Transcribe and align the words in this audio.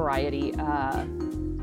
variety. 0.00 0.54
Uh, 0.54 1.04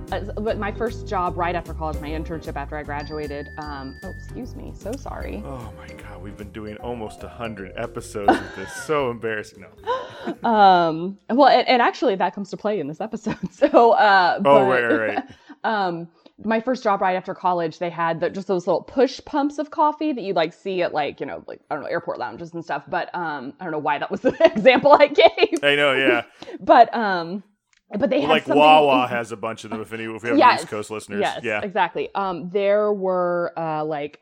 but 0.09 0.57
my 0.57 0.71
first 0.71 1.07
job 1.07 1.37
right 1.37 1.55
after 1.55 1.73
college, 1.73 1.99
my 1.99 2.09
internship 2.09 2.55
after 2.55 2.77
I 2.77 2.83
graduated. 2.83 3.49
Um, 3.57 3.99
oh, 4.03 4.09
excuse 4.09 4.55
me. 4.55 4.71
So 4.75 4.91
sorry. 4.93 5.43
Oh 5.45 5.73
my 5.77 5.87
god, 5.87 6.21
we've 6.21 6.37
been 6.37 6.51
doing 6.51 6.77
almost 6.77 7.21
hundred 7.21 7.73
episodes 7.75 8.31
of 8.31 8.55
this. 8.55 8.71
So 8.71 9.11
embarrassing. 9.15 9.65
No. 9.65 10.49
um. 10.49 11.17
Well, 11.29 11.49
and, 11.49 11.67
and, 11.67 11.81
actually, 11.81 12.15
that 12.15 12.33
comes 12.33 12.49
to 12.51 12.57
play 12.57 12.79
in 12.79 12.87
this 12.87 13.01
episode. 13.01 13.37
So. 13.51 13.91
Uh, 13.93 14.39
but, 14.39 14.49
oh 14.49 14.69
right, 14.69 14.83
right, 14.83 15.15
right. 15.15 15.23
um 15.63 16.07
my 16.43 16.59
first 16.59 16.83
job 16.83 17.01
right 17.01 17.15
after 17.15 17.33
college, 17.33 17.79
they 17.79 17.89
had 17.89 18.19
the, 18.19 18.29
just 18.29 18.47
those 18.47 18.67
little 18.67 18.83
push 18.83 19.19
pumps 19.25 19.57
of 19.57 19.71
coffee 19.71 20.13
that 20.13 20.21
you 20.21 20.33
like 20.33 20.53
see 20.53 20.83
at 20.83 20.93
like 20.93 21.19
you 21.19 21.25
know 21.25 21.43
like 21.47 21.59
I 21.69 21.75
don't 21.75 21.83
know 21.83 21.89
airport 21.89 22.19
lounges 22.19 22.53
and 22.53 22.63
stuff. 22.63 22.83
But 22.87 23.13
um, 23.13 23.53
I 23.59 23.63
don't 23.63 23.71
know 23.71 23.79
why 23.79 23.97
that 23.97 24.11
was 24.11 24.21
the 24.21 24.37
example 24.55 24.93
I 24.93 25.07
gave. 25.07 25.63
I 25.63 25.75
know, 25.75 25.93
yeah. 25.93 26.23
but 26.59 26.93
um, 26.95 27.43
but 27.89 28.09
they 28.09 28.19
well, 28.19 28.27
had 28.27 28.47
like. 28.47 28.47
Wawa 28.47 29.07
has 29.09 29.31
a 29.31 29.37
bunch 29.37 29.63
of 29.63 29.71
them. 29.71 29.81
If 29.81 29.93
any, 29.93 30.03
if 30.03 30.23
we 30.23 30.29
have 30.29 30.37
yes, 30.37 30.61
East 30.61 30.69
Coast 30.69 30.91
listeners, 30.91 31.21
yes, 31.21 31.41
yeah, 31.43 31.61
exactly. 31.61 32.09
Um, 32.15 32.49
there 32.49 32.91
were 32.91 33.53
uh 33.57 33.83
like 33.85 34.19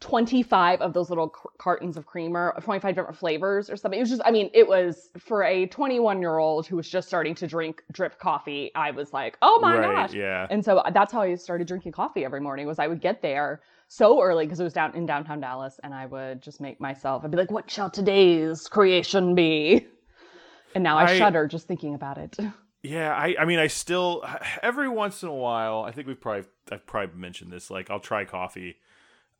25 0.00 0.80
of 0.80 0.92
those 0.92 1.08
little 1.08 1.34
cartons 1.58 1.96
of 1.96 2.06
creamer, 2.06 2.54
25 2.62 2.94
different 2.94 3.16
flavors 3.16 3.70
or 3.70 3.76
something. 3.76 3.98
It 3.98 4.02
was 4.02 4.10
just, 4.10 4.22
I 4.24 4.30
mean, 4.30 4.50
it 4.52 4.66
was 4.66 5.10
for 5.18 5.42
a 5.42 5.66
21 5.66 6.20
year 6.20 6.38
old 6.38 6.66
who 6.66 6.76
was 6.76 6.88
just 6.88 7.08
starting 7.08 7.34
to 7.36 7.46
drink 7.46 7.82
drip 7.92 8.18
coffee. 8.18 8.70
I 8.74 8.90
was 8.90 9.12
like, 9.12 9.38
oh 9.42 9.58
my 9.60 9.76
right, 9.78 10.08
gosh. 10.08 10.14
Yeah. 10.14 10.46
And 10.50 10.64
so 10.64 10.82
that's 10.92 11.12
how 11.12 11.22
I 11.22 11.34
started 11.36 11.66
drinking 11.66 11.92
coffee 11.92 12.24
every 12.24 12.40
morning 12.40 12.66
was 12.66 12.78
I 12.78 12.86
would 12.86 13.00
get 13.00 13.22
there 13.22 13.62
so 13.88 14.20
early 14.20 14.44
because 14.44 14.60
it 14.60 14.64
was 14.64 14.72
down 14.72 14.94
in 14.94 15.06
downtown 15.06 15.40
Dallas 15.40 15.80
and 15.82 15.94
I 15.94 16.06
would 16.06 16.42
just 16.42 16.60
make 16.60 16.80
myself, 16.80 17.24
I'd 17.24 17.30
be 17.30 17.36
like, 17.36 17.50
what 17.50 17.70
shall 17.70 17.90
today's 17.90 18.68
creation 18.68 19.34
be? 19.34 19.86
And 20.74 20.84
now 20.84 20.98
I, 20.98 21.04
I 21.04 21.18
shudder 21.18 21.46
just 21.46 21.66
thinking 21.66 21.94
about 21.94 22.18
it. 22.18 22.36
Yeah, 22.86 23.14
I, 23.14 23.34
I 23.40 23.44
mean, 23.44 23.58
I 23.58 23.66
still 23.66 24.24
every 24.62 24.88
once 24.88 25.22
in 25.22 25.28
a 25.28 25.34
while. 25.34 25.82
I 25.82 25.90
think 25.90 26.06
we've 26.06 26.20
probably 26.20 26.44
I've 26.70 26.86
probably 26.86 27.18
mentioned 27.18 27.52
this. 27.52 27.70
Like, 27.70 27.90
I'll 27.90 28.00
try 28.00 28.24
coffee, 28.24 28.76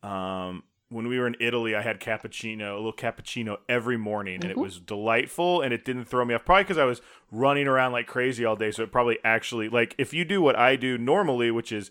um, 0.03 0.65
when 0.89 1.09
we 1.09 1.19
were 1.19 1.27
in 1.27 1.37
Italy, 1.41 1.75
I 1.75 1.83
had 1.83 2.01
cappuccino, 2.01 2.73
a 2.73 2.77
little 2.77 2.93
cappuccino 2.93 3.59
every 3.69 3.97
morning, 3.97 4.37
and 4.37 4.45
mm-hmm. 4.45 4.51
it 4.53 4.59
was 4.59 4.79
delightful, 4.79 5.61
and 5.61 5.73
it 5.73 5.85
didn't 5.85 6.05
throw 6.05 6.25
me 6.25 6.35
off. 6.35 6.45
Probably 6.45 6.65
because 6.65 6.79
I 6.79 6.85
was 6.85 7.01
running 7.31 7.67
around 7.67 7.93
like 7.93 8.07
crazy 8.07 8.45
all 8.45 8.57
day, 8.57 8.71
so 8.71 8.83
it 8.83 8.93
probably 8.93 9.19
actually 9.25 9.69
like 9.69 9.95
if 9.99 10.13
you 10.15 10.25
do 10.25 10.41
what 10.41 10.57
I 10.57 10.77
do 10.77 10.97
normally, 10.99 11.51
which 11.51 11.73
is 11.73 11.91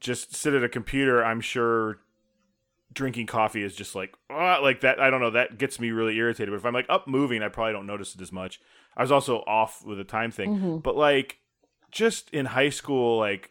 just 0.00 0.34
sit 0.34 0.54
at 0.54 0.62
a 0.62 0.68
computer, 0.68 1.24
I'm 1.24 1.40
sure 1.40 2.00
drinking 2.92 3.26
coffee 3.26 3.62
is 3.62 3.74
just 3.74 3.94
like 3.94 4.14
uh, 4.30 4.60
like 4.62 4.80
that. 4.80 5.00
I 5.00 5.10
don't 5.10 5.20
know, 5.20 5.30
that 5.30 5.58
gets 5.58 5.80
me 5.80 5.90
really 5.90 6.16
irritated. 6.16 6.50
But 6.50 6.58
if 6.58 6.64
I'm 6.64 6.74
like 6.74 6.86
up 6.88 7.08
moving, 7.08 7.42
I 7.42 7.48
probably 7.48 7.72
don't 7.72 7.86
notice 7.86 8.14
it 8.14 8.20
as 8.20 8.32
much. 8.32 8.60
I 8.98 9.02
was 9.02 9.12
also 9.12 9.38
off 9.46 9.84
with 9.86 9.96
the 9.96 10.04
time 10.04 10.32
thing, 10.32 10.56
mm-hmm. 10.56 10.76
but 10.78 10.96
like 10.96 11.38
just 11.92 12.28
in 12.30 12.46
high 12.46 12.70
school, 12.70 13.16
like 13.16 13.50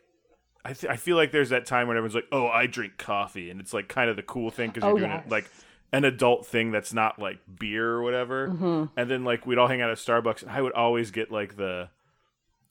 I, 0.65 0.73
th- 0.73 0.91
I 0.91 0.97
feel 0.97 1.15
like 1.15 1.31
there's 1.31 1.49
that 1.49 1.65
time 1.65 1.87
when 1.87 1.95
everyone's 1.95 2.15
like, 2.15 2.27
"Oh, 2.31 2.47
I 2.47 2.67
drink 2.67 2.97
coffee," 2.97 3.49
and 3.49 3.61
it's 3.61 3.73
like 3.73 3.87
kind 3.87 4.09
of 4.09 4.17
the 4.17 4.23
cool 4.23 4.51
thing 4.51 4.69
because 4.69 4.83
you're 4.83 4.91
oh, 4.91 4.97
doing 4.97 5.09
yes. 5.09 5.23
it 5.25 5.31
like 5.31 5.49
an 5.93 6.03
adult 6.03 6.45
thing 6.45 6.71
that's 6.71 6.93
not 6.93 7.17
like 7.17 7.39
beer 7.57 7.89
or 7.89 8.03
whatever. 8.03 8.49
Mm-hmm. 8.49 8.85
And 8.97 9.09
then 9.09 9.23
like 9.23 9.45
we'd 9.45 9.57
all 9.57 9.69
hang 9.69 9.81
out 9.81 9.89
at 9.89 9.97
Starbucks, 9.97 10.41
and 10.41 10.51
I 10.51 10.61
would 10.61 10.73
always 10.73 11.11
get 11.11 11.31
like 11.31 11.55
the 11.55 11.89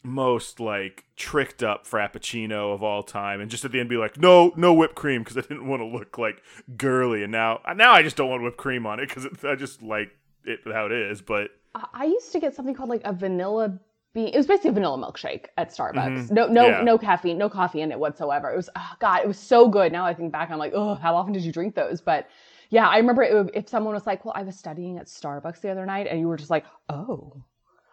most 0.05 0.61
like 0.61 1.05
tricked 1.17 1.63
up 1.63 1.87
frappuccino 1.87 2.75
of 2.75 2.83
all 2.83 3.03
time, 3.03 3.41
and 3.41 3.51
just 3.51 3.65
at 3.65 3.73
the 3.73 3.81
end 3.81 3.89
be 3.89 3.97
like, 3.97 4.19
"No, 4.19 4.53
no 4.57 4.75
whipped 4.75 4.95
cream," 4.95 5.23
because 5.23 5.39
I 5.39 5.41
didn't 5.41 5.67
want 5.67 5.81
to 5.81 5.87
look 5.87 6.19
like 6.19 6.43
girly. 6.77 7.23
And 7.23 7.33
now, 7.33 7.61
now 7.75 7.93
I 7.93 8.03
just 8.03 8.17
don't 8.17 8.29
want 8.29 8.43
whipped 8.43 8.59
cream 8.59 8.85
on 8.85 9.01
it 9.01 9.09
because 9.09 9.27
I 9.43 9.55
just 9.55 9.83
like 9.83 10.11
it 10.45 10.61
how 10.71 10.85
it 10.85 10.93
is. 10.93 11.23
But 11.23 11.51
I 11.95 12.05
used 12.05 12.33
to 12.33 12.41
get 12.41 12.55
something 12.55 12.75
called 12.75 12.89
like 12.89 13.03
a 13.05 13.13
vanilla 13.13 13.79
being 14.15 14.29
it 14.29 14.37
was 14.37 14.47
basically 14.47 14.71
a 14.71 14.73
vanilla 14.73 14.99
milkshake 14.99 15.47
at 15.59 15.71
Starbucks. 15.71 15.95
Mm-hmm. 15.95 16.35
No 16.35 16.47
no 16.47 16.69
yeah. 16.69 16.83
no 16.83 16.99
caffeine, 16.99 17.39
no 17.39 17.49
coffee 17.49 17.83
in 17.83 17.93
it 17.93 17.99
whatsoever. 17.99 18.51
It 18.51 18.57
was 18.57 18.71
oh 18.75 18.93
god, 18.99 19.21
it 19.23 19.29
was 19.29 19.39
so 19.39 19.69
good. 19.69 19.93
Now 19.93 20.07
I 20.07 20.15
think 20.15 20.33
back 20.33 20.51
I'm 20.51 20.59
like, 20.59 20.73
"Oh, 20.75 20.95
how 20.95 21.15
often 21.15 21.33
did 21.33 21.45
you 21.45 21.53
drink 21.53 21.75
those?" 21.75 22.01
But 22.01 22.29
yeah, 22.71 22.89
I 22.89 22.97
remember 22.97 23.23
it, 23.23 23.51
if 23.55 23.69
someone 23.69 23.95
was 23.95 24.07
like, 24.07 24.25
"Well, 24.25 24.35
I 24.37 24.43
was 24.43 24.57
studying 24.57 24.99
at 24.99 25.07
Starbucks 25.07 25.61
the 25.61 25.71
other 25.71 25.87
night," 25.87 26.07
and 26.09 26.19
you 26.19 26.29
were 26.29 26.37
just 26.37 26.51
like, 26.51 26.65
"Oh." 26.89 27.43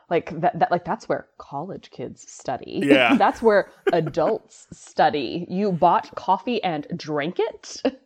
Like 0.09 0.37
that, 0.41 0.59
that 0.59 0.69
like 0.69 0.85
that's 0.85 1.07
where 1.07 1.27
college 1.37 1.89
kids 1.89 2.29
study. 2.29 2.81
Yeah. 2.83 3.15
that's 3.17 3.41
where 3.41 3.71
adults 3.93 4.67
study. 4.71 5.47
You 5.49 5.71
bought 5.71 6.13
coffee 6.15 6.61
and 6.61 6.85
drank 6.95 7.39
it. 7.39 7.81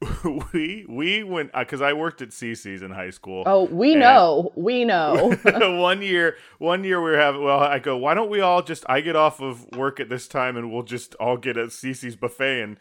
we 0.52 0.86
we 0.88 1.24
went 1.24 1.52
because 1.52 1.80
uh, 1.80 1.86
I 1.86 1.92
worked 1.92 2.22
at 2.22 2.28
Cici's 2.28 2.82
in 2.82 2.90
high 2.92 3.10
school. 3.10 3.42
Oh, 3.46 3.64
we 3.64 3.96
know, 3.96 4.52
we 4.54 4.84
know. 4.84 5.34
one 5.80 6.02
year, 6.02 6.36
one 6.58 6.84
year 6.84 7.02
we 7.02 7.10
were 7.10 7.18
having. 7.18 7.42
Well, 7.42 7.58
I 7.58 7.80
go, 7.80 7.96
why 7.96 8.14
don't 8.14 8.30
we 8.30 8.40
all 8.40 8.62
just? 8.62 8.84
I 8.88 9.00
get 9.00 9.16
off 9.16 9.40
of 9.40 9.66
work 9.76 9.98
at 9.98 10.08
this 10.08 10.28
time, 10.28 10.56
and 10.56 10.72
we'll 10.72 10.84
just 10.84 11.16
all 11.16 11.36
get 11.36 11.56
a 11.56 11.64
Cici's 11.64 12.14
buffet 12.14 12.62
and 12.62 12.76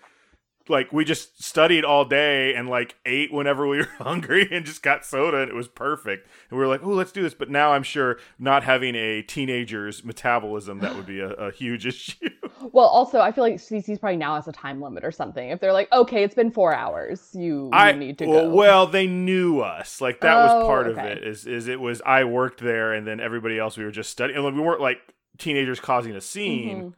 like 0.69 0.91
we 0.91 1.05
just 1.05 1.43
studied 1.43 1.83
all 1.83 2.05
day 2.05 2.53
and 2.53 2.69
like 2.69 2.95
ate 3.05 3.31
whenever 3.31 3.67
we 3.67 3.77
were 3.79 3.89
hungry 3.99 4.47
and 4.51 4.65
just 4.65 4.83
got 4.83 5.05
soda 5.05 5.41
and 5.41 5.49
it 5.49 5.55
was 5.55 5.67
perfect. 5.67 6.27
And 6.49 6.57
we 6.57 6.63
were 6.63 6.69
like, 6.69 6.83
oh, 6.83 6.89
let's 6.89 7.11
do 7.11 7.21
this. 7.21 7.33
But 7.33 7.49
now 7.49 7.71
I'm 7.71 7.83
sure 7.83 8.19
not 8.39 8.63
having 8.63 8.95
a 8.95 9.21
teenager's 9.21 10.03
metabolism 10.03 10.79
that 10.79 10.95
would 10.95 11.05
be 11.05 11.19
a, 11.19 11.29
a 11.29 11.51
huge 11.51 11.85
issue. 11.85 12.29
Well, 12.71 12.87
also 12.87 13.19
I 13.19 13.31
feel 13.31 13.43
like 13.43 13.55
Cici's 13.55 13.99
probably 13.99 14.17
now 14.17 14.35
has 14.35 14.47
a 14.47 14.51
time 14.51 14.81
limit 14.81 15.03
or 15.03 15.11
something. 15.11 15.49
If 15.49 15.59
they're 15.59 15.73
like, 15.73 15.91
okay, 15.91 16.23
it's 16.23 16.35
been 16.35 16.51
four 16.51 16.73
hours, 16.73 17.29
you, 17.33 17.69
I, 17.71 17.91
you 17.91 17.99
need 17.99 18.17
to 18.19 18.25
well, 18.25 18.49
go. 18.49 18.55
Well, 18.55 18.87
they 18.87 19.07
knew 19.07 19.59
us. 19.61 20.01
Like 20.01 20.21
that 20.21 20.35
oh, 20.35 20.43
was 20.43 20.67
part 20.67 20.87
okay. 20.87 20.99
of 20.99 21.05
it. 21.05 21.23
Is 21.23 21.45
is 21.45 21.67
it 21.67 21.79
was 21.79 22.01
I 22.05 22.23
worked 22.23 22.61
there 22.61 22.93
and 22.93 23.05
then 23.05 23.19
everybody 23.19 23.59
else 23.59 23.77
we 23.77 23.83
were 23.83 23.91
just 23.91 24.09
studying. 24.09 24.43
And 24.43 24.55
we 24.55 24.61
weren't 24.61 24.81
like 24.81 24.99
teenagers 25.37 25.79
causing 25.79 26.15
a 26.15 26.21
scene. 26.21 26.77
Mm-hmm 26.77 26.89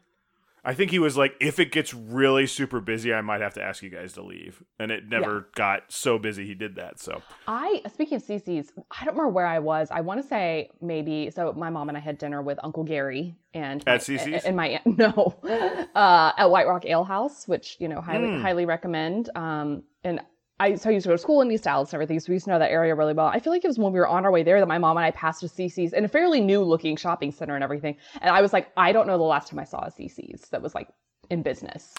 I 0.70 0.76
think 0.76 0.92
he 0.92 1.00
was 1.00 1.18
like, 1.18 1.36
if 1.40 1.58
it 1.58 1.72
gets 1.72 1.96
really 1.96 2.46
super 2.46 2.80
busy, 2.80 3.12
I 3.12 3.22
might 3.22 3.42
have 3.42 3.56
to 3.56 3.64
ask 3.64 3.82
you 3.82 3.90
guys 3.90 4.14
to 4.14 4.22
leave. 4.22 4.62
And 4.78 4.92
it 4.92 5.10
never 5.10 5.38
yeah. 5.38 5.42
got 5.56 5.92
so 5.92 6.20
busy 6.20 6.46
he 6.46 6.54
did 6.54 6.76
that. 6.76 7.00
So 7.00 7.24
I 7.48 7.82
speaking 7.92 8.18
of 8.18 8.24
Cici's, 8.24 8.72
I 8.92 9.04
don't 9.04 9.16
remember 9.16 9.30
where 9.30 9.48
I 9.48 9.58
was. 9.58 9.88
I 9.90 10.02
want 10.02 10.22
to 10.22 10.28
say 10.28 10.70
maybe 10.80 11.32
so 11.32 11.54
my 11.54 11.72
mom 11.72 11.90
and 11.90 11.98
I 11.98 12.02
had 12.02 12.20
dinner 12.20 12.44
with 12.44 12.60
Uncle 12.62 12.84
Gary 12.84 13.36
and 13.52 13.84
at 13.88 14.02
Cici's 14.02 14.44
and 14.44 14.56
my 14.56 14.68
aunt 14.68 14.86
no. 15.00 15.40
Uh, 15.96 16.34
at 16.38 16.52
White 16.52 16.68
Rock 16.68 16.86
Ale 16.86 17.04
House, 17.04 17.48
which, 17.48 17.78
you 17.80 17.88
know, 17.88 18.00
highly 18.00 18.28
mm. 18.28 18.40
highly 18.40 18.68
recommend. 18.68 19.32
Um 19.36 19.82
and 20.04 20.22
I 20.60 20.76
so 20.76 20.90
I 20.90 20.94
used 20.94 21.06
to 21.06 21.10
go 21.10 21.16
to 21.16 21.18
school 21.18 21.42
in 21.42 21.52
East 21.52 21.64
Dallas 21.64 21.90
and 21.90 21.96
everything, 21.96 22.20
so 22.20 22.30
we 22.30 22.36
used 22.36 22.46
to 22.46 22.52
know 22.52 22.60
that 22.60 22.72
area 22.72 22.94
really 22.96 23.14
well. 23.14 23.28
I 23.28 23.40
feel 23.40 23.54
like 23.54 23.64
it 23.64 23.68
was 23.68 23.80
when 23.80 23.94
we 23.94 24.00
were 24.00 24.08
on 24.08 24.26
our 24.26 24.32
way 24.32 24.44
there 24.44 24.60
that 24.60 24.68
my 24.68 24.78
mom 24.78 24.98
and 24.98 25.06
I 25.06 25.12
passed 25.12 25.44
a 25.44 25.48
Cici's 25.48 25.94
in 25.94 26.06
a 26.06 26.08
fairly 26.08 26.42
new 26.42 26.64
looking 26.64 26.96
shopping 26.98 27.32
center 27.32 27.56
and 27.56 27.64
everything. 27.64 27.96
And 28.22 28.30
I 28.30 28.42
was 28.42 28.54
like, 28.54 28.70
I 28.76 28.92
don't 28.92 29.08
know 29.08 29.18
the 29.18 29.24
last 29.24 29.50
time 29.50 29.60
I 29.60 29.64
saw 29.64 29.80
a 29.80 29.92
Cici's 29.92 30.50
that 30.50 30.62
was 30.62 30.76
like 30.76 30.90
in 31.30 31.44
business. 31.44 31.94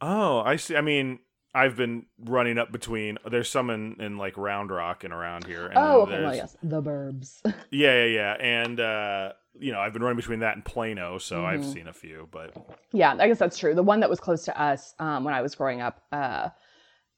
Oh, 0.00 0.40
I 0.40 0.56
see. 0.56 0.76
I 0.76 0.80
mean, 0.80 1.20
I've 1.54 1.76
been 1.76 2.06
running 2.18 2.58
up 2.58 2.72
between. 2.72 3.18
There's 3.30 3.50
some 3.50 3.70
in, 3.70 4.00
in 4.00 4.16
like 4.16 4.36
Round 4.36 4.70
Rock 4.70 5.04
and 5.04 5.12
around 5.12 5.46
here. 5.46 5.66
And 5.66 5.76
oh, 5.76 6.02
okay. 6.02 6.22
Well, 6.22 6.34
yes, 6.34 6.56
the 6.62 6.82
Burbs. 6.82 7.40
yeah, 7.70 8.04
yeah, 8.04 8.04
yeah, 8.04 8.32
and 8.40 8.80
uh, 8.80 9.32
you 9.58 9.70
know, 9.70 9.80
I've 9.80 9.92
been 9.92 10.02
running 10.02 10.16
between 10.16 10.40
that 10.40 10.54
and 10.54 10.64
Plano, 10.64 11.18
so 11.18 11.36
mm-hmm. 11.36 11.46
I've 11.46 11.64
seen 11.64 11.88
a 11.88 11.92
few. 11.92 12.28
But 12.30 12.56
yeah, 12.92 13.14
I 13.18 13.28
guess 13.28 13.38
that's 13.38 13.58
true. 13.58 13.74
The 13.74 13.82
one 13.82 14.00
that 14.00 14.08
was 14.08 14.18
close 14.18 14.44
to 14.44 14.60
us 14.60 14.94
um, 14.98 15.24
when 15.24 15.34
I 15.34 15.42
was 15.42 15.54
growing 15.54 15.82
up 15.82 16.02
uh, 16.10 16.48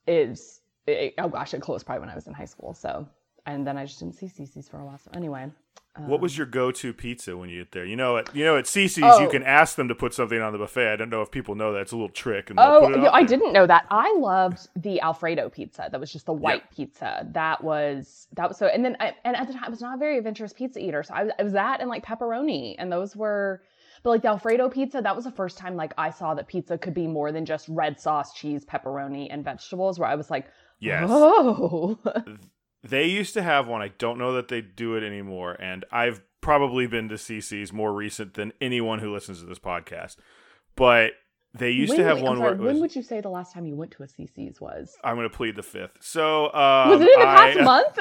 is 0.06 0.60
it, 0.86 1.14
oh 1.18 1.28
gosh, 1.28 1.54
it 1.54 1.60
closed 1.60 1.86
probably 1.86 2.00
when 2.00 2.10
I 2.10 2.14
was 2.14 2.26
in 2.26 2.34
high 2.34 2.44
school. 2.44 2.74
So, 2.74 3.08
and 3.46 3.66
then 3.66 3.76
I 3.76 3.84
just 3.84 3.98
didn't 3.98 4.16
see 4.16 4.26
Cici's 4.26 4.68
for 4.68 4.80
a 4.80 4.84
while. 4.86 4.98
So 4.98 5.10
anyway. 5.14 5.50
Um, 5.96 6.08
what 6.08 6.20
was 6.20 6.32
um, 6.32 6.38
your 6.38 6.46
go-to 6.46 6.92
pizza 6.92 7.36
when 7.36 7.48
you 7.48 7.60
get 7.60 7.70
there? 7.70 7.84
You 7.84 7.94
know, 7.94 8.16
at 8.16 8.34
you 8.34 8.44
know 8.44 8.56
at 8.56 8.64
Cici's 8.64 9.02
oh. 9.04 9.20
you 9.20 9.28
can 9.28 9.44
ask 9.44 9.76
them 9.76 9.86
to 9.88 9.94
put 9.94 10.12
something 10.12 10.40
on 10.40 10.52
the 10.52 10.58
buffet. 10.58 10.92
I 10.92 10.96
don't 10.96 11.10
know 11.10 11.22
if 11.22 11.30
people 11.30 11.54
know 11.54 11.72
that 11.72 11.80
it's 11.80 11.92
a 11.92 11.96
little 11.96 12.08
trick. 12.08 12.50
And 12.50 12.58
oh, 12.58 12.88
you 12.88 12.96
know, 12.96 13.10
I 13.10 13.22
didn't 13.22 13.52
know 13.52 13.66
that. 13.66 13.86
I 13.90 14.12
loved 14.18 14.68
the 14.74 15.00
Alfredo 15.00 15.50
pizza. 15.50 15.88
That 15.90 16.00
was 16.00 16.12
just 16.12 16.26
the 16.26 16.32
white 16.32 16.62
yep. 16.62 16.74
pizza. 16.74 17.28
That 17.30 17.62
was 17.62 18.26
that 18.32 18.48
was 18.48 18.58
so. 18.58 18.66
And 18.66 18.84
then 18.84 18.96
I, 18.98 19.14
and 19.24 19.36
at 19.36 19.46
the 19.46 19.52
time 19.52 19.64
I 19.66 19.68
was 19.68 19.80
not 19.80 19.94
a 19.94 19.98
very 19.98 20.18
adventurous 20.18 20.52
pizza 20.52 20.80
eater, 20.80 21.04
so 21.04 21.14
I 21.14 21.24
was, 21.24 21.32
I 21.38 21.42
was 21.44 21.52
that 21.52 21.80
and 21.80 21.88
like 21.88 22.04
pepperoni, 22.04 22.74
and 22.78 22.90
those 22.90 23.14
were. 23.14 23.62
But 24.04 24.10
like 24.10 24.22
the 24.22 24.28
Alfredo 24.28 24.68
pizza, 24.68 25.00
that 25.02 25.16
was 25.16 25.24
the 25.24 25.32
first 25.32 25.58
time 25.58 25.74
like 25.74 25.92
I 25.98 26.10
saw 26.10 26.34
that 26.34 26.46
pizza 26.46 26.78
could 26.78 26.94
be 26.94 27.08
more 27.08 27.32
than 27.32 27.44
just 27.44 27.66
red 27.68 27.98
sauce, 27.98 28.34
cheese, 28.34 28.64
pepperoni, 28.64 29.26
and 29.30 29.42
vegetables. 29.42 29.98
Where 29.98 30.08
I 30.08 30.14
was 30.14 30.30
like, 30.30 30.46
Yes. 30.78 31.08
Oh. 31.08 31.98
they 32.84 33.06
used 33.06 33.34
to 33.34 33.42
have 33.42 33.66
one. 33.66 33.82
I 33.82 33.88
don't 33.88 34.18
know 34.18 34.34
that 34.34 34.48
they 34.48 34.60
do 34.60 34.96
it 34.96 35.02
anymore. 35.02 35.52
And 35.54 35.84
I've 35.90 36.22
probably 36.40 36.86
been 36.86 37.08
to 37.08 37.14
Cici's 37.14 37.72
more 37.72 37.92
recent 37.92 38.34
than 38.34 38.52
anyone 38.60 38.98
who 38.98 39.12
listens 39.12 39.40
to 39.40 39.46
this 39.46 39.58
podcast. 39.58 40.16
But 40.76 41.12
they 41.54 41.70
used 41.70 41.90
when, 41.90 42.00
to 42.00 42.04
have 42.04 42.16
wait, 42.16 42.24
one 42.24 42.36
sorry, 42.36 42.56
where. 42.56 42.66
when 42.66 42.80
would 42.80 42.94
you 42.94 43.02
say 43.02 43.20
the 43.20 43.30
last 43.30 43.54
time 43.54 43.64
you 43.64 43.76
went 43.76 43.92
to 43.92 44.02
a 44.02 44.06
Cici's 44.06 44.60
was? 44.60 44.96
I'm 45.02 45.16
going 45.16 45.28
to 45.28 45.34
plead 45.34 45.56
the 45.56 45.62
fifth. 45.62 45.96
So. 46.00 46.52
Um, 46.52 46.90
was 46.90 47.00
it 47.00 47.08
in 47.08 47.20
the 47.20 47.24
past 47.24 47.58
I, 47.58 47.62
month? 47.62 47.98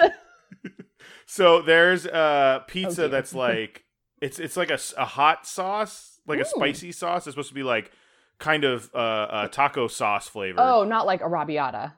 so 1.25 1.61
there's 1.61 2.05
a 2.05 2.63
pizza 2.67 3.07
that's 3.07 3.33
like. 3.33 3.82
It's 4.23 4.39
it's 4.39 4.55
like 4.55 4.71
a, 4.71 4.79
a 4.97 5.03
hot 5.03 5.45
sauce, 5.45 6.21
like 6.25 6.39
a 6.39 6.45
spicy 6.45 6.93
sauce. 6.93 7.27
It's 7.27 7.33
supposed 7.33 7.49
to 7.49 7.53
be 7.53 7.63
like 7.63 7.91
kind 8.39 8.63
of 8.63 8.89
uh, 8.95 9.27
a 9.43 9.49
taco 9.49 9.89
sauce 9.89 10.29
flavor. 10.29 10.59
Oh, 10.61 10.85
not 10.85 11.05
like 11.05 11.21
arrabbiata. 11.21 11.91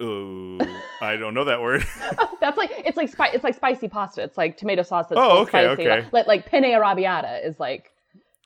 Oh, 0.00 0.58
I 1.00 1.16
don't 1.16 1.32
know 1.32 1.44
that 1.44 1.62
word. 1.62 1.86
that's 2.42 2.58
like 2.58 2.70
it's 2.76 2.98
like 2.98 3.08
spi- 3.08 3.30
it's 3.32 3.42
like 3.42 3.54
spicy 3.54 3.88
pasta. 3.88 4.22
It's 4.22 4.36
like 4.36 4.58
tomato 4.58 4.82
sauce 4.82 5.06
that's 5.08 5.18
oh, 5.18 5.38
okay, 5.40 5.64
spicy. 5.64 5.88
okay. 5.88 6.06
Like, 6.12 6.26
like 6.26 6.46
penne 6.46 6.64
arrabbiata 6.64 7.42
is 7.46 7.58
like 7.58 7.90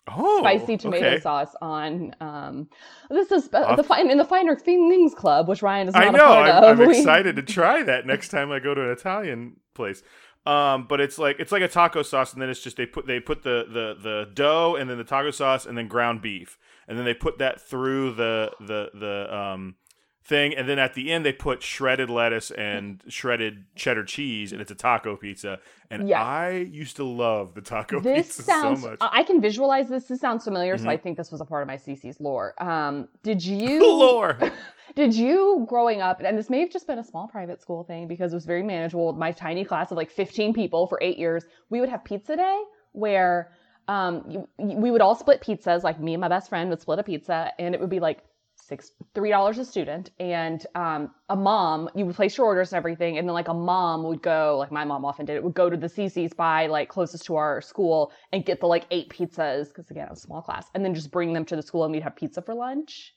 Oh, 0.08 0.38
spicy 0.38 0.76
tomato 0.76 1.04
okay. 1.04 1.20
sauce 1.20 1.54
on. 1.60 2.14
Um, 2.20 2.68
this 3.10 3.32
is 3.32 3.50
uh, 3.52 3.74
the 3.74 3.82
fine 3.82 4.08
in 4.08 4.18
the 4.18 4.24
Finer 4.24 4.54
Things 4.54 5.14
Club, 5.14 5.48
which 5.48 5.62
Ryan 5.62 5.88
is 5.88 5.94
not 5.94 6.04
I 6.04 6.06
a 6.06 6.12
know. 6.12 6.24
part 6.24 6.50
I'm, 6.50 6.64
of. 6.64 6.80
I'm 6.80 6.88
We- 6.88 6.98
excited 6.98 7.34
to 7.36 7.42
try 7.42 7.82
that 7.82 8.06
next 8.06 8.28
time 8.28 8.52
I 8.52 8.60
go 8.60 8.72
to 8.72 8.82
an 8.82 8.90
Italian 8.90 9.56
place. 9.74 10.04
Um, 10.46 10.86
but 10.88 11.00
it's 11.00 11.18
like 11.18 11.40
it's 11.40 11.50
like 11.50 11.62
a 11.62 11.68
taco 11.68 12.02
sauce, 12.02 12.32
and 12.32 12.40
then 12.40 12.48
it's 12.48 12.62
just 12.62 12.76
they 12.76 12.86
put 12.86 13.06
they 13.06 13.18
put 13.18 13.42
the 13.42 13.66
the 13.68 13.96
the 14.00 14.30
dough 14.32 14.76
and 14.76 14.88
then 14.88 14.96
the 14.96 15.04
taco 15.04 15.32
sauce 15.32 15.66
and 15.66 15.76
then 15.76 15.88
ground 15.88 16.22
beef, 16.22 16.56
and 16.86 16.96
then 16.96 17.04
they 17.04 17.14
put 17.14 17.38
that 17.38 17.60
through 17.60 18.14
the 18.14 18.52
the 18.60 18.90
the 18.94 19.36
um 19.36 19.74
thing, 20.26 20.54
and 20.56 20.68
then 20.68 20.78
at 20.78 20.94
the 20.94 21.12
end 21.12 21.24
they 21.24 21.32
put 21.32 21.62
shredded 21.62 22.10
lettuce 22.10 22.50
and 22.50 23.02
shredded 23.08 23.64
cheddar 23.76 24.04
cheese, 24.04 24.52
and 24.52 24.60
it's 24.60 24.70
a 24.70 24.74
taco 24.74 25.16
pizza. 25.16 25.58
And 25.90 26.08
Yes. 26.08 26.20
I 26.20 26.50
used 26.70 26.96
to 26.96 27.04
love 27.04 27.54
the 27.54 27.60
taco 27.60 28.00
This 28.00 28.26
pizza 28.26 28.42
sounds. 28.42 28.82
so 28.82 28.90
much. 28.90 28.98
I 29.00 29.22
can 29.22 29.40
visualize 29.40 29.88
this. 29.88 30.04
This 30.06 30.20
sounds 30.20 30.44
familiar, 30.44 30.76
so 30.78 30.84
Mhm. 30.86 30.90
I 30.90 30.96
think 30.96 31.16
this 31.16 31.30
was 31.30 31.40
a 31.40 31.44
part 31.44 31.62
of 31.62 31.68
my 31.68 31.76
Cici's 31.76 32.20
lore. 32.20 32.54
Um, 32.62 33.08
did 33.22 33.44
you? 33.44 33.80
Lore. 33.98 34.36
Did 34.94 35.14
you 35.14 35.66
growing 35.68 36.00
up, 36.00 36.20
and 36.22 36.38
this 36.38 36.48
may 36.48 36.60
have 36.60 36.70
just 36.70 36.86
been 36.86 36.98
a 36.98 37.04
small 37.04 37.28
private 37.28 37.60
school 37.60 37.84
thing 37.84 38.08
because 38.08 38.32
it 38.32 38.36
was 38.36 38.46
very 38.46 38.62
manageable. 38.62 39.12
My 39.12 39.30
tiny 39.30 39.62
class 39.64 39.90
of 39.90 39.96
like 39.98 40.10
15 40.10 40.54
people 40.54 40.86
for 40.86 40.98
eight 41.02 41.18
years, 41.18 41.44
we 41.68 41.80
would 41.80 41.90
have 41.90 42.02
pizza 42.04 42.34
day 42.36 42.62
where 42.92 43.52
um, 43.88 44.24
you, 44.28 44.48
we 44.58 44.90
would 44.90 45.02
all 45.02 45.14
split 45.14 45.42
pizzas. 45.42 45.82
Like 45.82 46.00
me 46.00 46.14
and 46.14 46.20
my 46.20 46.28
best 46.28 46.48
friend 46.48 46.70
would 46.70 46.80
split 46.80 46.98
a 46.98 47.02
pizza, 47.02 47.52
and 47.58 47.74
it 47.74 47.80
would 47.80 47.90
be 47.90 48.00
like 48.00 48.22
six, 48.66 48.92
three 49.14 49.30
dollars 49.30 49.58
a 49.58 49.64
student. 49.64 50.10
And 50.18 50.64
um, 50.74 51.10
a 51.28 51.36
mom, 51.36 51.88
you 51.94 52.04
would 52.06 52.14
place 52.14 52.36
your 52.36 52.46
orders 52.46 52.72
and 52.72 52.78
everything, 52.78 53.18
and 53.18 53.28
then 53.28 53.34
like 53.34 53.48
a 53.48 53.54
mom 53.54 54.02
would 54.04 54.22
go, 54.22 54.56
like 54.58 54.72
my 54.72 54.84
mom 54.84 55.04
often 55.04 55.26
did, 55.26 55.36
it 55.36 55.44
would 55.44 55.54
go 55.54 55.70
to 55.70 55.76
the 55.76 55.86
Cici's 55.86 56.32
by 56.32 56.66
like 56.66 56.88
closest 56.88 57.24
to 57.26 57.36
our 57.36 57.60
school 57.60 58.12
and 58.32 58.44
get 58.44 58.60
the 58.60 58.66
like 58.66 58.84
eight 58.90 59.08
pizzas 59.10 59.68
because 59.68 59.90
again, 59.90 60.06
was 60.10 60.18
a 60.18 60.22
small 60.22 60.42
class, 60.42 60.66
and 60.74 60.84
then 60.84 60.94
just 60.94 61.10
bring 61.10 61.32
them 61.32 61.44
to 61.44 61.56
the 61.56 61.62
school, 61.62 61.84
and 61.84 61.92
we'd 61.92 62.02
have 62.02 62.16
pizza 62.16 62.42
for 62.42 62.54
lunch. 62.54 63.14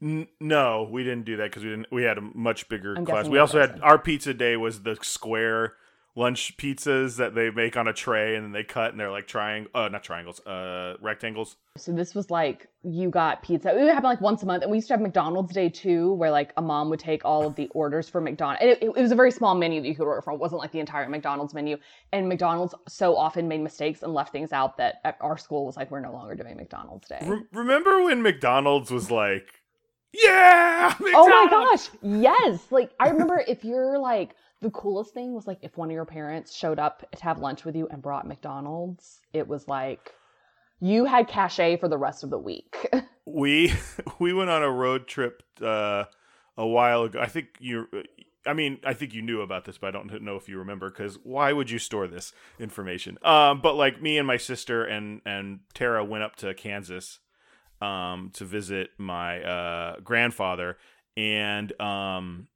N- 0.00 0.28
no, 0.40 0.88
we 0.90 1.04
didn't 1.04 1.24
do 1.24 1.36
that 1.36 1.44
because 1.44 1.62
we 1.62 1.70
didn't. 1.70 1.86
We 1.92 2.02
had 2.02 2.18
a 2.18 2.22
much 2.22 2.68
bigger 2.68 2.96
I'm 2.96 3.04
class. 3.04 3.28
We 3.28 3.38
also 3.38 3.60
had 3.60 3.80
our 3.82 3.98
pizza 3.98 4.34
day 4.34 4.56
was 4.56 4.82
the 4.82 4.96
square 5.00 5.74
lunch 6.14 6.56
pizzas 6.58 7.16
that 7.16 7.34
they 7.34 7.50
make 7.50 7.76
on 7.76 7.88
a 7.88 7.92
tray 7.92 8.36
and 8.36 8.44
then 8.44 8.52
they 8.52 8.62
cut 8.62 8.90
and 8.90 9.00
they're 9.00 9.10
like 9.10 9.26
triangle, 9.26 9.70
uh, 9.74 9.88
not 9.88 10.02
triangles, 10.02 10.40
uh, 10.46 10.96
rectangles. 11.00 11.56
So 11.78 11.92
this 11.92 12.14
was 12.14 12.30
like 12.30 12.68
you 12.82 13.08
got 13.08 13.42
pizza. 13.42 13.70
It 13.70 13.80
would 13.80 13.88
happen 13.88 14.10
like 14.10 14.20
once 14.20 14.42
a 14.42 14.46
month, 14.46 14.62
and 14.62 14.70
we 14.70 14.78
used 14.78 14.88
to 14.88 14.94
have 14.94 15.00
McDonald's 15.00 15.52
Day 15.54 15.68
too, 15.68 16.12
where 16.14 16.30
like 16.30 16.52
a 16.56 16.62
mom 16.62 16.90
would 16.90 17.00
take 17.00 17.24
all 17.24 17.46
of 17.46 17.54
the 17.54 17.68
orders 17.68 18.08
for 18.08 18.20
McDonald's. 18.20 18.60
And 18.60 18.70
it, 18.70 18.82
it 18.82 18.94
was 18.94 19.12
a 19.12 19.14
very 19.14 19.30
small 19.30 19.54
menu 19.54 19.80
that 19.80 19.88
you 19.88 19.94
could 19.94 20.06
order 20.06 20.20
from. 20.20 20.34
It 20.34 20.40
wasn't 20.40 20.60
like 20.60 20.72
the 20.72 20.80
entire 20.80 21.08
McDonald's 21.08 21.54
menu. 21.54 21.78
And 22.12 22.28
McDonald's 22.28 22.74
so 22.88 23.16
often 23.16 23.48
made 23.48 23.60
mistakes 23.60 24.02
and 24.02 24.12
left 24.12 24.32
things 24.32 24.52
out 24.52 24.76
that 24.78 25.00
at 25.04 25.16
our 25.20 25.38
school 25.38 25.64
was 25.64 25.76
like, 25.76 25.90
we're 25.90 26.00
no 26.00 26.12
longer 26.12 26.34
doing 26.34 26.56
McDonald's 26.56 27.08
Day. 27.08 27.20
Re- 27.24 27.44
remember 27.52 28.02
when 28.04 28.22
McDonald's 28.22 28.90
was 28.90 29.10
like, 29.10 29.62
yeah, 30.12 30.94
Oh 31.00 31.28
my 31.28 31.46
gosh, 31.50 31.88
yes! 32.02 32.60
Like 32.70 32.90
I 33.00 33.08
remember 33.08 33.42
if 33.48 33.64
you're 33.64 33.98
like 33.98 34.34
the 34.62 34.70
coolest 34.70 35.12
thing 35.12 35.34
was 35.34 35.46
like 35.46 35.58
if 35.60 35.76
one 35.76 35.90
of 35.90 35.94
your 35.94 36.04
parents 36.04 36.54
showed 36.54 36.78
up 36.78 37.04
to 37.10 37.22
have 37.22 37.38
lunch 37.38 37.64
with 37.64 37.76
you 37.76 37.88
and 37.90 38.00
brought 38.00 38.26
McDonald's, 38.26 39.20
it 39.32 39.46
was 39.46 39.68
like 39.68 40.14
you 40.80 41.04
had 41.04 41.28
cachet 41.28 41.76
for 41.76 41.88
the 41.88 41.98
rest 41.98 42.24
of 42.24 42.30
the 42.30 42.38
week. 42.38 42.88
we 43.26 43.74
we 44.18 44.32
went 44.32 44.50
on 44.50 44.62
a 44.62 44.70
road 44.70 45.06
trip 45.06 45.42
uh, 45.60 46.04
a 46.56 46.66
while 46.66 47.02
ago. 47.02 47.20
I 47.20 47.26
think 47.26 47.48
you. 47.58 47.88
I 48.44 48.54
mean, 48.54 48.80
I 48.84 48.92
think 48.92 49.14
you 49.14 49.22
knew 49.22 49.40
about 49.40 49.66
this, 49.66 49.78
but 49.78 49.88
I 49.88 49.90
don't 49.92 50.22
know 50.22 50.34
if 50.34 50.48
you 50.48 50.58
remember 50.58 50.90
because 50.90 51.16
why 51.22 51.52
would 51.52 51.70
you 51.70 51.78
store 51.78 52.08
this 52.08 52.32
information? 52.58 53.16
Um, 53.22 53.60
but 53.60 53.74
like 53.74 54.02
me 54.02 54.18
and 54.18 54.26
my 54.26 54.36
sister 54.36 54.84
and 54.84 55.20
and 55.26 55.60
Tara 55.74 56.04
went 56.04 56.24
up 56.24 56.36
to 56.36 56.54
Kansas 56.54 57.18
um, 57.80 58.30
to 58.34 58.44
visit 58.44 58.90
my 58.96 59.42
uh, 59.42 60.00
grandfather, 60.00 60.78
and 61.16 61.80
um, 61.80 62.48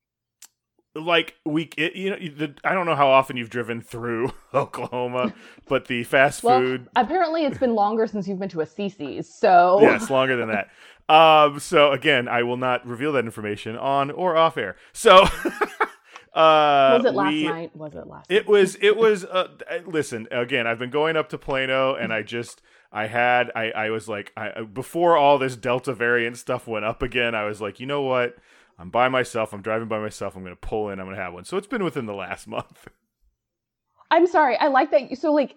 like 1.00 1.34
we, 1.44 1.70
it, 1.76 1.94
you 1.94 2.10
know, 2.10 2.16
the, 2.16 2.54
I 2.64 2.72
don't 2.74 2.86
know 2.86 2.94
how 2.96 3.08
often 3.08 3.36
you've 3.36 3.50
driven 3.50 3.80
through 3.80 4.32
Oklahoma, 4.54 5.34
but 5.68 5.86
the 5.86 6.04
fast 6.04 6.42
well, 6.42 6.60
food 6.60 6.88
apparently 6.96 7.44
it's 7.44 7.58
been 7.58 7.74
longer 7.74 8.06
since 8.06 8.26
you've 8.26 8.38
been 8.38 8.48
to 8.50 8.60
a 8.60 8.66
Cici's, 8.66 9.28
so 9.28 9.78
yes, 9.80 10.10
longer 10.10 10.36
than 10.36 10.48
that. 10.48 10.70
Um, 11.08 11.60
so 11.60 11.92
again, 11.92 12.26
I 12.28 12.42
will 12.42 12.56
not 12.56 12.86
reveal 12.86 13.12
that 13.12 13.24
information 13.24 13.76
on 13.76 14.10
or 14.10 14.36
off 14.36 14.56
air. 14.56 14.76
So, 14.92 15.22
uh, 16.34 16.98
was 16.98 17.04
it 17.04 17.14
last 17.14 17.32
we- 17.32 17.44
night? 17.46 17.76
Was 17.76 17.94
it 17.94 18.06
last? 18.06 18.30
It 18.30 18.34
night? 18.34 18.48
was. 18.48 18.76
It 18.80 18.96
was. 18.96 19.24
Uh, 19.24 19.48
listen, 19.86 20.26
again, 20.30 20.66
I've 20.66 20.78
been 20.78 20.90
going 20.90 21.16
up 21.16 21.28
to 21.30 21.38
Plano, 21.38 21.94
and 21.94 22.12
I 22.12 22.22
just, 22.22 22.60
I 22.92 23.06
had, 23.06 23.50
I, 23.54 23.70
I 23.70 23.90
was 23.90 24.08
like, 24.08 24.32
I 24.36 24.62
before 24.62 25.16
all 25.16 25.38
this 25.38 25.56
Delta 25.56 25.94
variant 25.94 26.38
stuff 26.38 26.66
went 26.66 26.84
up 26.84 27.02
again, 27.02 27.34
I 27.34 27.44
was 27.44 27.60
like, 27.60 27.78
you 27.78 27.86
know 27.86 28.02
what? 28.02 28.36
I'm 28.78 28.90
by 28.90 29.08
myself. 29.08 29.52
I'm 29.52 29.62
driving 29.62 29.88
by 29.88 29.98
myself. 29.98 30.36
I'm 30.36 30.42
going 30.42 30.54
to 30.54 30.60
pull 30.60 30.90
in. 30.90 31.00
I'm 31.00 31.06
going 31.06 31.16
to 31.16 31.22
have 31.22 31.32
one. 31.32 31.44
So 31.44 31.56
it's 31.56 31.66
been 31.66 31.84
within 31.84 32.06
the 32.06 32.14
last 32.14 32.46
month. 32.48 32.88
I'm 34.10 34.26
sorry. 34.26 34.56
I 34.56 34.68
like 34.68 34.90
that. 34.90 35.16
So 35.18 35.32
like. 35.32 35.56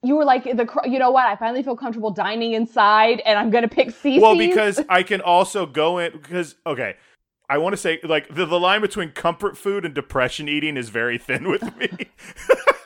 You 0.00 0.14
were 0.14 0.24
like 0.24 0.44
the, 0.44 0.80
you 0.84 1.00
know 1.00 1.10
what? 1.10 1.26
I 1.26 1.34
finally 1.34 1.64
feel 1.64 1.74
comfortable 1.74 2.12
dining 2.12 2.52
inside, 2.52 3.20
and 3.26 3.36
I'm 3.36 3.50
gonna 3.50 3.66
pick 3.66 3.88
Cici's. 3.88 4.22
Well, 4.22 4.38
because 4.38 4.80
I 4.88 5.02
can 5.02 5.20
also 5.20 5.66
go 5.66 5.98
in 5.98 6.12
because 6.12 6.54
okay, 6.64 6.94
I 7.48 7.58
want 7.58 7.72
to 7.72 7.76
say 7.78 7.98
like 8.04 8.32
the 8.32 8.44
the 8.44 8.60
line 8.60 8.80
between 8.80 9.10
comfort 9.10 9.56
food 9.56 9.84
and 9.84 9.94
depression 9.94 10.48
eating 10.48 10.76
is 10.76 10.90
very 10.90 11.18
thin 11.18 11.48
with 11.48 11.76
me. 11.78 11.88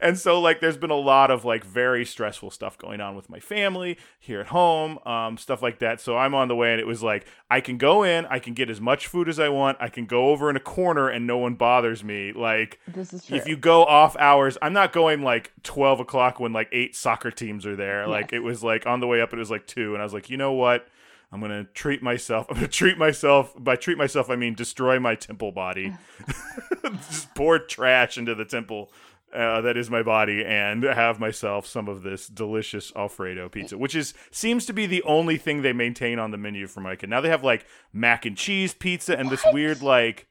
and 0.00 0.18
so 0.18 0.40
like 0.40 0.60
there's 0.60 0.76
been 0.76 0.90
a 0.90 0.94
lot 0.94 1.30
of 1.30 1.44
like 1.44 1.64
very 1.64 2.04
stressful 2.04 2.50
stuff 2.50 2.76
going 2.78 3.00
on 3.00 3.16
with 3.16 3.28
my 3.30 3.40
family 3.40 3.98
here 4.18 4.40
at 4.40 4.48
home, 4.48 4.98
um 5.06 5.36
stuff 5.38 5.62
like 5.62 5.78
that. 5.80 6.00
So 6.00 6.16
I'm 6.16 6.34
on 6.34 6.48
the 6.48 6.56
way 6.56 6.72
and 6.72 6.80
it 6.80 6.86
was 6.86 7.02
like 7.02 7.26
I 7.50 7.60
can 7.60 7.78
go 7.78 8.02
in, 8.02 8.26
I 8.26 8.38
can 8.38 8.54
get 8.54 8.70
as 8.70 8.80
much 8.80 9.06
food 9.06 9.28
as 9.28 9.38
I 9.40 9.48
want, 9.48 9.78
I 9.80 9.88
can 9.88 10.06
go 10.06 10.26
over 10.30 10.50
in 10.50 10.56
a 10.56 10.60
corner 10.60 11.08
and 11.08 11.26
no 11.26 11.38
one 11.38 11.54
bothers 11.54 12.02
me. 12.04 12.32
Like 12.32 12.78
this 12.88 13.12
is 13.12 13.24
true. 13.24 13.36
if 13.36 13.46
you 13.46 13.56
go 13.56 13.84
off 13.84 14.16
hours, 14.16 14.58
I'm 14.62 14.72
not 14.72 14.92
going 14.92 15.22
like 15.22 15.52
12 15.62 16.00
o'clock 16.00 16.40
when 16.40 16.52
like 16.52 16.68
eight 16.72 16.94
soccer 16.96 17.30
teams 17.30 17.64
are 17.66 17.76
there. 17.76 18.06
Like 18.16 18.32
Yes. 18.32 18.38
it 18.38 18.42
was 18.42 18.62
like 18.64 18.86
on 18.86 19.00
the 19.00 19.06
way 19.06 19.20
up, 19.20 19.32
it 19.32 19.38
was 19.38 19.50
like 19.50 19.66
two. 19.66 19.92
And 19.94 20.00
I 20.00 20.04
was 20.04 20.14
like, 20.14 20.30
you 20.30 20.36
know 20.36 20.52
what? 20.52 20.86
I'm 21.32 21.40
going 21.40 21.50
to 21.50 21.64
treat 21.72 22.02
myself. 22.02 22.46
I'm 22.48 22.54
going 22.56 22.66
to 22.66 22.72
treat 22.72 22.96
myself. 22.98 23.52
By 23.58 23.74
treat 23.76 23.98
myself, 23.98 24.30
I 24.30 24.36
mean 24.36 24.54
destroy 24.54 24.98
my 25.00 25.16
temple 25.16 25.50
body. 25.52 25.94
Just 26.84 27.34
pour 27.34 27.58
trash 27.58 28.16
into 28.16 28.34
the 28.34 28.44
temple 28.44 28.90
uh, 29.36 29.60
that 29.60 29.76
is 29.76 29.90
my 29.90 30.02
body 30.02 30.44
and 30.44 30.82
have 30.82 31.20
myself 31.20 31.66
some 31.66 31.88
of 31.88 32.02
this 32.02 32.26
delicious 32.26 32.92
Alfredo 32.96 33.48
pizza, 33.48 33.76
which 33.76 33.94
is 33.94 34.14
seems 34.30 34.64
to 34.66 34.72
be 34.72 34.86
the 34.86 35.02
only 35.02 35.36
thing 35.36 35.62
they 35.62 35.72
maintain 35.72 36.18
on 36.18 36.30
the 36.30 36.38
menu 36.38 36.66
for 36.66 36.80
Micah. 36.80 37.06
Now 37.06 37.20
they 37.20 37.28
have 37.28 37.44
like 37.44 37.66
mac 37.92 38.24
and 38.24 38.36
cheese 38.36 38.72
pizza 38.74 39.18
and 39.18 39.30
this 39.30 39.44
What? 39.44 39.54
weird 39.54 39.82
like 39.82 40.26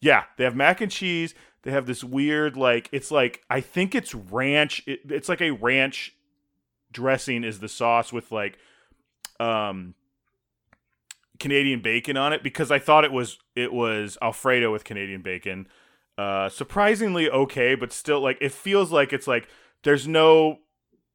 yeah, 0.00 0.24
they 0.36 0.44
have 0.44 0.56
mac 0.56 0.80
and 0.80 0.90
cheese. 0.90 1.34
They 1.62 1.70
have 1.70 1.86
this 1.86 2.02
weird 2.02 2.56
like 2.56 2.88
it's 2.90 3.10
like 3.10 3.42
I 3.48 3.60
think 3.60 3.94
it's 3.94 4.14
ranch. 4.14 4.82
It, 4.86 5.00
it's 5.08 5.28
like 5.28 5.42
a 5.42 5.50
ranch 5.52 6.14
dressing 6.90 7.44
is 7.44 7.60
the 7.60 7.68
sauce 7.68 8.12
with 8.12 8.32
like 8.32 8.58
um 9.38 9.94
Canadian 11.38 11.80
bacon 11.80 12.16
on 12.16 12.32
it 12.32 12.42
because 12.42 12.70
I 12.70 12.78
thought 12.78 13.04
it 13.04 13.12
was 13.12 13.38
it 13.54 13.72
was 13.72 14.18
Alfredo 14.20 14.72
with 14.72 14.84
Canadian 14.84 15.22
bacon. 15.22 15.68
Uh 16.20 16.48
surprisingly 16.50 17.30
okay, 17.30 17.74
but 17.74 17.92
still 17.92 18.20
like 18.20 18.36
it 18.42 18.52
feels 18.52 18.92
like 18.92 19.10
it's 19.12 19.26
like 19.26 19.48
there's 19.84 20.06
no 20.06 20.58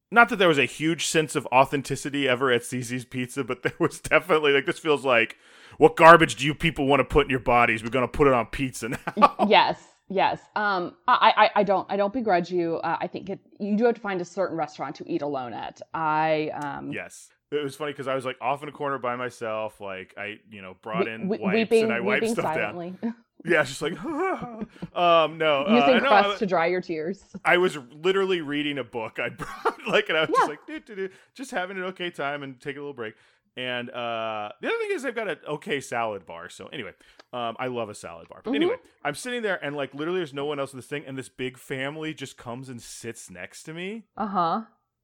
not 0.09 0.29
that 0.29 0.37
there 0.37 0.47
was 0.47 0.57
a 0.57 0.65
huge 0.65 1.05
sense 1.05 1.35
of 1.35 1.45
authenticity 1.47 2.27
ever 2.27 2.51
at 2.51 2.61
Cici's 2.61 3.05
Pizza, 3.05 3.43
but 3.43 3.61
there 3.63 3.75
was 3.79 3.99
definitely 3.99 4.51
like 4.51 4.65
this 4.65 4.79
feels 4.79 5.05
like 5.05 5.37
what 5.77 5.95
garbage 5.95 6.37
do 6.37 6.45
you 6.45 6.55
people 6.55 6.87
want 6.87 7.01
to 7.01 7.03
put 7.03 7.27
in 7.27 7.29
your 7.29 7.39
bodies? 7.39 7.83
We're 7.83 7.89
gonna 7.89 8.07
put 8.07 8.25
it 8.25 8.33
on 8.33 8.47
pizza 8.47 8.89
now. 8.89 9.35
yes 9.47 9.77
yes 10.09 10.39
um 10.55 10.95
I, 11.07 11.33
I 11.35 11.61
i 11.61 11.63
don't 11.63 11.91
i 11.91 11.97
don't 11.97 12.13
begrudge 12.13 12.51
you 12.51 12.75
uh, 12.77 12.97
i 13.01 13.07
think 13.07 13.27
it 13.29 13.39
you 13.59 13.75
do 13.75 13.85
have 13.85 13.95
to 13.95 14.01
find 14.01 14.21
a 14.21 14.25
certain 14.25 14.55
restaurant 14.55 14.95
to 14.97 15.11
eat 15.11 15.23
alone 15.23 15.51
at 15.53 15.81
i 15.95 16.51
um 16.61 16.91
yes. 16.91 17.29
It 17.51 17.63
was 17.63 17.75
funny 17.75 17.91
because 17.91 18.07
I 18.07 18.15
was 18.15 18.25
like 18.25 18.37
off 18.41 18.63
in 18.63 18.69
a 18.69 18.71
corner 18.71 18.97
by 18.97 19.15
myself. 19.15 19.79
Like 19.79 20.13
I, 20.17 20.39
you 20.49 20.61
know, 20.61 20.75
brought 20.81 21.07
in 21.07 21.27
we- 21.27 21.37
wipes 21.37 21.53
weeping 21.55 21.83
and 21.83 21.93
I 21.93 21.99
wiped 21.99 22.27
stuff 22.29 22.45
silently 22.55 22.95
down. 23.01 23.15
Yeah, 23.47 23.63
just 23.63 23.79
like, 23.79 23.93
um, 24.95 25.37
no, 25.37 25.65
uh, 25.67 25.75
using 25.79 26.01
no, 26.03 26.07
crust 26.09 26.29
I, 26.29 26.37
to 26.39 26.45
dry 26.47 26.65
your 26.65 26.81
tears 26.81 27.23
I 27.45 27.57
was 27.57 27.77
literally 27.91 28.41
reading 28.41 28.79
a 28.79 28.83
book 28.83 29.19
I 29.19 29.29
brought, 29.37 29.87
like, 29.87 30.09
and 30.09 30.17
I 30.17 30.21
was 30.21 30.29
Yeah. 30.31 30.39
just 30.39 30.49
like, 30.49 30.65
"Doo, 30.65 30.79
doo, 30.79 30.95
doo," 30.95 31.09
just 31.35 31.51
having 31.51 31.77
an 31.77 31.83
okay 31.83 32.09
time 32.09 32.41
and 32.41 32.59
taking 32.59 32.77
a 32.79 32.81
little 32.81 32.93
break. 32.95 33.13
And 33.55 33.89
uh, 33.91 34.49
the 34.61 34.67
other 34.67 34.77
thing 34.79 34.89
is, 34.93 35.03
they've 35.03 35.13
got 35.13 35.27
an 35.29 35.37
okay 35.47 35.79
salad 35.79 36.25
bar. 36.25 36.49
So 36.49 36.67
anyway, 36.67 36.91
um, 37.33 37.55
I 37.59 37.67
love 37.67 37.89
a 37.89 37.93
salad 37.95 38.27
bar. 38.29 38.41
But 38.43 38.51
Mhm. 38.51 38.55
anyway, 38.55 38.75
I'm 39.03 39.15
sitting 39.15 39.43
there 39.43 39.63
and 39.63 39.75
like 39.75 39.93
literally, 39.93 40.19
there's 40.19 40.33
no 40.33 40.45
one 40.45 40.59
else 40.59 40.73
in 40.73 40.77
this 40.79 40.87
thing, 40.87 41.03
and 41.05 41.15
this 41.15 41.29
big 41.29 41.57
family 41.59 42.13
just 42.15 42.37
comes 42.37 42.67
and 42.67 42.81
sits 42.81 43.29
next 43.29 43.63
to 43.63 43.73
me. 43.75 44.05
uh-huh 44.17 44.61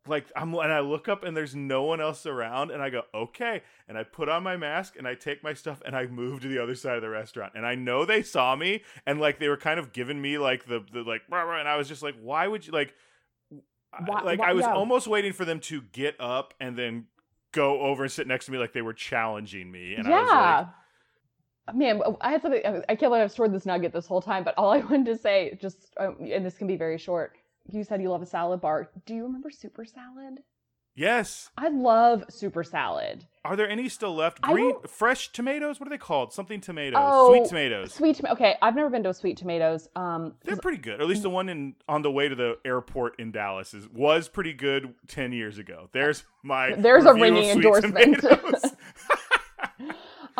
Like 0.07 0.25
I'm, 0.35 0.53
and 0.55 0.73
I 0.73 0.79
look 0.79 1.07
up 1.07 1.23
and 1.23 1.37
there's 1.37 1.53
no 1.55 1.83
one 1.83 2.01
else 2.01 2.25
around, 2.25 2.71
and 2.71 2.81
I 2.81 2.89
go, 2.89 3.03
okay, 3.13 3.61
and 3.87 3.97
I 3.97 4.03
put 4.03 4.29
on 4.29 4.41
my 4.41 4.57
mask 4.57 4.95
and 4.97 5.07
I 5.07 5.13
take 5.13 5.43
my 5.43 5.53
stuff 5.53 5.81
and 5.85 5.95
I 5.95 6.07
move 6.07 6.41
to 6.41 6.47
the 6.47 6.57
other 6.57 6.73
side 6.73 6.95
of 6.95 7.03
the 7.03 7.09
restaurant, 7.09 7.53
and 7.55 7.65
I 7.65 7.75
know 7.75 8.03
they 8.05 8.23
saw 8.23 8.55
me 8.55 8.81
and 9.05 9.19
like 9.19 9.37
they 9.39 9.47
were 9.47 9.57
kind 9.57 9.79
of 9.79 9.93
giving 9.93 10.19
me 10.21 10.37
like 10.39 10.65
the 10.65 10.83
the 10.91 11.03
like, 11.03 11.21
rah, 11.29 11.43
rah, 11.43 11.59
and 11.59 11.67
I 11.69 11.77
was 11.77 11.87
just 11.87 12.01
like, 12.01 12.15
why 12.19 12.47
would 12.47 12.65
you 12.65 12.73
like, 12.73 12.93
Why- 14.07 14.21
like 14.23 14.39
why- 14.39 14.49
I 14.49 14.53
was 14.53 14.63
yeah. 14.65 14.73
almost 14.73 15.07
waiting 15.07 15.33
for 15.33 15.45
them 15.45 15.59
to 15.61 15.81
get 15.81 16.15
up 16.19 16.53
and 16.59 16.75
then 16.77 17.05
go 17.51 17.81
over 17.81 18.03
and 18.03 18.11
sit 18.11 18.25
next 18.27 18.45
to 18.45 18.51
me 18.51 18.57
like 18.57 18.73
they 18.73 18.81
were 18.81 18.93
challenging 18.93 19.71
me. 19.71 19.93
And 19.95 20.07
yeah. 20.07 20.15
I 20.15 20.21
was 20.21 20.67
like, 20.67 20.67
Man, 21.73 22.01
I 22.21 22.31
had 22.31 22.41
something. 22.41 22.61
I 22.65 22.95
can't 22.95 23.11
believe 23.11 23.21
I've 23.21 23.31
stored 23.31 23.53
this 23.53 23.65
nugget 23.65 23.93
this 23.93 24.07
whole 24.07 24.21
time. 24.21 24.43
But 24.43 24.55
all 24.57 24.71
I 24.71 24.79
wanted 24.79 25.05
to 25.05 25.17
say, 25.17 25.57
just 25.61 25.93
um, 25.99 26.17
and 26.19 26.43
this 26.45 26.57
can 26.57 26.67
be 26.67 26.75
very 26.75 26.97
short. 26.97 27.37
You 27.69 27.83
said 27.83 28.01
you 28.01 28.09
love 28.09 28.21
a 28.21 28.25
salad 28.25 28.61
bar. 28.61 28.89
Do 29.05 29.13
you 29.13 29.23
remember 29.23 29.49
Souper 29.49 29.85
Salad? 29.85 30.39
Yes. 30.93 31.49
I 31.57 31.69
love 31.69 32.25
Souper 32.29 32.65
Salad. 32.65 33.25
Are 33.45 33.55
there 33.55 33.69
any 33.69 33.87
still 33.87 34.13
left? 34.13 34.41
Green 34.41 34.75
fresh 34.87 35.31
tomatoes? 35.31 35.79
What 35.79 35.87
are 35.87 35.89
they 35.89 35.97
called? 35.97 36.33
Something 36.33 36.59
tomatoes. 36.59 36.99
Oh, 37.01 37.33
sweet 37.33 37.47
tomatoes. 37.47 37.93
Sweet 37.93 38.15
tomato. 38.17 38.33
Okay, 38.35 38.55
I've 38.61 38.75
never 38.75 38.89
been 38.89 39.01
to 39.03 39.09
a 39.09 39.13
sweet 39.13 39.37
tomatoes. 39.37 39.87
Um 39.95 40.33
They're 40.43 40.57
pretty 40.57 40.77
good. 40.77 40.99
Or 40.99 41.03
at 41.03 41.07
least 41.07 41.23
the 41.23 41.29
one 41.29 41.49
in 41.49 41.75
on 41.87 42.01
the 42.01 42.11
way 42.11 42.27
to 42.27 42.35
the 42.35 42.57
airport 42.65 43.19
in 43.19 43.31
Dallas 43.31 43.73
is 43.73 43.87
was 43.89 44.27
pretty 44.27 44.53
good 44.53 44.93
10 45.07 45.31
years 45.31 45.57
ago. 45.57 45.89
There's 45.91 46.23
my 46.43 46.73
There's 46.75 47.05
a 47.05 47.13
ringing 47.13 47.49
endorsement. 47.49 48.23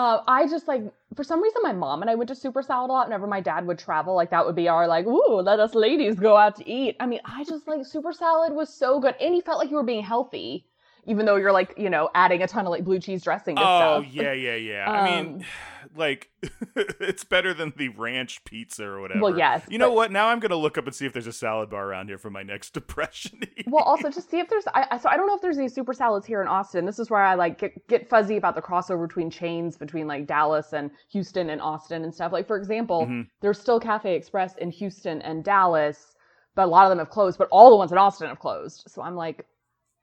Uh, 0.02 0.24
I 0.28 0.48
just 0.48 0.68
like 0.68 0.82
for 1.16 1.24
some 1.24 1.44
reason 1.44 1.62
my 1.62 1.74
mom 1.74 2.02
and 2.02 2.10
I 2.10 2.16
went 2.16 2.30
to 2.30 2.36
Souper 2.36 2.64
Salad 2.64 2.90
a 2.90 2.94
lot. 2.94 3.06
Whenever 3.06 3.28
my 3.28 3.40
dad 3.40 3.68
would 3.68 3.78
travel, 3.78 4.16
like 4.16 4.32
that 4.32 4.44
would 4.44 4.56
be 4.56 4.68
our 4.68 4.88
like, 4.88 5.06
ooh, 5.06 5.42
let 5.42 5.60
us 5.60 5.76
ladies 5.76 6.16
go 6.16 6.36
out 6.36 6.56
to 6.56 6.68
eat. 6.68 6.96
I 7.00 7.06
mean, 7.06 7.20
I 7.24 7.44
just 7.44 7.68
like 7.68 7.86
Souper 7.86 8.12
Salad 8.12 8.52
was 8.52 8.74
so 8.74 9.00
good, 9.00 9.14
and 9.22 9.36
you 9.36 9.44
felt 9.44 9.60
like 9.60 9.70
you 9.70 9.76
were 9.76 9.84
being 9.84 10.02
healthy, 10.02 10.66
even 11.06 11.28
though 11.28 11.36
you're 11.36 11.52
like 11.52 11.76
you 11.78 11.92
know 11.92 12.10
adding 12.16 12.42
a 12.42 12.48
ton 12.48 12.66
of 12.66 12.72
like 12.72 12.84
blue 12.84 13.00
cheese 13.00 13.22
dressing. 13.22 13.60
Oh 13.60 14.02
stuff. 14.02 14.06
yeah, 14.12 14.34
yeah, 14.34 14.56
yeah. 14.56 14.90
Um, 14.90 14.96
I 14.96 15.06
mean, 15.06 15.46
like 15.96 16.30
it's 16.76 17.24
better 17.24 17.54
than 17.54 17.74
the 17.76 17.90
ranch 17.90 18.44
pizza 18.46 18.86
or 18.86 19.02
whatever. 19.02 19.22
Well, 19.22 19.38
yes. 19.38 19.64
You 19.70 19.78
know 19.78 19.92
what? 19.92 20.12
Now 20.12 20.28
I'm 20.28 20.40
gonna 20.40 20.56
look 20.56 20.78
up 20.78 20.86
and 20.86 20.96
see 20.96 21.06
if 21.06 21.14
there's 21.14 21.28
a 21.28 21.34
salad 21.34 21.70
bar 21.70 21.88
around 21.88 22.08
here 22.08 22.18
for 22.18 22.30
my 22.30 22.44
next 22.44 22.74
depression. 22.74 23.42
well, 23.68 23.84
also 23.84 24.10
just 24.10 24.30
see 24.30 24.40
if 24.40 24.50
there's. 24.50 24.66
I, 24.74 24.98
so 24.98 25.10
I 25.10 25.18
don't 25.18 25.28
know 25.28 25.36
if 25.36 25.42
there's 25.42 25.58
any 25.58 25.70
Souper 25.70 25.94
Salads 25.94 26.26
here 26.26 26.42
in 26.42 26.48
Austin. 26.48 26.86
This 26.86 27.00
is 27.00 27.10
where 27.10 27.24
I 27.24 27.36
like 27.36 27.60
get, 27.60 27.88
get 27.88 28.10
fuzzy 28.10 28.38
about 28.38 28.56
the 28.56 28.62
crossover 28.62 29.08
between 29.08 29.30
chains 29.30 29.78
between 29.78 30.08
like 30.08 30.28
Dallas 30.28 30.74
and 30.74 30.92
Houston 31.12 31.50
and 31.50 31.62
Austin 31.62 32.04
and 32.04 32.14
stuff. 32.14 32.32
Like 32.32 32.48
for 32.48 32.58
example, 32.58 33.04
mm-hmm. 33.04 33.22
there's 33.42 33.60
still 33.60 33.80
Cafe 33.80 34.16
Express 34.16 34.56
in 34.58 34.72
Houston 34.72 35.22
and 35.22 35.44
Dallas, 35.44 36.16
but 36.56 36.66
a 36.66 36.68
lot 36.68 36.86
of 36.86 36.90
them 36.90 37.00
have 37.00 37.10
closed. 37.10 37.38
But 37.38 37.48
all 37.52 37.70
the 37.70 37.78
ones 37.78 37.92
in 37.92 37.98
Austin 37.98 38.28
have 38.28 38.40
closed. 38.40 38.84
So 38.88 39.02
I'm 39.02 39.16
like, 39.16 39.46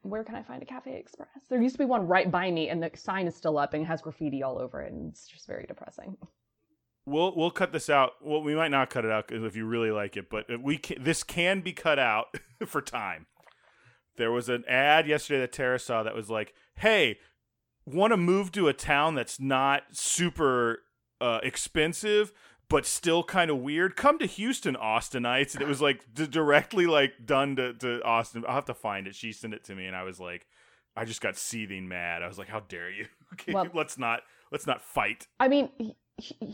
where 0.03 0.25
can 0.25 0.35
I 0.35 0.43
find 0.43 0.63
a 0.63 0.67
Cafe 0.67 0.97
Express? 0.97 1.29
There 1.49 1.61
used 1.61 1.75
to 1.75 1.79
be 1.79 1.85
one 1.85 2.07
right 2.07 2.31
by 2.31 2.51
me, 2.51 2.69
and 2.69 2.83
the 2.83 2.91
sign 2.95 3.27
is 3.27 3.35
still 3.35 3.59
up 3.59 3.75
and 3.75 3.87
has 3.87 4.01
graffiti 4.03 4.43
all 4.43 4.59
over 4.59 4.81
it, 4.81 4.93
and 4.93 5.11
it's 5.11 5.27
just 5.27 5.47
very 5.47 5.67
depressing. 5.67 6.17
We'll 7.07 7.35
we'll 7.35 7.51
cut 7.51 7.73
this 7.73 7.89
out. 7.89 8.13
Well, 8.23 8.43
we 8.43 8.55
might 8.55 8.71
not 8.71 8.91
cut 8.91 9.05
it 9.05 9.11
out 9.11 9.33
if 9.33 9.57
you 9.57 9.65
really 9.65 9.91
like 9.91 10.17
it, 10.17 10.29
but 10.31 10.47
we 10.63 10.77
can, 10.77 11.03
this 11.03 11.23
can 11.23 11.61
be 11.61 11.73
cut 11.73 11.99
out 11.99 12.27
for 12.67 12.83
time. 12.83 13.27
There 14.17 14.31
was 14.31 14.49
an 14.49 14.65
ad 14.69 15.07
yesterday 15.07 15.41
that 15.41 15.53
Tara 15.53 15.79
saw 15.79 16.03
that 16.03 16.15
was 16.15 16.29
like, 16.29 16.53
"Hey, 16.77 17.19
want 17.87 18.13
to 18.13 18.17
move 18.17 18.53
to 18.53 18.69
a 18.69 18.73
town 18.73 19.15
that's 19.15 19.41
not 19.41 19.85
super 19.93 20.83
uh, 21.21 21.41
expensive, 21.43 22.33
but 22.69 22.87
still 22.87 23.23
kind 23.23 23.51
of 23.51 23.59
weird. 23.59 23.97
Come 23.97 24.19
to 24.19 24.27
Houston, 24.27 24.77
Austinites. 24.77 25.55
And 25.55 25.63
it 25.63 25.69
was 25.69 25.81
like 25.81 26.03
d- 26.15 26.27
directly 26.27 26.87
like 26.87 27.25
done 27.25 27.57
to, 27.57 27.73
to 27.75 28.03
Austin. 28.05 28.45
I'll 28.47 28.57
have 28.57 28.67
to 28.67 28.75
find 28.75 29.07
it. 29.07 29.15
She 29.15 29.33
sent 29.33 29.55
it 29.55 29.65
to 29.65 29.75
me, 29.75 29.87
and 29.87 29.97
I 29.97 30.03
was 30.03 30.21
like, 30.21 30.47
I 30.97 31.05
just 31.05 31.21
got 31.21 31.37
seething 31.37 31.89
mad. 31.89 32.23
I 32.23 32.29
was 32.29 32.39
like, 32.39 32.49
how 32.49 32.61
dare 32.61 32.91
you? 32.91 33.07
well, 33.49 33.67
let's 33.73 33.99
not 33.99 34.23
let's 34.51 34.67
not 34.67 34.83
fight. 34.83 35.27
I 35.41 35.49
mean, 35.49 35.71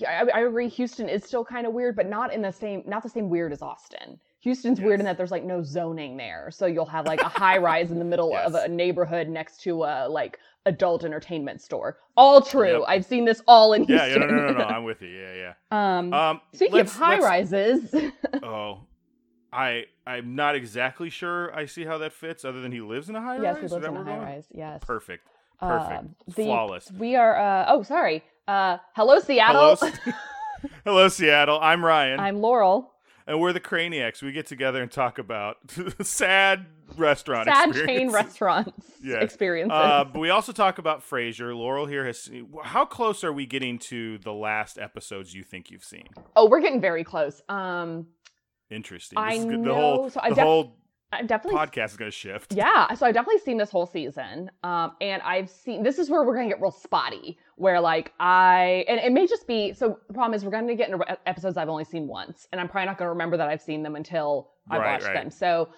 I, 0.07 0.29
I 0.35 0.41
agree. 0.41 0.69
Houston 0.69 1.09
is 1.09 1.25
still 1.25 1.45
kind 1.45 1.67
of 1.67 1.73
weird, 1.73 1.97
but 1.97 2.09
not 2.09 2.33
in 2.33 2.43
the 2.43 2.53
same 2.53 2.83
not 2.87 3.03
the 3.03 3.09
same 3.09 3.29
weird 3.29 3.53
as 3.53 3.63
Austin. 3.63 4.21
Houston's 4.41 4.79
yes. 4.79 4.85
weird 4.85 5.01
in 5.01 5.07
that 5.07 5.17
there's 5.17 5.31
like 5.31 5.45
no 5.45 5.63
zoning 5.63 6.19
there. 6.19 6.51
So 6.51 6.67
you'll 6.67 6.85
have 6.87 7.07
like 7.07 7.23
a 7.23 7.29
high 7.29 7.57
rise 7.57 7.91
in 7.91 7.99
the 7.99 8.05
middle 8.05 8.31
yes. 8.31 8.47
of 8.47 8.55
a 8.55 8.69
neighborhood 8.69 9.29
next 9.29 9.63
to 9.63 9.85
a 9.85 10.07
like 10.07 10.39
adult 10.67 11.05
entertainment 11.05 11.61
store. 11.61 11.99
All 12.17 12.41
true. 12.41 12.81
Yep. 12.81 12.85
I've 12.89 13.05
seen 13.05 13.25
this 13.25 13.43
all 13.47 13.73
in 13.73 13.85
Houston. 13.85 14.09
Yeah, 14.09 14.15
yeah, 14.15 14.27
no, 14.27 14.27
no, 14.27 14.53
no, 14.53 14.59
no, 14.59 14.65
I'm 14.65 14.85
with 14.85 15.03
you. 15.03 15.09
Yeah, 15.09 15.35
yeah. 15.35 15.53
Um, 15.71 16.13
um 16.13 16.41
speaking 16.53 16.81
of 16.81 16.93
high 16.93 17.19
rises. 17.19 17.95
oh, 18.43 18.81
I 19.53 19.87
I'm 20.07 20.35
not 20.35 20.55
exactly 20.55 21.11
sure 21.11 21.55
I 21.55 21.67
see 21.67 21.85
how 21.85 21.99
that 21.99 22.13
fits, 22.13 22.45
other 22.45 22.61
than 22.61 22.73
he 22.73 22.81
lives 22.81 23.09
in 23.09 23.17
a 23.17 23.21
high 23.21 23.37
yes, 23.37 23.45
rise. 23.45 23.63
Yes, 23.63 23.71
he 23.71 23.75
lives 23.75 23.87
in 23.87 23.97
a 23.97 24.05
high 24.05 24.19
rise. 24.19 24.47
Yes. 24.53 24.81
Perfect. 24.85 25.27
Perfect. 25.61 25.93
Uh, 25.93 26.33
the, 26.37 26.45
Flawless. 26.45 26.91
We 26.93 27.17
are. 27.17 27.37
Uh, 27.37 27.65
oh, 27.69 27.83
sorry. 27.83 28.23
Uh, 28.47 28.79
hello, 28.95 29.21
Seattle. 29.21 29.77
Hello, 29.77 29.93
hello, 30.85 31.09
Seattle. 31.09 31.59
I'm 31.61 31.85
Ryan. 31.85 32.21
I'm 32.21 32.41
Laurel 32.41 32.94
and 33.27 33.41
we're 33.41 33.53
the 33.53 33.61
Craniacs. 33.61 34.23
We 34.23 34.33
get 34.33 34.47
together 34.47 34.83
and 34.83 34.91
talk 34.91 35.19
about 35.19 35.57
sad 36.03 36.67
restaurant 36.97 37.47
sad 37.47 37.73
chain 37.73 38.11
restaurants 38.13 38.87
yeah. 39.03 39.17
experiences. 39.17 39.73
Uh, 39.75 40.05
but 40.05 40.19
we 40.19 40.31
also 40.31 40.53
talk 40.53 40.79
about 40.79 41.03
Frasier. 41.09 41.57
Laurel 41.57 41.87
here 41.87 42.05
has. 42.05 42.21
Seen, 42.21 42.49
how 42.63 42.85
close 42.85 43.25
are 43.25 43.33
we 43.33 43.47
getting 43.47 43.79
to 43.79 44.19
the 44.19 44.33
last 44.33 44.79
episodes 44.79 45.35
you 45.35 45.43
think 45.43 45.71
you've 45.71 45.85
seen? 45.85 46.09
Oh, 46.37 46.49
we're 46.49 46.61
getting 46.61 46.81
very 46.81 47.05
close. 47.05 47.43
Um, 47.49 48.07
Interesting. 48.71 49.19
I 49.19 49.39
know. 49.39 49.63
The 49.63 49.75
whole, 49.75 50.11
so 50.11 50.21
the 50.29 50.35
def- 50.35 50.45
whole 50.45 50.77
I 51.15 51.23
definitely 51.23 51.59
podcast 51.59 51.91
is 51.91 51.97
going 51.97 52.11
to 52.11 52.17
shift. 52.17 52.55
Yeah, 52.55 52.93
so 52.95 53.07
I've 53.07 53.15
definitely 53.15 53.41
seen 53.41 53.57
this 53.57 53.71
whole 53.71 53.87
season, 53.87 54.51
um, 54.63 54.93
and 55.01 55.23
I've 55.23 55.49
seen 55.49 55.83
this 55.83 55.99
is 55.99 56.11
where 56.11 56.25
we're 56.25 56.35
going 56.35 56.49
to 56.49 56.55
get 56.55 56.61
real 56.61 56.71
spotty. 56.71 57.39
Where 57.57 57.81
like 57.81 58.13
I 58.21 58.85
and 58.89 59.01
it 59.01 59.13
may 59.13 59.27
just 59.27 59.47
be 59.47 59.73
so. 59.73 59.99
The 60.09 60.15
problem 60.15 60.35
is 60.35 60.45
we're 60.45 60.51
going 60.51 60.67
to 60.67 60.75
get 60.75 60.91
into 60.91 61.05
episodes 61.27 61.57
I've 61.57 61.69
only 61.69 61.85
seen 61.85 62.07
once, 62.07 62.49
and 62.53 62.61
I'm 62.61 62.69
probably 62.69 62.87
not 62.87 62.99
going 62.99 63.07
to 63.07 63.13
remember 63.13 63.37
that 63.37 63.49
I've 63.49 63.63
seen 63.63 63.83
them 63.83 63.97
until 63.97 64.51
I 64.71 64.79
right, 64.79 64.93
watch 64.93 65.05
right. 65.05 65.15
them. 65.15 65.31
So, 65.31 65.69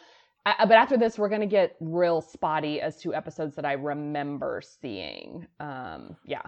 I, 0.45 0.65
but 0.67 0.73
after 0.77 0.97
this, 0.97 1.19
we're 1.19 1.29
going 1.29 1.41
to 1.41 1.47
get 1.47 1.77
real 1.81 2.21
spotty 2.21 2.81
as 2.81 3.01
to 3.03 3.15
episodes 3.15 3.57
that 3.57 3.65
I 3.65 3.73
remember 3.73 4.63
seeing. 4.63 5.47
Um, 5.61 6.17
yeah. 6.25 6.43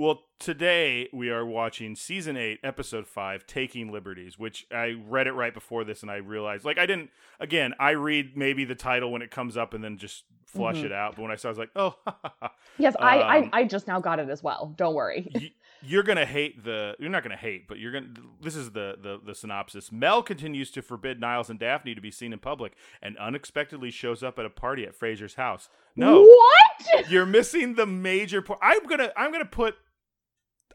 Well, 0.00 0.22
today 0.38 1.10
we 1.12 1.28
are 1.28 1.44
watching 1.44 1.94
season 1.94 2.34
eight, 2.34 2.60
episode 2.64 3.06
five, 3.06 3.46
Taking 3.46 3.92
Liberties, 3.92 4.38
which 4.38 4.66
I 4.72 4.96
read 5.06 5.26
it 5.26 5.32
right 5.32 5.52
before 5.52 5.84
this 5.84 6.00
and 6.00 6.10
I 6.10 6.16
realized, 6.16 6.64
like, 6.64 6.78
I 6.78 6.86
didn't, 6.86 7.10
again, 7.38 7.74
I 7.78 7.90
read 7.90 8.34
maybe 8.34 8.64
the 8.64 8.74
title 8.74 9.12
when 9.12 9.20
it 9.20 9.30
comes 9.30 9.58
up 9.58 9.74
and 9.74 9.84
then 9.84 9.98
just 9.98 10.24
flush 10.46 10.76
mm-hmm. 10.76 10.86
it 10.86 10.92
out. 10.92 11.16
But 11.16 11.22
when 11.22 11.30
I 11.30 11.36
saw 11.36 11.48
it, 11.48 11.50
I 11.50 11.52
was 11.52 11.58
like, 11.58 11.70
oh, 11.76 11.96
yes, 12.78 12.96
um, 12.98 13.06
I, 13.06 13.18
I, 13.18 13.38
um, 13.40 13.50
I 13.52 13.64
just 13.64 13.86
now 13.86 14.00
got 14.00 14.18
it 14.18 14.30
as 14.30 14.42
well. 14.42 14.72
Don't 14.74 14.94
worry. 14.94 15.54
you're 15.82 16.02
going 16.02 16.16
to 16.16 16.24
hate 16.24 16.64
the, 16.64 16.96
you're 16.98 17.10
not 17.10 17.22
going 17.22 17.36
to 17.36 17.42
hate, 17.42 17.68
but 17.68 17.78
you're 17.78 17.92
going 17.92 18.14
to, 18.14 18.22
this 18.40 18.56
is 18.56 18.70
the, 18.70 18.96
the, 19.02 19.20
the 19.22 19.34
synopsis. 19.34 19.92
Mel 19.92 20.22
continues 20.22 20.70
to 20.70 20.80
forbid 20.80 21.20
Niles 21.20 21.50
and 21.50 21.58
Daphne 21.58 21.94
to 21.94 22.00
be 22.00 22.10
seen 22.10 22.32
in 22.32 22.38
public 22.38 22.72
and 23.02 23.18
unexpectedly 23.18 23.90
shows 23.90 24.22
up 24.22 24.38
at 24.38 24.46
a 24.46 24.50
party 24.50 24.84
at 24.84 24.98
Frasier's 24.98 25.34
house. 25.34 25.68
No. 25.94 26.22
What? 26.22 27.10
You're 27.10 27.26
missing 27.26 27.74
the 27.74 27.84
major 27.84 28.40
point. 28.40 28.60
I'm 28.62 28.86
going 28.86 29.00
to, 29.00 29.12
I'm 29.20 29.30
going 29.30 29.44
to 29.44 29.50
put, 29.50 29.76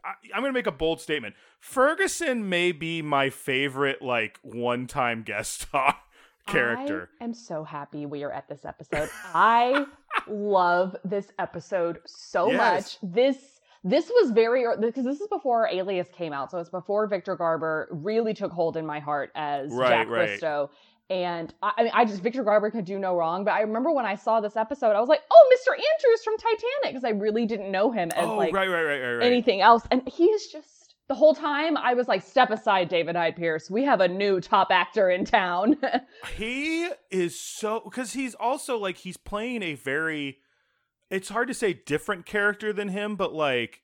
I, 0.06 0.36
am 0.36 0.42
going 0.42 0.52
to 0.52 0.58
make 0.58 0.66
a 0.66 0.72
bold 0.72 1.00
statement. 1.00 1.34
Ferguson 1.58 2.48
may 2.48 2.72
be 2.72 3.02
my 3.02 3.30
favorite, 3.30 4.00
like, 4.00 4.38
one 4.42 4.86
time 4.86 5.22
guest 5.22 5.62
star 5.68 5.96
character. 6.46 7.10
I 7.20 7.24
am 7.24 7.34
so 7.34 7.64
happy 7.64 8.06
we 8.06 8.22
are 8.22 8.32
at 8.32 8.48
this 8.48 8.64
episode. 8.64 9.10
I 9.34 9.86
love 10.28 10.96
this 11.04 11.32
episode 11.38 12.00
so 12.06 12.50
yes. 12.50 12.58
much. 13.02 13.12
This 13.14 13.36
this 13.84 14.08
was 14.08 14.32
very 14.32 14.64
because 14.80 15.04
this 15.04 15.20
is 15.20 15.28
before 15.28 15.68
Alias 15.70 16.08
came 16.12 16.32
out, 16.32 16.50
so 16.50 16.58
it's 16.58 16.70
before 16.70 17.06
Victor 17.06 17.36
Garber 17.36 17.88
really 17.90 18.34
took 18.34 18.50
hold 18.50 18.76
in 18.76 18.84
my 18.84 18.98
heart 18.98 19.30
as 19.34 19.70
right, 19.72 19.88
Jack 19.88 20.08
right. 20.08 20.26
Bristow. 20.26 20.70
And 21.08 21.54
I, 21.62 21.72
I, 21.76 21.82
mean, 21.84 21.92
I 21.94 22.04
just 22.04 22.20
Victor 22.20 22.42
Garber 22.42 22.70
could 22.70 22.84
do 22.84 22.98
no 22.98 23.14
wrong. 23.14 23.44
But 23.44 23.52
I 23.52 23.60
remember 23.60 23.92
when 23.92 24.06
I 24.06 24.16
saw 24.16 24.40
this 24.40 24.56
episode, 24.56 24.96
I 24.96 25.00
was 25.00 25.08
like, 25.08 25.22
"Oh, 25.30 25.54
Mr. 25.54 25.72
Andrews 25.72 26.24
from 26.24 26.36
Titanic," 26.36 26.94
because 26.94 27.04
I 27.04 27.10
really 27.10 27.46
didn't 27.46 27.70
know 27.70 27.92
him 27.92 28.10
as 28.10 28.26
oh, 28.26 28.36
like 28.36 28.52
right, 28.52 28.68
right, 28.68 28.82
right, 28.82 29.14
right, 29.14 29.26
anything 29.26 29.60
else. 29.60 29.84
And 29.92 30.02
he 30.08 30.24
is 30.24 30.48
just 30.48 30.94
the 31.08 31.14
whole 31.14 31.34
time. 31.34 31.76
I 31.76 31.94
was 31.94 32.08
like, 32.08 32.22
"Step 32.22 32.50
aside, 32.50 32.88
David 32.88 33.14
Hyde 33.14 33.36
Pierce. 33.36 33.70
We 33.70 33.84
have 33.84 34.00
a 34.00 34.08
new 34.08 34.40
top 34.40 34.68
actor 34.72 35.08
in 35.08 35.24
town." 35.24 35.76
he 36.36 36.88
is 37.12 37.38
so 37.38 37.82
because 37.84 38.12
he's 38.12 38.34
also 38.34 38.76
like 38.76 38.96
he's 38.98 39.16
playing 39.16 39.62
a 39.62 39.74
very. 39.74 40.38
It's 41.08 41.28
hard 41.28 41.46
to 41.46 41.54
say 41.54 41.72
different 41.72 42.26
character 42.26 42.72
than 42.72 42.88
him, 42.88 43.14
but 43.14 43.32
like 43.32 43.82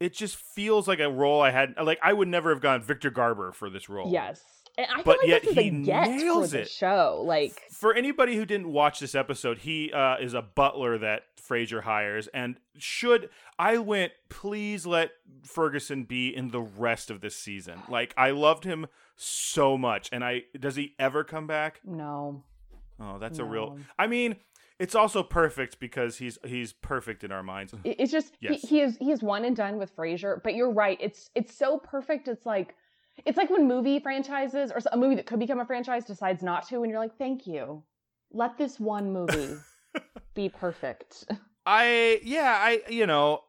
it 0.00 0.12
just 0.12 0.34
feels 0.34 0.88
like 0.88 0.98
a 0.98 1.08
role 1.08 1.40
I 1.40 1.50
had. 1.50 1.74
Like 1.80 2.00
I 2.02 2.12
would 2.12 2.26
never 2.26 2.50
have 2.50 2.60
gone 2.60 2.82
Victor 2.82 3.10
Garber 3.10 3.52
for 3.52 3.70
this 3.70 3.88
role. 3.88 4.10
Yes. 4.10 4.42
And 4.76 4.86
I 4.90 5.02
but 5.02 5.20
feel 5.20 5.30
like 5.30 5.44
yet 5.44 5.54
he 5.54 5.70
nails 5.70 6.52
it. 6.52 6.68
show. 6.68 7.22
Like 7.24 7.62
for 7.70 7.94
anybody 7.94 8.36
who 8.36 8.44
didn't 8.44 8.72
watch 8.72 8.98
this 8.98 9.14
episode, 9.14 9.58
he 9.58 9.92
uh, 9.92 10.16
is 10.16 10.34
a 10.34 10.42
butler 10.42 10.98
that 10.98 11.22
Frasier 11.40 11.82
hires, 11.82 12.26
and 12.28 12.56
should 12.78 13.30
I 13.58 13.78
went, 13.78 14.12
please 14.28 14.86
let 14.86 15.12
Ferguson 15.44 16.04
be 16.04 16.34
in 16.34 16.48
the 16.48 16.60
rest 16.60 17.10
of 17.10 17.20
this 17.20 17.36
season. 17.36 17.82
Like 17.88 18.14
I 18.16 18.30
loved 18.30 18.64
him 18.64 18.86
so 19.16 19.78
much, 19.78 20.08
and 20.10 20.24
I 20.24 20.44
does 20.58 20.76
he 20.76 20.94
ever 20.98 21.22
come 21.22 21.46
back? 21.46 21.80
No. 21.84 22.42
Oh, 23.00 23.18
that's 23.18 23.38
no. 23.38 23.44
a 23.44 23.48
real. 23.48 23.78
I 23.98 24.06
mean, 24.06 24.36
it's 24.78 24.94
also 24.94 25.22
perfect 25.22 25.78
because 25.78 26.18
he's 26.18 26.38
he's 26.44 26.72
perfect 26.72 27.22
in 27.22 27.30
our 27.30 27.42
minds. 27.42 27.74
It's 27.84 28.10
just 28.10 28.34
yes. 28.40 28.62
he, 28.62 28.66
he 28.66 28.80
is 28.80 28.96
he 28.98 29.12
is 29.12 29.22
one 29.22 29.44
and 29.44 29.56
done 29.56 29.78
with 29.78 29.94
Frasier. 29.94 30.42
But 30.42 30.54
you're 30.54 30.72
right. 30.72 30.98
It's 31.00 31.30
it's 31.34 31.54
so 31.54 31.78
perfect. 31.78 32.26
It's 32.26 32.46
like 32.46 32.74
it's 33.24 33.36
like 33.36 33.50
when 33.50 33.66
movie 33.66 34.00
franchises 34.00 34.70
or 34.70 34.80
a 34.92 34.96
movie 34.96 35.14
that 35.14 35.26
could 35.26 35.38
become 35.38 35.60
a 35.60 35.66
franchise 35.66 36.04
decides 36.04 36.42
not 36.42 36.68
to, 36.68 36.82
and 36.82 36.90
you're 36.90 37.00
like, 37.00 37.16
thank 37.16 37.46
you. 37.46 37.82
Let 38.32 38.58
this 38.58 38.80
one 38.80 39.12
movie 39.12 39.56
be 40.34 40.48
perfect. 40.48 41.24
I 41.66 42.20
yeah, 42.24 42.58
I 42.60 42.82
you 42.90 43.06
know, 43.06 43.42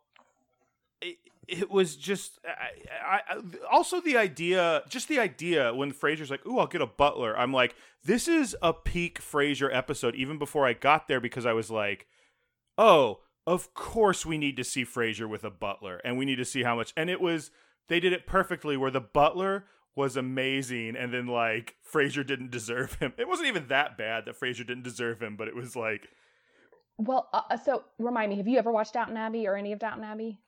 it, 1.01 1.17
it 1.47 1.71
was 1.71 1.95
just 1.95 2.39
I, 2.45 3.21
I, 3.27 3.33
also 3.71 3.99
the 3.99 4.17
idea, 4.17 4.83
just 4.87 5.07
the 5.07 5.19
idea 5.19 5.73
when 5.73 5.91
Frasier's 5.91 6.29
like, 6.29 6.45
"Ooh, 6.45 6.59
I'll 6.59 6.67
get 6.67 6.81
a 6.81 6.87
butler." 6.87 7.37
I'm 7.37 7.51
like, 7.51 7.75
this 8.03 8.27
is 8.27 8.55
a 8.61 8.73
peak 8.73 9.19
Frasier 9.19 9.73
episode 9.73 10.15
even 10.15 10.37
before 10.37 10.67
I 10.67 10.73
got 10.73 11.07
there 11.07 11.19
because 11.19 11.45
I 11.45 11.53
was 11.53 11.71
like, 11.71 12.07
"Oh, 12.77 13.21
of 13.47 13.73
course 13.73 14.25
we 14.25 14.37
need 14.37 14.55
to 14.57 14.63
see 14.63 14.85
Frasier 14.85 15.27
with 15.27 15.43
a 15.43 15.51
butler 15.51 15.99
and 16.05 16.17
we 16.17 16.25
need 16.25 16.37
to 16.37 16.45
see 16.45 16.63
how 16.63 16.75
much." 16.75 16.93
And 16.95 17.09
it 17.09 17.19
was 17.19 17.49
they 17.87 17.99
did 17.99 18.13
it 18.13 18.27
perfectly 18.27 18.77
where 18.77 18.91
the 18.91 19.01
butler 19.01 19.65
was 19.95 20.17
amazing 20.17 20.95
and 20.95 21.13
then 21.13 21.27
like 21.27 21.75
Frasier 21.91 22.25
didn't 22.25 22.51
deserve 22.51 22.95
him. 22.95 23.13
It 23.17 23.27
wasn't 23.27 23.47
even 23.47 23.67
that 23.67 23.97
bad 23.97 24.25
that 24.25 24.39
Frasier 24.39 24.67
didn't 24.67 24.83
deserve 24.83 25.21
him, 25.21 25.35
but 25.35 25.47
it 25.47 25.55
was 25.55 25.75
like 25.75 26.09
well, 26.97 27.29
uh, 27.33 27.41
uh, 27.51 27.57
so 27.57 27.83
remind 27.99 28.29
me, 28.29 28.37
have 28.37 28.47
you 28.47 28.57
ever 28.57 28.71
watched 28.71 28.93
Downton 28.93 29.17
Abbey 29.17 29.47
or 29.47 29.55
any 29.55 29.73
of 29.73 29.79
Downton 29.79 30.03
Abbey? 30.03 30.39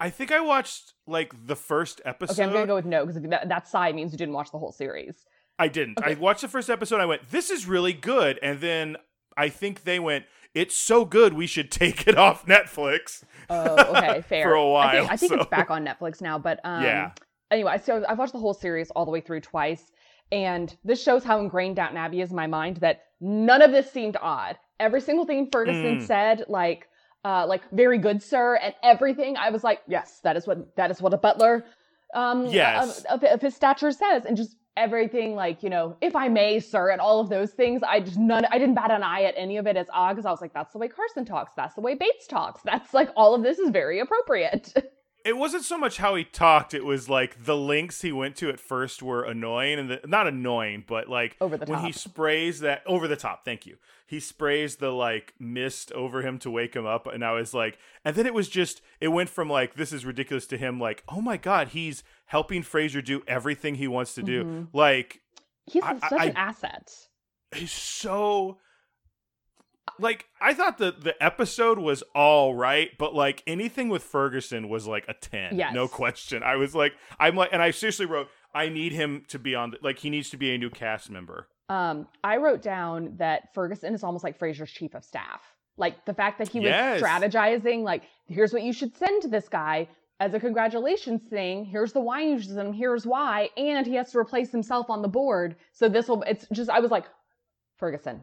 I 0.00 0.10
think 0.10 0.32
I 0.32 0.40
watched 0.40 0.94
like 1.06 1.32
the 1.46 1.54
first 1.54 2.00
episode. 2.04 2.34
Okay, 2.34 2.42
I'm 2.42 2.52
gonna 2.52 2.66
go 2.66 2.74
with 2.74 2.84
no 2.84 3.06
because 3.06 3.22
that, 3.22 3.48
that 3.48 3.68
sigh 3.68 3.92
means 3.92 4.10
you 4.10 4.18
didn't 4.18 4.34
watch 4.34 4.50
the 4.50 4.58
whole 4.58 4.72
series. 4.72 5.24
I 5.58 5.68
didn't. 5.68 5.98
Okay. 5.98 6.12
I 6.12 6.14
watched 6.14 6.40
the 6.40 6.48
first 6.48 6.68
episode. 6.68 7.00
I 7.00 7.06
went, 7.06 7.30
"This 7.30 7.50
is 7.50 7.66
really 7.66 7.92
good," 7.92 8.40
and 8.42 8.60
then 8.60 8.96
I 9.36 9.48
think 9.48 9.84
they 9.84 10.00
went, 10.00 10.24
"It's 10.54 10.76
so 10.76 11.04
good, 11.04 11.34
we 11.34 11.46
should 11.46 11.70
take 11.70 12.06
it 12.06 12.16
off 12.16 12.46
Netflix." 12.46 13.24
Oh, 13.50 13.96
okay, 13.96 14.22
fair. 14.22 14.44
For 14.44 14.54
a 14.54 14.68
while, 14.68 14.86
I 14.86 14.92
think, 14.92 15.12
I 15.12 15.16
think 15.16 15.32
so. 15.32 15.40
it's 15.40 15.50
back 15.50 15.70
on 15.70 15.84
Netflix 15.84 16.20
now. 16.20 16.38
But 16.38 16.60
um, 16.64 16.82
yeah. 16.82 17.12
Anyway, 17.50 17.78
so 17.84 18.02
I've 18.08 18.18
watched 18.18 18.32
the 18.32 18.38
whole 18.38 18.54
series 18.54 18.90
all 18.92 19.04
the 19.04 19.10
way 19.10 19.20
through 19.20 19.40
twice, 19.40 19.92
and 20.30 20.74
this 20.84 21.02
shows 21.02 21.22
how 21.22 21.38
ingrained 21.40 21.76
Downton 21.76 21.98
Abbey 21.98 22.22
is 22.22 22.30
in 22.30 22.36
my 22.36 22.46
mind 22.46 22.78
that 22.78 23.02
none 23.20 23.60
of 23.60 23.72
this 23.72 23.90
seemed 23.90 24.16
odd 24.20 24.56
every 24.82 25.00
single 25.00 25.24
thing 25.24 25.48
Ferguson 25.50 25.98
mm. 25.98 26.06
said, 26.06 26.44
like, 26.48 26.88
uh, 27.24 27.46
like 27.46 27.62
very 27.70 27.98
good, 27.98 28.22
sir, 28.22 28.56
and 28.56 28.74
everything. 28.82 29.36
I 29.36 29.50
was 29.50 29.62
like, 29.62 29.80
yes, 29.86 30.20
that 30.24 30.36
is 30.36 30.46
what 30.46 30.76
that 30.76 30.90
is 30.90 31.00
what 31.00 31.14
a 31.14 31.18
butler, 31.18 31.64
um, 32.14 32.46
yes, 32.46 33.04
of, 33.04 33.22
of 33.22 33.40
his 33.40 33.54
stature 33.54 33.92
says, 33.92 34.24
and 34.24 34.36
just 34.36 34.56
everything, 34.76 35.34
like 35.34 35.62
you 35.62 35.70
know, 35.70 35.96
if 36.00 36.16
I 36.16 36.28
may, 36.28 36.60
sir, 36.60 36.90
and 36.90 37.00
all 37.00 37.20
of 37.20 37.28
those 37.28 37.52
things. 37.52 37.82
I 37.82 38.00
just 38.00 38.18
none, 38.18 38.44
I 38.50 38.58
didn't 38.58 38.74
bat 38.74 38.90
an 38.90 39.02
eye 39.02 39.24
at 39.24 39.34
any 39.36 39.56
of 39.56 39.66
it 39.66 39.76
as 39.76 39.86
odd 39.92 40.14
because 40.14 40.26
I 40.26 40.30
was 40.30 40.40
like, 40.40 40.54
that's 40.54 40.72
the 40.72 40.78
way 40.78 40.88
Carson 40.88 41.24
talks, 41.24 41.52
that's 41.56 41.74
the 41.74 41.80
way 41.80 41.94
Bates 41.94 42.26
talks, 42.26 42.62
that's 42.62 42.94
like 42.94 43.10
all 43.16 43.34
of 43.34 43.42
this 43.42 43.58
is 43.58 43.70
very 43.70 44.00
appropriate. 44.00 44.72
it 45.24 45.36
wasn't 45.36 45.64
so 45.64 45.78
much 45.78 45.98
how 45.98 46.14
he 46.14 46.24
talked 46.24 46.74
it 46.74 46.84
was 46.84 47.08
like 47.08 47.44
the 47.44 47.56
links 47.56 48.02
he 48.02 48.12
went 48.12 48.36
to 48.36 48.48
at 48.48 48.60
first 48.60 49.02
were 49.02 49.24
annoying 49.24 49.78
and 49.78 49.90
the, 49.90 50.00
not 50.06 50.26
annoying 50.26 50.84
but 50.86 51.08
like 51.08 51.36
over 51.40 51.56
the 51.56 51.66
when 51.66 51.78
top. 51.78 51.86
he 51.86 51.92
sprays 51.92 52.60
that 52.60 52.82
over 52.86 53.08
the 53.08 53.16
top 53.16 53.44
thank 53.44 53.66
you 53.66 53.76
he 54.06 54.20
sprays 54.20 54.76
the 54.76 54.90
like 54.90 55.34
mist 55.38 55.92
over 55.92 56.22
him 56.22 56.38
to 56.38 56.50
wake 56.50 56.74
him 56.74 56.86
up 56.86 57.06
and 57.06 57.24
i 57.24 57.32
was 57.32 57.54
like 57.54 57.78
and 58.04 58.16
then 58.16 58.26
it 58.26 58.34
was 58.34 58.48
just 58.48 58.80
it 59.00 59.08
went 59.08 59.28
from 59.28 59.48
like 59.48 59.74
this 59.74 59.92
is 59.92 60.04
ridiculous 60.04 60.46
to 60.46 60.56
him 60.56 60.80
like 60.80 61.02
oh 61.08 61.20
my 61.20 61.36
god 61.36 61.68
he's 61.68 62.02
helping 62.26 62.62
frasier 62.62 63.04
do 63.04 63.22
everything 63.26 63.74
he 63.74 63.88
wants 63.88 64.14
to 64.14 64.22
do 64.22 64.44
mm-hmm. 64.44 64.76
like 64.76 65.20
he's 65.66 65.82
I, 65.82 65.98
such 65.98 66.12
I, 66.20 66.24
an 66.26 66.36
asset 66.36 66.92
he's 67.54 67.72
so 67.72 68.58
like 69.98 70.26
I 70.40 70.54
thought 70.54 70.78
the 70.78 70.92
the 70.92 71.20
episode 71.22 71.78
was 71.78 72.02
all 72.14 72.54
right, 72.54 72.90
but 72.98 73.14
like 73.14 73.42
anything 73.46 73.88
with 73.88 74.02
Ferguson 74.02 74.68
was 74.68 74.86
like 74.86 75.04
a 75.08 75.14
ten, 75.14 75.56
yes. 75.58 75.74
no 75.74 75.88
question. 75.88 76.42
I 76.42 76.56
was 76.56 76.74
like, 76.74 76.92
I'm 77.18 77.36
like, 77.36 77.50
and 77.52 77.62
I 77.62 77.70
seriously 77.70 78.06
wrote, 78.06 78.28
I 78.54 78.68
need 78.68 78.92
him 78.92 79.24
to 79.28 79.38
be 79.38 79.54
on, 79.54 79.72
the, 79.72 79.78
like 79.82 79.98
he 79.98 80.10
needs 80.10 80.30
to 80.30 80.36
be 80.36 80.54
a 80.54 80.58
new 80.58 80.70
cast 80.70 81.10
member. 81.10 81.48
Um, 81.68 82.06
I 82.22 82.36
wrote 82.36 82.62
down 82.62 83.14
that 83.16 83.54
Ferguson 83.54 83.94
is 83.94 84.04
almost 84.04 84.24
like 84.24 84.38
Frasier's 84.38 84.70
chief 84.70 84.94
of 84.94 85.04
staff. 85.04 85.40
Like 85.76 86.04
the 86.04 86.14
fact 86.14 86.38
that 86.38 86.48
he 86.48 86.60
was 86.60 86.68
yes. 86.68 87.00
strategizing, 87.00 87.82
like 87.82 88.02
here's 88.26 88.52
what 88.52 88.62
you 88.62 88.72
should 88.72 88.96
send 88.96 89.22
to 89.22 89.28
this 89.28 89.48
guy 89.48 89.88
as 90.20 90.34
a 90.34 90.40
congratulations 90.40 91.22
thing. 91.30 91.64
Here's 91.64 91.92
the 91.92 92.00
wine 92.00 92.28
you 92.28 92.38
should 92.38 92.54
send 92.54 92.68
him. 92.68 92.72
Here's 92.74 93.06
why, 93.06 93.48
and 93.56 93.86
he 93.86 93.94
has 93.94 94.12
to 94.12 94.18
replace 94.18 94.50
himself 94.50 94.90
on 94.90 95.02
the 95.02 95.08
board. 95.08 95.56
So 95.72 95.88
this 95.88 96.08
will. 96.08 96.22
It's 96.22 96.46
just 96.52 96.68
I 96.68 96.80
was 96.80 96.90
like, 96.90 97.06
Ferguson, 97.78 98.22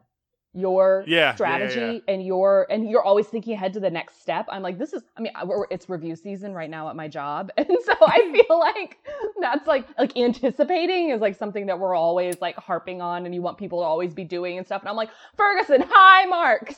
your 0.54 1.04
yeah, 1.06 1.36
strategy 1.36 1.80
yeah, 1.80 1.92
yeah. 1.92 2.00
and 2.08 2.26
your 2.26 2.66
and 2.72 2.90
you're 2.90 3.04
always 3.04 3.28
thinking 3.28 3.54
ahead 3.54 3.72
to 3.74 3.80
the 3.80 3.90
next 3.90 4.20
step. 4.22 4.48
I'm 4.50 4.64
like 4.64 4.80
this 4.80 4.94
is 4.94 5.04
i 5.16 5.22
mean 5.22 5.32
it's 5.70 5.88
review 5.90 6.16
season 6.16 6.54
right 6.54 6.70
now 6.70 6.90
at 6.90 6.96
my 6.96 7.08
job. 7.08 7.52
And 7.58 7.68
so 7.68 7.94
i 8.02 8.44
feel 8.48 8.60
like 8.60 8.98
that's 9.40 9.68
like 9.68 9.86
like 10.00 10.18
anticipating 10.18 11.10
is 11.10 11.22
like 11.22 11.36
something 11.36 11.68
that 11.68 11.80
we're 11.80 11.94
always 11.94 12.42
like 12.42 12.56
harping 12.56 13.02
on 13.02 13.26
and 13.26 13.36
you 13.36 13.42
want 13.42 13.58
people 13.58 13.82
to 13.82 13.86
always 13.86 14.14
be 14.14 14.24
doing 14.24 14.58
and 14.58 14.66
stuff. 14.66 14.82
And 14.82 14.90
i'm 14.90 14.96
like 14.96 15.12
ferguson 15.38 15.84
high 15.88 16.26
marks. 16.26 16.76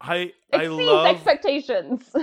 I 0.00 0.32
i 0.52 0.66
love 0.66 1.06
expectations. 1.06 2.14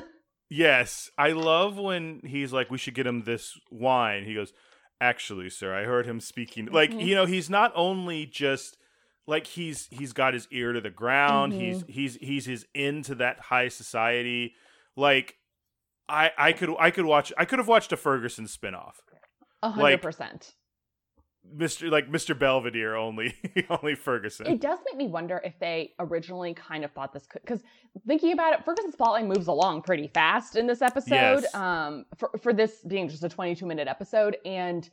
Yes 0.49 1.09
i 1.17 1.31
love 1.31 1.79
when 1.79 2.21
he's 2.23 2.53
like 2.53 2.69
we 2.69 2.77
should 2.77 2.93
get 2.93 3.07
him 3.07 3.23
this 3.23 3.57
wine. 3.71 4.23
He 4.25 4.35
goes 4.35 4.53
actually 5.01 5.49
sir 5.49 5.75
i 5.75 5.83
heard 5.83 6.05
him 6.05 6.21
speaking 6.21 6.65
like 6.67 6.91
mm-hmm. 6.91 7.01
you 7.01 7.13
know 7.13 7.25
he's 7.25 7.49
not 7.49 7.73
only 7.75 8.25
just 8.25 8.77
like 9.27 9.47
he's 9.47 9.87
he's 9.89 10.13
got 10.13 10.33
his 10.33 10.47
ear 10.51 10.73
to 10.73 10.81
the 10.81 10.89
ground. 10.89 11.53
Mm-hmm. 11.53 11.61
He's 11.61 11.83
he's 11.87 12.15
he's 12.15 12.45
his 12.45 12.65
into 12.73 13.15
that 13.15 13.39
high 13.39 13.69
society. 13.69 14.55
Like 14.95 15.37
I 16.09 16.31
I 16.37 16.53
could 16.53 16.73
I 16.79 16.91
could 16.91 17.05
watch 17.05 17.31
I 17.37 17.45
could 17.45 17.59
have 17.59 17.67
watched 17.67 17.91
a 17.91 17.97
Ferguson 17.97 18.45
spinoff. 18.45 18.95
A 19.61 19.69
hundred 19.69 20.01
percent. 20.01 20.55
Mr. 21.57 21.91
like 21.91 22.09
Mr. 22.09 22.37
Belvedere 22.37 22.95
only 22.95 23.35
only 23.69 23.95
Ferguson. 23.95 24.47
It 24.47 24.61
does 24.61 24.79
make 24.85 24.95
me 24.95 25.07
wonder 25.07 25.41
if 25.43 25.57
they 25.59 25.93
originally 25.99 26.53
kind 26.53 26.85
of 26.85 26.91
thought 26.91 27.11
this 27.11 27.25
could 27.25 27.41
because 27.41 27.61
thinking 28.07 28.31
about 28.31 28.53
it, 28.53 28.63
Ferguson's 28.63 28.95
plotline 28.95 29.27
moves 29.27 29.47
along 29.47 29.81
pretty 29.81 30.07
fast 30.07 30.55
in 30.55 30.67
this 30.67 30.81
episode. 30.81 31.43
Yes. 31.43 31.55
Um, 31.55 32.05
for 32.17 32.31
for 32.41 32.53
this 32.53 32.81
being 32.87 33.09
just 33.09 33.23
a 33.23 33.29
22 33.29 33.65
minute 33.65 33.87
episode, 33.87 34.37
and 34.45 34.89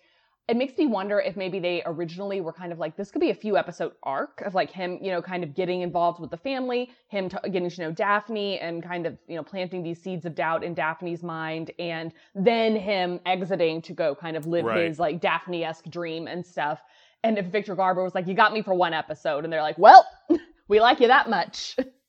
it 0.51 0.57
makes 0.57 0.77
me 0.77 0.89
wonder 0.89 1.21
if 1.21 1.37
maybe 1.37 1.61
they 1.61 1.81
originally 1.87 2.41
were 2.41 2.53
kind 2.53 2.73
of 2.73 2.81
like 2.81 2.97
this 2.97 3.13
could 3.13 3.21
be 3.21 3.31
a 3.31 3.35
few 3.35 3.57
episode 3.57 3.93
arc 4.03 4.41
of 4.41 4.53
like 4.53 4.69
him 4.69 4.99
you 5.01 5.13
know 5.13 5.23
kind 5.23 5.45
of 5.45 5.55
getting 5.55 5.83
involved 5.83 6.19
with 6.19 6.29
the 6.29 6.37
family 6.37 6.91
him 7.07 7.29
t- 7.29 7.37
getting 7.53 7.71
to 7.71 7.81
know 7.83 7.93
daphne 7.93 8.59
and 8.59 8.83
kind 8.83 9.07
of 9.07 9.17
you 9.29 9.37
know 9.37 9.45
planting 9.45 9.81
these 9.81 10.03
seeds 10.03 10.27
of 10.27 10.35
doubt 10.35 10.65
in 10.65 10.75
daphne's 10.75 11.23
mind 11.23 11.71
and 11.79 12.13
then 12.35 12.75
him 12.75 13.21
exiting 13.27 13.81
to 13.81 13.93
go 13.93 14.13
kind 14.13 14.37
of 14.37 14.45
live 14.45 14.65
right. 14.65 14.89
his 14.89 14.99
like 14.99 15.21
daphne-esque 15.21 15.89
dream 15.89 16.27
and 16.27 16.45
stuff 16.45 16.81
and 17.23 17.39
if 17.39 17.47
victor 17.47 17.77
garber 17.77 18.03
was 18.03 18.15
like 18.15 18.27
you 18.27 18.35
got 18.35 18.53
me 18.53 18.61
for 18.61 18.75
one 18.75 18.93
episode 18.93 19.45
and 19.45 19.53
they're 19.53 19.63
like 19.63 19.79
well 19.79 20.05
we 20.69 20.81
like 20.81 20.99
you 20.99 21.07
that 21.07 21.31
much 21.31 21.77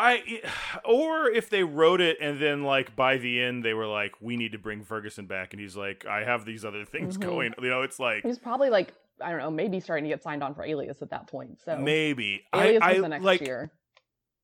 I 0.00 0.42
or 0.84 1.28
if 1.28 1.50
they 1.50 1.62
wrote 1.62 2.00
it 2.00 2.16
and 2.20 2.40
then 2.40 2.62
like 2.62 2.96
by 2.96 3.18
the 3.18 3.42
end 3.42 3.62
they 3.62 3.74
were 3.74 3.86
like 3.86 4.12
we 4.20 4.36
need 4.38 4.52
to 4.52 4.58
bring 4.58 4.82
Ferguson 4.82 5.26
back 5.26 5.52
and 5.52 5.60
he's 5.60 5.76
like 5.76 6.06
I 6.06 6.24
have 6.24 6.46
these 6.46 6.64
other 6.64 6.86
things 6.86 7.18
mm-hmm. 7.18 7.28
going 7.28 7.54
you 7.60 7.68
know 7.68 7.82
it's 7.82 8.00
like 8.00 8.24
he's 8.24 8.38
probably 8.38 8.70
like 8.70 8.94
I 9.20 9.30
don't 9.30 9.40
know 9.40 9.50
maybe 9.50 9.78
starting 9.78 10.04
to 10.04 10.08
get 10.08 10.22
signed 10.22 10.42
on 10.42 10.54
for 10.54 10.64
Alias 10.64 11.02
at 11.02 11.10
that 11.10 11.26
point 11.26 11.60
so 11.62 11.76
maybe 11.76 12.44
Alias 12.54 12.80
I, 12.82 12.92
was 12.92 13.02
the 13.02 13.08
next 13.08 13.24
like, 13.24 13.40
year 13.42 13.72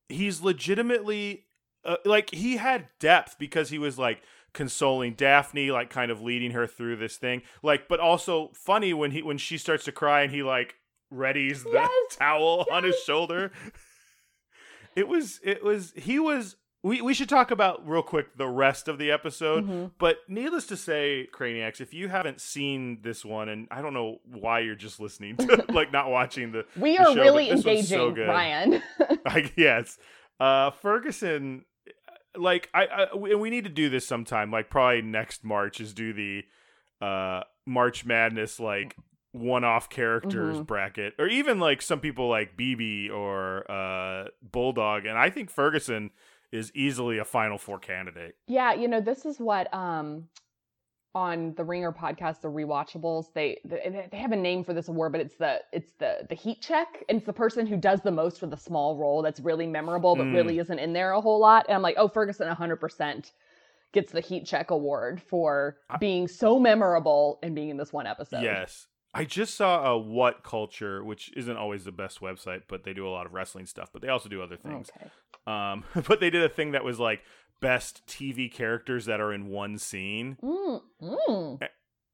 he's 0.09 0.41
legitimately 0.41 1.45
uh, 1.83 1.97
like 2.05 2.29
he 2.29 2.57
had 2.57 2.89
depth 2.99 3.37
because 3.39 3.69
he 3.69 3.79
was 3.79 3.97
like 3.97 4.21
consoling 4.53 5.13
Daphne 5.15 5.71
like 5.71 5.89
kind 5.89 6.11
of 6.11 6.21
leading 6.21 6.51
her 6.51 6.67
through 6.67 6.97
this 6.97 7.17
thing 7.17 7.41
like 7.63 7.87
but 7.87 7.99
also 7.99 8.51
funny 8.53 8.93
when 8.93 9.09
he 9.09 9.23
when 9.23 9.39
she 9.39 9.57
starts 9.57 9.85
to 9.85 9.91
cry 9.91 10.21
and 10.21 10.31
he 10.31 10.43
like 10.43 10.75
readies 11.11 11.63
the 11.63 11.71
yes! 11.73 11.89
towel 12.15 12.65
yes! 12.67 12.75
on 12.75 12.83
his 12.83 12.95
shoulder 12.99 13.51
it 14.97 15.07
was 15.07 15.39
it 15.43 15.63
was 15.63 15.93
he 15.95 16.17
was 16.17 16.55
we, 16.81 17.01
we 17.01 17.13
should 17.13 17.29
talk 17.29 17.51
about 17.51 17.87
real 17.87 18.01
quick 18.01 18.35
the 18.37 18.47
rest 18.47 18.87
of 18.87 18.97
the 18.97 19.11
episode. 19.11 19.63
Mm-hmm. 19.63 19.85
But 19.99 20.19
needless 20.27 20.65
to 20.67 20.77
say, 20.77 21.27
Craniacs, 21.31 21.81
if 21.81 21.93
you 21.93 22.07
haven't 22.07 22.41
seen 22.41 22.99
this 23.03 23.23
one, 23.23 23.49
and 23.49 23.67
I 23.69 23.81
don't 23.81 23.93
know 23.93 24.19
why 24.25 24.59
you're 24.59 24.75
just 24.75 24.99
listening 24.99 25.37
to 25.37 25.65
like 25.69 25.91
not 25.91 26.09
watching 26.09 26.51
the 26.51 26.65
We 26.75 26.97
the 26.97 27.03
are 27.03 27.13
show, 27.13 27.21
really 27.21 27.51
engaging, 27.51 27.83
so 27.83 28.09
Ryan. 28.09 28.81
I, 29.25 29.51
yes. 29.55 29.99
Uh 30.39 30.71
Ferguson 30.71 31.65
like 32.35 32.69
I, 32.73 32.85
I 33.13 33.15
we 33.15 33.49
need 33.51 33.65
to 33.65 33.69
do 33.69 33.89
this 33.89 34.07
sometime, 34.07 34.49
like 34.49 34.69
probably 34.69 35.03
next 35.03 35.43
March 35.43 35.79
is 35.79 35.93
do 35.93 36.13
the 36.13 36.43
uh 37.05 37.43
March 37.67 38.03
Madness 38.03 38.59
like 38.59 38.95
one-off 39.33 39.89
characters 39.89 40.55
mm-hmm. 40.55 40.63
bracket 40.63 41.13
or 41.19 41.27
even 41.27 41.59
like 41.59 41.81
some 41.81 41.99
people 41.99 42.29
like 42.29 42.57
Bebe 42.57 43.09
or 43.09 43.69
uh 43.69 44.29
Bulldog 44.41 45.05
and 45.05 45.17
I 45.17 45.29
think 45.29 45.49
Ferguson 45.49 46.11
is 46.51 46.71
easily 46.73 47.17
a 47.17 47.25
final 47.25 47.57
four 47.57 47.77
candidate. 47.77 48.35
Yeah, 48.47 48.73
you 48.73 48.87
know, 48.87 49.01
this 49.01 49.25
is 49.25 49.39
what 49.39 49.71
um 49.73 50.29
on 51.17 51.53
the 51.55 51.63
Ringer 51.63 51.91
podcast, 51.91 52.41
the 52.41 52.47
rewatchables, 52.47 53.33
they 53.33 53.59
they 53.65 54.07
have 54.13 54.31
a 54.31 54.35
name 54.35 54.63
for 54.63 54.75
this 54.75 54.87
award, 54.87 55.11
but 55.11 55.21
it's 55.21 55.35
the 55.35 55.59
it's 55.73 55.93
the 55.93 56.27
the 56.29 56.35
heat 56.35 56.61
check, 56.61 57.03
and 57.09 57.17
it's 57.17 57.25
the 57.25 57.33
person 57.33 57.65
who 57.65 57.75
does 57.75 58.01
the 58.01 58.11
most 58.11 58.39
for 58.39 58.45
the 58.45 58.55
small 58.55 58.95
role 58.95 59.23
that's 59.23 59.39
really 59.39 59.65
memorable, 59.65 60.15
but 60.15 60.27
mm. 60.27 60.35
really 60.35 60.59
isn't 60.59 60.77
in 60.77 60.93
there 60.93 61.13
a 61.13 61.21
whole 61.21 61.39
lot. 61.39 61.65
And 61.67 61.75
I'm 61.75 61.81
like, 61.81 61.95
oh, 61.97 62.07
Ferguson, 62.07 62.47
100 62.47 62.75
percent 62.75 63.31
gets 63.93 64.11
the 64.11 64.21
heat 64.21 64.45
check 64.45 64.69
award 64.69 65.19
for 65.19 65.77
being 65.99 66.27
so 66.27 66.59
memorable 66.59 67.39
and 67.41 67.55
being 67.55 67.69
in 67.69 67.77
this 67.77 67.91
one 67.91 68.05
episode. 68.05 68.43
Yes, 68.43 68.87
I 69.17 69.25
just 69.25 69.55
saw 69.55 69.85
a 69.91 69.97
What 69.97 70.43
Culture, 70.43 71.03
which 71.03 71.31
isn't 71.35 71.57
always 71.57 71.83
the 71.83 71.91
best 71.91 72.21
website, 72.21 72.63
but 72.67 72.83
they 72.83 72.93
do 72.93 73.07
a 73.07 73.09
lot 73.09 73.25
of 73.25 73.33
wrestling 73.33 73.65
stuff, 73.65 73.89
but 73.91 74.01
they 74.01 74.09
also 74.09 74.29
do 74.29 74.41
other 74.41 74.57
things. 74.57 74.89
Okay. 74.95 75.09
Um, 75.47 75.83
but 76.07 76.19
they 76.19 76.29
did 76.29 76.43
a 76.43 76.49
thing 76.49 76.71
that 76.71 76.83
was 76.83 76.99
like 76.99 77.21
best 77.59 78.05
TV 78.07 78.51
characters 78.51 79.05
that 79.05 79.19
are 79.19 79.33
in 79.33 79.47
one 79.47 79.77
scene. 79.77 80.37
Mm, 80.43 80.81
mm. 81.01 81.69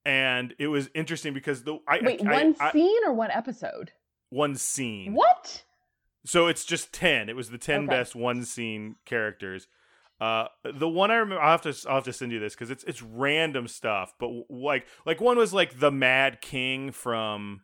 And 0.05 0.53
it 0.59 0.67
was 0.67 0.89
interesting 0.93 1.33
because 1.33 1.63
the 1.63 1.79
I, 1.87 1.99
wait 2.01 2.25
I, 2.25 2.31
one 2.31 2.55
I, 2.59 2.71
scene 2.71 3.05
or 3.05 3.13
one 3.13 3.31
episode? 3.31 3.91
one 4.29 4.55
scene. 4.55 5.13
What? 5.13 5.63
So 6.25 6.47
it's 6.47 6.65
just 6.65 6.93
ten. 6.93 7.29
It 7.29 7.35
was 7.35 7.49
the 7.49 7.57
ten 7.57 7.81
Okay. 7.81 7.87
best 7.89 8.15
one 8.15 8.45
scene 8.45 8.95
characters. 9.05 9.67
Uh, 10.21 10.47
the 10.63 10.87
one 10.87 11.11
I 11.11 11.15
remember, 11.15 11.41
I'll 11.41 11.51
have 11.51 11.61
to, 11.63 11.75
I'll 11.89 11.95
have 11.95 12.03
to 12.05 12.13
send 12.13 12.31
you 12.31 12.39
this 12.39 12.53
because 12.53 12.69
it's 12.69 12.83
it's 12.85 13.01
random 13.01 13.67
stuff. 13.67 14.13
But 14.19 14.27
w- 14.27 14.45
like, 14.49 14.85
like 15.05 15.19
one 15.19 15.37
was 15.37 15.53
like 15.53 15.79
the 15.79 15.91
Mad 15.91 16.39
King 16.39 16.91
from 16.91 17.61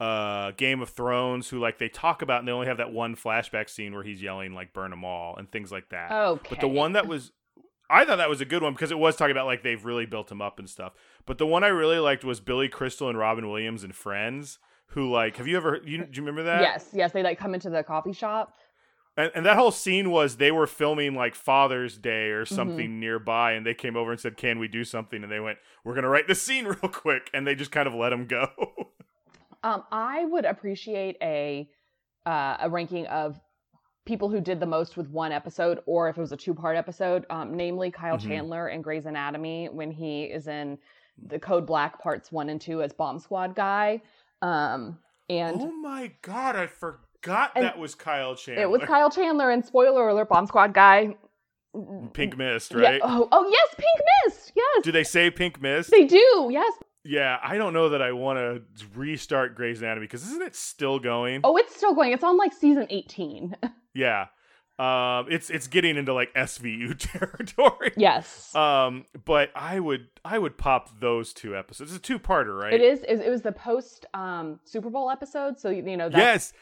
uh 0.00 0.52
Game 0.52 0.80
of 0.80 0.90
Thrones, 0.90 1.48
who 1.48 1.58
like 1.58 1.78
they 1.78 1.88
talk 1.88 2.22
about, 2.22 2.40
and 2.40 2.48
they 2.48 2.52
only 2.52 2.66
have 2.66 2.78
that 2.78 2.92
one 2.92 3.16
flashback 3.16 3.68
scene 3.68 3.94
where 3.94 4.02
he's 4.02 4.22
yelling 4.22 4.54
like 4.54 4.72
"burn 4.72 4.90
them 4.90 5.04
all" 5.04 5.36
and 5.36 5.50
things 5.50 5.70
like 5.70 5.88
that. 5.90 6.10
Okay. 6.10 6.48
But 6.50 6.60
the 6.60 6.68
one 6.68 6.92
that 6.92 7.06
was, 7.06 7.32
I 7.90 8.04
thought 8.04 8.16
that 8.16 8.28
was 8.28 8.40
a 8.40 8.44
good 8.44 8.62
one 8.62 8.72
because 8.72 8.90
it 8.90 8.98
was 8.98 9.16
talking 9.16 9.32
about 9.32 9.46
like 9.46 9.62
they've 9.62 9.84
really 9.84 10.06
built 10.06 10.30
him 10.32 10.40
up 10.40 10.58
and 10.58 10.68
stuff. 10.68 10.92
But 11.26 11.38
the 11.38 11.46
one 11.46 11.64
I 11.64 11.68
really 11.68 11.98
liked 11.98 12.24
was 12.24 12.40
Billy 12.40 12.68
Crystal 12.68 13.08
and 13.08 13.18
Robin 13.18 13.48
Williams 13.48 13.84
and 13.84 13.94
Friends. 13.94 14.58
Who 14.92 15.10
like? 15.10 15.36
Have 15.36 15.46
you 15.46 15.56
ever? 15.56 15.80
You, 15.84 15.98
do 15.98 16.08
you 16.12 16.22
remember 16.22 16.44
that? 16.44 16.62
yes, 16.62 16.88
yes, 16.94 17.12
they 17.12 17.22
like 17.22 17.38
come 17.38 17.54
into 17.54 17.68
the 17.68 17.82
coffee 17.82 18.14
shop. 18.14 18.54
And, 19.18 19.30
and 19.34 19.44
that 19.44 19.56
whole 19.56 19.70
scene 19.72 20.10
was 20.10 20.36
they 20.36 20.50
were 20.52 20.66
filming 20.66 21.14
like 21.14 21.34
Father's 21.34 21.98
Day 21.98 22.28
Mm-hmm. 22.30 22.40
or 22.40 22.46
something 22.46 23.00
nearby, 23.00 23.52
and 23.52 23.66
they 23.66 23.74
came 23.74 23.96
over 23.96 24.10
and 24.12 24.18
said, 24.20 24.36
"Can 24.38 24.58
we 24.58 24.68
do 24.68 24.84
something?" 24.84 25.22
And 25.22 25.30
they 25.30 25.40
went, 25.40 25.58
"We're 25.84 25.94
gonna 25.94 26.08
write 26.08 26.28
the 26.28 26.34
scene 26.34 26.64
real 26.66 26.90
quick," 26.90 27.28
and 27.34 27.46
they 27.46 27.54
just 27.54 27.70
kind 27.72 27.86
of 27.88 27.94
let 27.94 28.12
him 28.12 28.26
go. 28.26 28.48
Um, 29.64 29.82
I 29.90 30.24
would 30.24 30.44
appreciate 30.44 31.16
a 31.20 31.68
uh, 32.26 32.58
a 32.60 32.70
ranking 32.70 33.06
of 33.08 33.40
people 34.06 34.28
who 34.30 34.40
did 34.40 34.60
the 34.60 34.66
most 34.66 34.96
with 34.96 35.10
one 35.10 35.32
episode, 35.32 35.80
or 35.84 36.08
if 36.08 36.16
it 36.16 36.20
was 36.20 36.32
a 36.32 36.36
two 36.36 36.54
part 36.54 36.76
episode, 36.76 37.26
um, 37.28 37.54
namely 37.56 37.90
Kyle 37.90 38.16
Mhm. 38.18 38.28
Chandler 38.28 38.68
in 38.68 38.82
Grey's 38.82 39.04
Anatomy 39.06 39.68
when 39.68 39.90
he 39.90 40.24
is 40.24 40.46
in 40.46 40.78
the 41.26 41.38
Code 41.38 41.66
Black 41.66 42.00
parts 42.00 42.30
one 42.30 42.48
and 42.50 42.60
two 42.60 42.82
as 42.82 42.92
Bomb 42.92 43.18
Squad 43.18 43.56
guy. 43.56 44.00
Um, 44.42 44.98
and 45.28 45.60
oh 45.60 45.72
my 45.72 46.12
god, 46.22 46.54
I 46.54 46.68
forgot 46.68 47.00
And 47.26 47.64
that 47.64 47.78
was 47.78 47.94
Kyle 47.94 48.34
Chandler. 48.34 48.62
it 48.62 48.70
was 48.70 48.82
Kyle 48.82 49.10
Chandler, 49.10 49.50
and 49.50 49.64
spoiler 49.64 50.08
alert, 50.08 50.28
Bomb 50.28 50.46
Squad 50.46 50.72
guy. 50.74 51.16
Pink 52.12 52.36
Mist, 52.36 52.72
Yeah, 52.74 52.80
right? 52.80 53.00
Oh, 53.04 53.28
oh 53.30 53.48
yes, 53.50 53.74
Pink 53.76 54.06
Mist. 54.26 54.52
Yes, 54.56 54.82
Do 54.84 54.90
they 54.92 55.04
say 55.04 55.30
Pink 55.30 55.60
Mist? 55.60 55.90
they 55.90 56.04
do. 56.06 56.48
Yes. 56.50 56.72
yeah, 57.04 57.38
I 57.42 57.56
don't 57.58 57.72
know 57.72 57.90
that 57.90 58.02
I 58.02 58.12
want 58.12 58.38
to 58.38 58.62
restart 58.96 59.54
Grey's 59.54 59.80
Anatomy 59.82 60.06
because 60.06 60.24
isn't 60.26 60.42
it 60.42 60.56
still 60.56 60.98
going? 60.98 61.42
Oh, 61.44 61.56
it's 61.56 61.76
still 61.76 61.94
going. 61.94 62.12
It's 62.12 62.24
on 62.24 62.36
like 62.36 62.52
season 62.52 62.86
eighteen. 62.90 63.56
Yeah, 63.94 64.26
um, 64.78 65.26
it's 65.28 65.50
it's 65.50 65.66
getting 65.66 65.96
into 65.96 66.12
like 66.14 66.32
SVU 66.34 66.96
territory. 66.98 67.92
yes. 67.96 68.54
Um, 68.54 69.06
but 69.24 69.50
I 69.56 69.80
would 69.80 70.06
I 70.24 70.38
would 70.38 70.56
pop 70.56 71.00
those 71.00 71.32
two 71.32 71.56
episodes. 71.56 71.90
It's 71.90 71.98
a 71.98 72.02
two 72.02 72.20
parter, 72.20 72.56
right? 72.56 72.72
It 72.74 72.80
is. 72.80 73.02
It 73.02 73.28
was 73.28 73.42
the 73.42 73.50
post 73.50 74.06
um, 74.14 74.60
Super 74.64 74.88
Bowl 74.88 75.10
episode, 75.10 75.58
so 75.58 75.68
you 75.70 75.96
know 75.96 76.08
that's, 76.08 76.16
yes. 76.16 76.52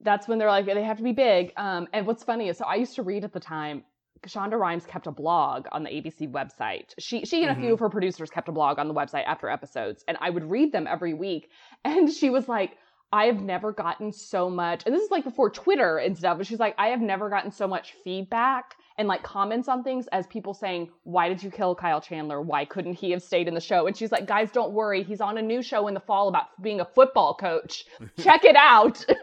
That's 0.00 0.28
when 0.28 0.38
they're 0.38 0.48
like 0.48 0.66
they 0.66 0.82
have 0.82 0.96
to 0.98 1.02
be 1.02 1.12
big. 1.12 1.52
Um, 1.56 1.88
and 1.92 2.06
what's 2.06 2.22
funny 2.24 2.48
is, 2.48 2.58
so 2.58 2.64
I 2.64 2.74
used 2.76 2.94
to 2.96 3.02
read 3.02 3.24
at 3.24 3.32
the 3.32 3.40
time. 3.40 3.84
Shonda 4.26 4.58
Rhimes 4.58 4.86
kept 4.86 5.06
a 5.06 5.10
blog 5.10 5.66
on 5.70 5.82
the 5.82 5.90
ABC 5.90 6.30
website. 6.30 6.94
She 6.98 7.26
she 7.26 7.42
and 7.44 7.52
a 7.52 7.60
few 7.60 7.70
Mhm. 7.70 7.74
of 7.74 7.80
her 7.80 7.90
producers 7.90 8.30
kept 8.30 8.48
a 8.48 8.52
blog 8.52 8.78
on 8.78 8.88
the 8.88 8.94
website 8.94 9.24
after 9.26 9.50
episodes, 9.50 10.02
and 10.08 10.16
I 10.18 10.30
would 10.30 10.50
read 10.50 10.72
them 10.72 10.86
every 10.86 11.12
week. 11.12 11.50
And 11.84 12.10
she 12.10 12.30
was 12.30 12.48
like, 12.48 12.78
"I 13.12 13.26
have 13.26 13.42
never 13.42 13.70
gotten 13.72 14.12
so 14.12 14.48
much." 14.48 14.84
And 14.86 14.94
this 14.94 15.02
is 15.02 15.10
like 15.10 15.24
before 15.24 15.50
Twitter 15.50 15.98
and 15.98 16.16
stuff. 16.16 16.38
But 16.38 16.46
she's 16.46 16.58
like, 16.58 16.74
"I 16.78 16.88
have 16.88 17.02
never 17.02 17.28
gotten 17.28 17.50
so 17.50 17.68
much 17.68 17.92
feedback 18.02 18.76
and 18.96 19.06
like 19.08 19.22
comments 19.22 19.68
on 19.68 19.82
things 19.84 20.06
as 20.06 20.26
people 20.28 20.54
saying, 20.54 20.88
"Why 21.02 21.28
did 21.28 21.42
you 21.42 21.50
kill 21.50 21.74
Kyle 21.74 22.00
Chandler? 22.00 22.40
Why 22.40 22.64
couldn't 22.64 22.94
he 22.94 23.10
have 23.10 23.22
stayed 23.22 23.46
in 23.46 23.52
the 23.52 23.60
show?" 23.60 23.86
And 23.86 23.94
she's 23.94 24.10
like, 24.12 24.26
"Guys, 24.26 24.50
don't 24.50 24.72
worry. 24.72 25.02
He's 25.02 25.20
on 25.20 25.36
a 25.36 25.42
new 25.42 25.60
show 25.60 25.86
in 25.86 25.92
the 25.92 26.00
fall 26.00 26.28
about 26.28 26.46
being 26.62 26.80
a 26.80 26.86
football 26.86 27.34
coach. 27.34 27.84
Check 28.18 28.44
it 28.46 28.56
out." 28.56 29.04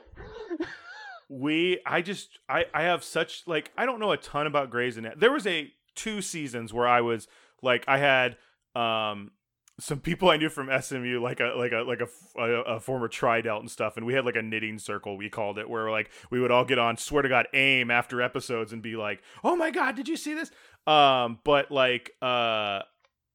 we 1.29 1.79
i 1.85 2.01
just 2.01 2.39
i 2.49 2.65
i 2.73 2.83
have 2.83 3.03
such 3.03 3.43
like 3.47 3.71
i 3.77 3.85
don't 3.85 3.99
know 3.99 4.11
a 4.11 4.17
ton 4.17 4.47
about 4.47 4.69
Grey's 4.69 4.97
Anatomy. 4.97 5.19
there 5.19 5.31
was 5.31 5.47
a 5.47 5.71
two 5.95 6.21
seasons 6.21 6.73
where 6.73 6.87
i 6.87 6.99
was 7.01 7.27
like 7.61 7.85
i 7.87 7.97
had 7.97 8.35
um 8.75 9.31
some 9.79 9.99
people 9.99 10.29
i 10.29 10.37
knew 10.37 10.49
from 10.49 10.69
smu 10.81 11.21
like 11.21 11.39
a 11.39 11.53
like 11.57 11.71
a 11.71 11.77
like 11.87 12.01
a, 12.01 12.41
a- 12.41 12.75
a 12.75 12.79
former 12.79 13.07
tridelt 13.07 13.61
and 13.61 13.71
stuff 13.71 13.95
and 13.97 14.05
we 14.05 14.13
had 14.13 14.25
like 14.25 14.35
a 14.35 14.41
knitting 14.41 14.77
circle 14.77 15.15
we 15.17 15.29
called 15.29 15.57
it 15.57 15.69
where 15.69 15.89
like 15.89 16.09
we 16.29 16.39
would 16.39 16.51
all 16.51 16.65
get 16.65 16.77
on 16.79 16.97
swear 16.97 17.21
to 17.21 17.29
god 17.29 17.47
aim 17.53 17.89
after 17.89 18.21
episodes 18.21 18.73
and 18.73 18.81
be 18.81 18.95
like 18.95 19.21
oh 19.43 19.55
my 19.55 19.71
god 19.71 19.95
did 19.95 20.07
you 20.07 20.17
see 20.17 20.33
this 20.33 20.51
um 20.85 21.39
but 21.43 21.71
like 21.71 22.11
uh 22.21 22.79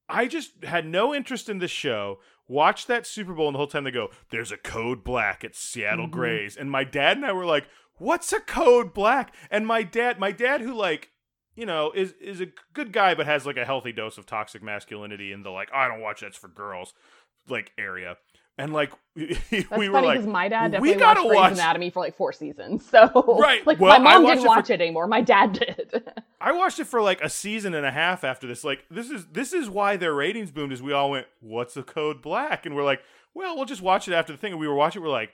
I 0.08 0.28
just 0.28 0.62
had 0.62 0.86
no 0.86 1.12
interest 1.12 1.48
in 1.48 1.58
the 1.58 1.66
show. 1.66 2.20
Watched 2.48 2.86
that 2.88 3.06
Super 3.06 3.32
Bowl, 3.34 3.48
and 3.48 3.54
the 3.54 3.58
whole 3.58 3.66
time 3.66 3.84
they 3.84 3.90
go, 3.90 4.10
"There's 4.30 4.52
a 4.52 4.56
code 4.56 5.02
black 5.02 5.44
at 5.44 5.54
Seattle 5.56 6.06
Mhm. 6.06 6.12
Grace," 6.12 6.56
and 6.56 6.70
my 6.70 6.84
dad 6.84 7.16
and 7.16 7.26
I 7.26 7.32
were 7.32 7.44
like, 7.46 7.66
"What's 7.96 8.32
a 8.32 8.40
code 8.40 8.94
black?" 8.94 9.34
And 9.50 9.66
my 9.66 9.82
dad, 9.82 10.18
my 10.20 10.30
dad, 10.32 10.60
who 10.60 10.72
like, 10.72 11.10
you 11.54 11.66
know, 11.66 11.90
is 11.92 12.12
is 12.14 12.40
a 12.40 12.52
good 12.72 12.92
guy, 12.92 13.14
but 13.14 13.26
has 13.26 13.46
like 13.46 13.56
a 13.56 13.64
healthy 13.64 13.92
dose 13.92 14.16
of 14.18 14.26
toxic 14.26 14.62
masculinity 14.62 15.32
in 15.32 15.42
the 15.42 15.50
like, 15.50 15.72
I 15.72 15.88
don't 15.88 16.00
watch 16.00 16.20
that's 16.20 16.36
for 16.36 16.48
girls, 16.48 16.94
like 17.48 17.72
area, 17.78 18.18
and 18.58 18.72
like 18.72 18.92
we 19.14 19.34
That's 19.50 19.70
were 19.70 19.88
like, 20.02 20.24
my 20.24 20.48
dad 20.48 20.72
"We 20.80 20.90
definitely 20.90 20.94
gotta 20.96 21.20
watched 21.20 21.28
Grey's 21.28 21.36
watch- 21.40 21.52
Anatomy 21.52 21.90
for 21.90 22.00
like 22.00 22.16
four 22.16 22.32
seasons. 22.32 22.84
So 22.88 23.36
Right, 23.40 23.66
like 23.66 23.80
well, 23.80 23.98
my 23.98 24.12
mom 24.14 24.24
didn't 24.26 24.38
it 24.38 24.42
for- 24.42 24.48
watch 24.48 24.70
it 24.70 24.80
anymore. 24.80 25.06
My 25.06 25.20
dad 25.22 25.52
did. 25.54 26.02
I 26.40 26.52
watched 26.52 26.78
it 26.78 26.86
for 26.86 27.00
like 27.02 27.20
a 27.22 27.28
season 27.30 27.74
and 27.74 27.84
a 27.86 27.90
half 27.90 28.24
after 28.24 28.46
this. 28.46 28.62
Like 28.64 28.84
this 28.90 29.10
is 29.10 29.26
this 29.32 29.52
is 29.52 29.68
why 29.70 29.96
their 29.96 30.14
ratings 30.14 30.50
boomed. 30.50 30.72
Is 30.72 30.82
we 30.82 30.92
all 30.92 31.10
went, 31.10 31.26
"What's 31.40 31.74
the 31.74 31.82
code 31.82 32.20
black?" 32.22 32.66
And 32.66 32.76
we're 32.76 32.84
like, 32.84 33.00
"Well, 33.34 33.56
we'll 33.56 33.64
just 33.64 33.82
watch 33.82 34.06
it 34.08 34.12
after 34.14 34.32
the 34.32 34.38
thing." 34.38 34.52
And 34.52 34.60
we 34.60 34.68
were 34.68 34.74
watching. 34.74 35.02
We're 35.02 35.08
like, 35.08 35.32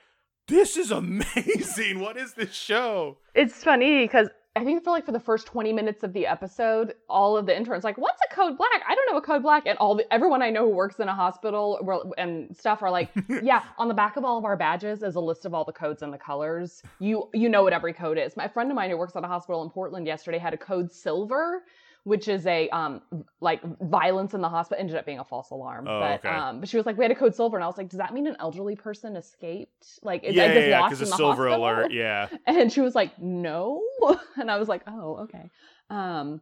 "This 0.49 0.77
is 0.77 0.91
amazing! 0.91 2.01
What 2.01 2.17
is 2.17 2.35
this 2.35 2.53
show?" 2.53 3.19
it's 3.35 3.63
funny 3.65 4.05
because 4.05 4.29
I 4.55 4.65
think 4.65 4.85
for 4.85 4.91
like 4.91 5.07
for 5.07 5.13
the 5.13 5.21
first 5.21 5.47
20 5.47 5.73
minutes 5.73 6.03
of 6.03 6.13
the 6.13 6.27
episode, 6.27 6.95
all 7.09 7.39
of 7.39 7.47
the 7.47 7.57
interns 7.57 7.85
like, 7.85 7.97
"What's 7.97 8.21
a 8.31 8.35
code 8.35 8.59
black? 8.59 8.83
I 8.87 8.95
don't 8.95 9.11
know 9.11 9.17
a 9.17 9.23
code 9.23 9.43
black." 9.43 9.65
And 9.67 9.79
all 9.79 9.95
the 9.95 10.13
everyone 10.13 10.43
I 10.43 10.51
know 10.51 10.67
who 10.67 10.75
works 10.75 11.01
in 11.01 11.09
a 11.09 11.15
hospital 11.15 12.13
and 12.19 12.55
stuff 12.55 12.83
are 12.83 12.91
like, 12.91 13.11
"Yeah, 13.43 13.63
on 13.79 13.89
the 13.89 13.95
back 13.95 14.17
of 14.17 14.25
all 14.27 14.37
of 14.37 14.45
our 14.45 14.57
badges 14.57 15.03
is 15.03 15.15
a 15.15 15.21
list 15.21 15.47
of 15.47 15.55
all 15.55 15.65
the 15.65 15.73
codes 15.73 16.03
and 16.03 16.13
the 16.13 16.19
colors. 16.19 16.83
You 16.99 17.31
you 17.33 17.49
know 17.49 17.63
what 17.63 17.73
every 17.73 17.95
code 17.95 18.19
is." 18.19 18.37
My 18.37 18.47
friend 18.47 18.71
of 18.71 18.75
mine 18.75 18.91
who 18.91 18.99
works 18.99 19.17
at 19.17 19.25
a 19.25 19.27
hospital 19.27 19.63
in 19.63 19.71
Portland 19.71 20.07
yesterday 20.07 20.39
had 20.39 20.53
a 20.53 20.59
code 20.59 20.93
silver, 20.93 21.65
which 22.05 22.27
is 22.29 22.47
a 22.47 22.69
um 22.71 23.01
like 23.41 23.61
violence 23.81 24.35
in 24.35 24.41
the 24.41 24.49
hospital 24.49 24.81
ended 24.81 24.97
up 24.97 25.07
being 25.07 25.19
a 25.21 25.25
false 25.25 25.51
alarm. 25.51 25.87
Oh, 25.89 26.01
but 26.01 26.25
okay. 26.25 26.29
um 26.29 26.61
but 26.61 26.69
she 26.69 26.77
was 26.77 26.87
like, 26.87 26.97
"We 26.97 27.05
had 27.05 27.13
a 27.13 27.15
code 27.15 27.35
silver." 27.35 27.57
And 27.57 27.65
I 27.65 27.67
was 27.67 27.79
like, 27.79 27.89
"Does 27.89 27.99
that 27.99 28.13
mean 28.13 28.27
an 28.27 28.37
elderly 28.41 28.77
person 28.77 29.17
escaped? 29.17 30.01
Like 30.03 30.25
is 30.25 30.35
yeah, 30.35 30.53
yeah, 30.53 30.67
yeah, 30.67 30.81
lost 30.81 31.01
in 31.01 31.07
a 31.07 31.11
the 31.11 31.17
silver 31.17 31.49
hospital?" 31.49 31.65
alert. 31.65 31.93
Yeah, 31.93 32.29
And 32.47 32.73
she 32.73 32.81
was 32.81 32.95
like, 32.95 33.21
"No," 33.21 33.83
and 34.37 34.51
I 34.51 34.59
was 34.59 34.69
like, 34.69 34.83
"Oh, 34.87 35.19
okay." 35.25 35.51
Um, 35.91 36.41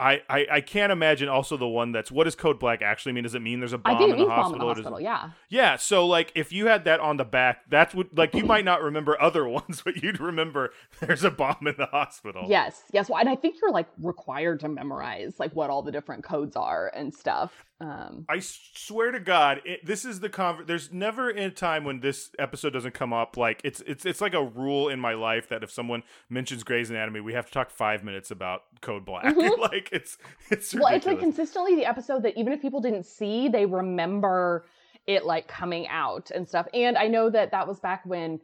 I, 0.00 0.22
I 0.30 0.46
I 0.52 0.60
can't 0.60 0.92
imagine. 0.92 1.28
Also, 1.28 1.56
the 1.56 1.66
one 1.66 1.90
that's 1.92 2.10
what 2.12 2.24
does 2.24 2.34
code 2.36 2.58
black 2.60 2.82
actually 2.82 3.12
mean? 3.12 3.24
Does 3.24 3.34
it 3.34 3.42
mean 3.42 3.58
there's 3.58 3.72
a 3.72 3.78
bomb 3.78 4.00
in 4.02 4.10
the 4.10 4.16
means 4.16 4.28
bomb 4.28 4.54
in 4.54 4.60
hospital? 4.60 4.66
the 4.66 4.72
it- 4.72 4.76
hospital. 4.76 5.00
Yeah, 5.00 5.30
Yeah, 5.48 5.76
so 5.76 6.06
like 6.06 6.30
if 6.34 6.52
you 6.52 6.66
had 6.66 6.84
that 6.84 7.00
on 7.00 7.16
the 7.16 7.24
back, 7.24 7.62
that's 7.68 7.94
what 7.94 8.14
like 8.16 8.34
you 8.34 8.44
might 8.44 8.64
not 8.64 8.82
remember 8.82 9.20
other 9.20 9.48
ones, 9.48 9.82
but 9.84 10.02
you'd 10.02 10.20
remember 10.20 10.70
there's 11.00 11.24
a 11.24 11.30
bomb 11.30 11.66
in 11.66 11.74
the 11.78 11.86
hospital. 11.86 12.46
yes, 12.48 12.82
yes. 12.92 13.08
Well, 13.08 13.18
and 13.18 13.28
I 13.28 13.34
think 13.36 13.56
you're 13.60 13.72
like 13.72 13.88
required 14.00 14.60
to 14.60 14.68
memorize 14.68 15.34
like 15.38 15.52
what 15.56 15.68
all 15.70 15.82
the 15.82 15.92
different 15.92 16.22
codes 16.24 16.54
are 16.56 16.92
and 16.94 17.12
stuff. 17.14 17.64
Um, 17.80 18.24
I 18.28 18.40
swear 18.40 19.12
to 19.12 19.20
God, 19.20 19.60
it, 19.64 19.86
this 19.86 20.04
is 20.04 20.18
the 20.18 20.28
conver- 20.28 20.66
There's 20.66 20.92
never 20.92 21.30
a 21.30 21.48
time 21.50 21.84
when 21.84 22.00
this 22.00 22.30
episode 22.38 22.70
doesn't 22.72 22.94
come 22.94 23.12
up. 23.12 23.36
Like 23.36 23.60
it's 23.62 23.80
it's 23.86 24.04
it's 24.04 24.20
like 24.20 24.34
a 24.34 24.42
rule 24.42 24.88
in 24.88 24.98
my 24.98 25.14
life 25.14 25.48
that 25.50 25.62
if 25.62 25.70
someone 25.70 26.02
mentions 26.28 26.64
Grey's 26.64 26.90
Anatomy, 26.90 27.20
we 27.20 27.34
have 27.34 27.46
to 27.46 27.52
talk 27.52 27.70
five 27.70 28.02
minutes 28.02 28.32
about 28.32 28.62
Code 28.80 29.04
Black. 29.04 29.24
Mhm. 29.38 29.58
like 29.58 29.88
it's 29.92 30.18
it's 30.50 30.74
well, 30.74 30.88
it's 30.92 31.06
like 31.06 31.20
consistently 31.20 31.76
the 31.76 31.84
episode 31.86 32.24
that 32.24 32.36
even 32.36 32.52
if 32.52 32.60
people 32.60 32.80
didn't 32.80 33.06
see, 33.06 33.48
they 33.48 33.64
remember 33.66 34.66
it 35.06 35.24
like 35.24 35.46
coming 35.46 35.86
out 35.86 36.30
and 36.34 36.48
stuff. 36.48 36.66
And 36.74 36.98
I 36.98 37.06
know 37.06 37.30
that 37.30 37.52
that 37.52 37.68
was 37.68 37.78
back 37.78 38.04
when 38.04 38.40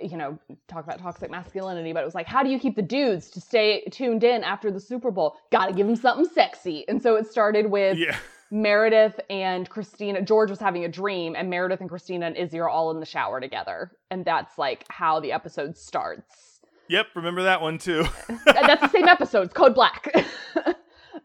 you 0.00 0.16
know 0.16 0.38
talk 0.66 0.82
about 0.82 0.98
toxic 0.98 1.30
masculinity 1.30 1.92
but 1.92 2.00
it 2.02 2.04
was 2.04 2.14
like 2.14 2.26
how 2.26 2.42
do 2.42 2.48
you 2.48 2.58
keep 2.58 2.74
the 2.74 2.82
dudes 2.82 3.30
to 3.30 3.40
stay 3.40 3.84
tuned 3.92 4.24
in 4.24 4.42
after 4.42 4.72
the 4.72 4.80
super 4.80 5.10
bowl 5.10 5.36
gotta 5.52 5.72
give 5.72 5.86
them 5.86 5.94
something 5.94 6.24
sexy 6.34 6.84
and 6.88 7.00
so 7.00 7.14
it 7.14 7.30
started 7.30 7.70
with 7.70 7.96
yeah. 7.96 8.16
Meredith 8.50 9.20
and 9.28 9.68
Cristina, 9.68 10.22
George 10.22 10.50
was 10.50 10.58
having 10.58 10.84
a 10.84 10.88
dream, 10.88 11.34
and 11.36 11.50
Meredith 11.50 11.80
and 11.80 11.88
Cristina 11.88 12.26
and 12.26 12.36
Izzie 12.36 12.60
are 12.60 12.68
all 12.68 12.90
in 12.90 13.00
the 13.00 13.06
shower 13.06 13.40
together. 13.40 13.92
And 14.10 14.24
that's 14.24 14.58
like 14.58 14.84
how 14.88 15.20
the 15.20 15.32
episode 15.32 15.76
starts. 15.76 16.60
Yep. 16.88 17.08
Remember 17.14 17.42
that 17.42 17.60
one 17.60 17.78
too. 17.78 18.04
That's 18.46 18.80
the 18.80 18.88
same 18.88 19.08
episode, 19.08 19.42
it's 19.42 19.52
Code 19.52 19.74
Black. 19.74 20.10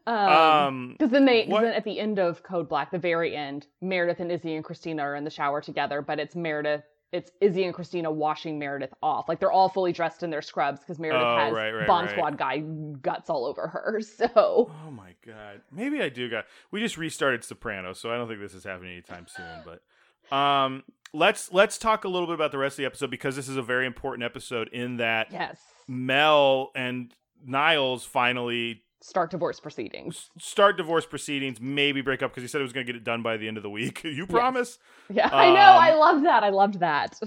um, 0.08 0.18
um. 0.18 0.92
because 0.92 1.12
then 1.12 1.26
they 1.26 1.48
then 1.48 1.66
at 1.66 1.86
the 1.86 2.00
end 2.00 2.20
of 2.20 2.44
Code 2.44 2.68
Black, 2.68 2.92
the 2.92 3.00
very 3.00 3.34
end, 3.36 3.68
Meredith 3.82 4.20
and 4.20 4.30
Izzie 4.30 4.56
and 4.56 4.64
Cristina 4.66 5.02
are 5.02 5.16
in 5.16 5.24
the 5.24 5.30
shower 5.30 5.62
together, 5.62 6.02
but 6.02 6.20
it's 6.20 6.36
Meredith 6.36 6.84
it's 7.14 7.32
Izzie 7.40 7.64
and 7.64 7.74
Cristina 7.74 8.12
washing 8.12 8.60
Meredith 8.60 8.94
off. 9.02 9.30
Like 9.30 9.40
they're 9.40 9.52
all 9.52 9.70
fully 9.70 9.94
dressed 9.94 10.24
in 10.24 10.30
their 10.32 10.42
scrubs 10.42 10.82
because 10.82 11.00
Meredith 11.00 11.22
Oh, 11.26 11.38
has 11.38 11.54
right, 11.54 11.72
right, 11.72 11.88
Bomb 11.88 12.06
right. 12.06 12.12
Squad 12.12 12.38
guy 12.38 12.60
guts 13.02 13.30
all 13.30 13.46
over 13.46 13.68
her. 13.68 14.02
So 14.18 14.28
Oh 14.36 14.92
my 14.92 15.14
god. 15.26 15.62
Maybe 15.72 16.02
I 16.02 16.10
do 16.10 16.30
got. 16.30 16.46
We 16.72 16.82
just 16.82 16.98
restarted 16.98 17.44
Sopranos, 17.44 18.00
so 18.00 18.12
I 18.12 18.18
don't 18.18 18.28
think 18.28 18.42
this 18.42 18.54
is 18.54 18.64
happening 18.64 18.92
anytime 18.94 19.28
soon. 19.28 19.46
But 19.64 20.36
um, 20.36 20.84
let's 21.14 21.54
let's 21.54 21.78
talk 21.78 22.04
a 22.04 22.08
little 22.10 22.28
bit 22.28 22.34
about 22.36 22.52
the 22.52 22.58
rest 22.58 22.74
of 22.74 22.78
the 22.78 22.86
episode 22.86 23.12
because 23.12 23.36
this 23.36 23.48
is 23.48 23.56
a 23.58 23.62
very 23.62 23.86
important 23.86 24.24
episode 24.24 24.68
in 24.70 24.98
that 24.98 25.28
yes, 25.32 25.60
Mel 25.88 26.72
and 26.76 27.14
Niles 27.46 28.04
finally 28.06 28.82
start 29.04 29.30
divorce 29.32 29.60
proceedings. 29.60 30.30
start 30.40 30.78
divorce 30.78 31.06
proceedings, 31.06 31.60
maybe 31.60 32.02
break 32.02 32.24
up 32.24 32.32
because 32.32 32.42
he 32.44 32.48
said 32.48 32.60
he 32.60 32.64
was 32.64 32.72
going 32.74 32.86
to 32.86 32.92
get 32.94 32.98
it 33.00 33.04
done 33.04 33.22
by 33.22 33.36
the 33.38 33.48
end 33.48 33.58
of 33.58 33.64
the 33.64 33.70
week. 33.70 34.02
you 34.04 34.26
promise? 34.26 34.80
Yeah, 35.10 35.30
I 35.32 35.48
know. 35.54 35.60
I 35.60 35.92
Um, 35.92 36.00
loved 36.00 36.26
that. 36.26 36.44
I 36.44 36.50
loved 36.50 36.80
that. 36.80 37.20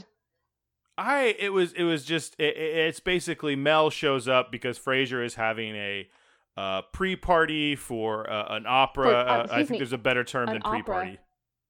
I 0.99 1.37
it 1.39 1.53
was 1.53 1.73
it 1.75 1.83
was 1.85 2.05
just 2.05 2.35
it, 2.39 2.57
it- 2.57 2.77
it's 2.89 3.01
basically 3.01 3.55
Mel 3.55 3.91
shows 3.91 4.27
up 4.29 4.51
because 4.51 4.79
Frasier 4.79 5.25
is 5.25 5.35
having 5.35 5.75
a 5.77 6.09
uh, 6.57 6.81
pre-party 6.93 7.77
for 7.77 8.29
uh, 8.31 8.57
an 8.57 8.65
opera. 8.67 9.05
For- 9.11 9.15
uh, 9.15 9.25
uh, 9.25 9.47
I 9.51 9.57
think 9.59 9.71
me, 9.73 9.79
there's 9.79 9.93
a 9.93 9.99
better 9.99 10.25
term 10.25 10.49
an 10.49 10.55
than 10.55 10.63
pre-party. 10.63 11.19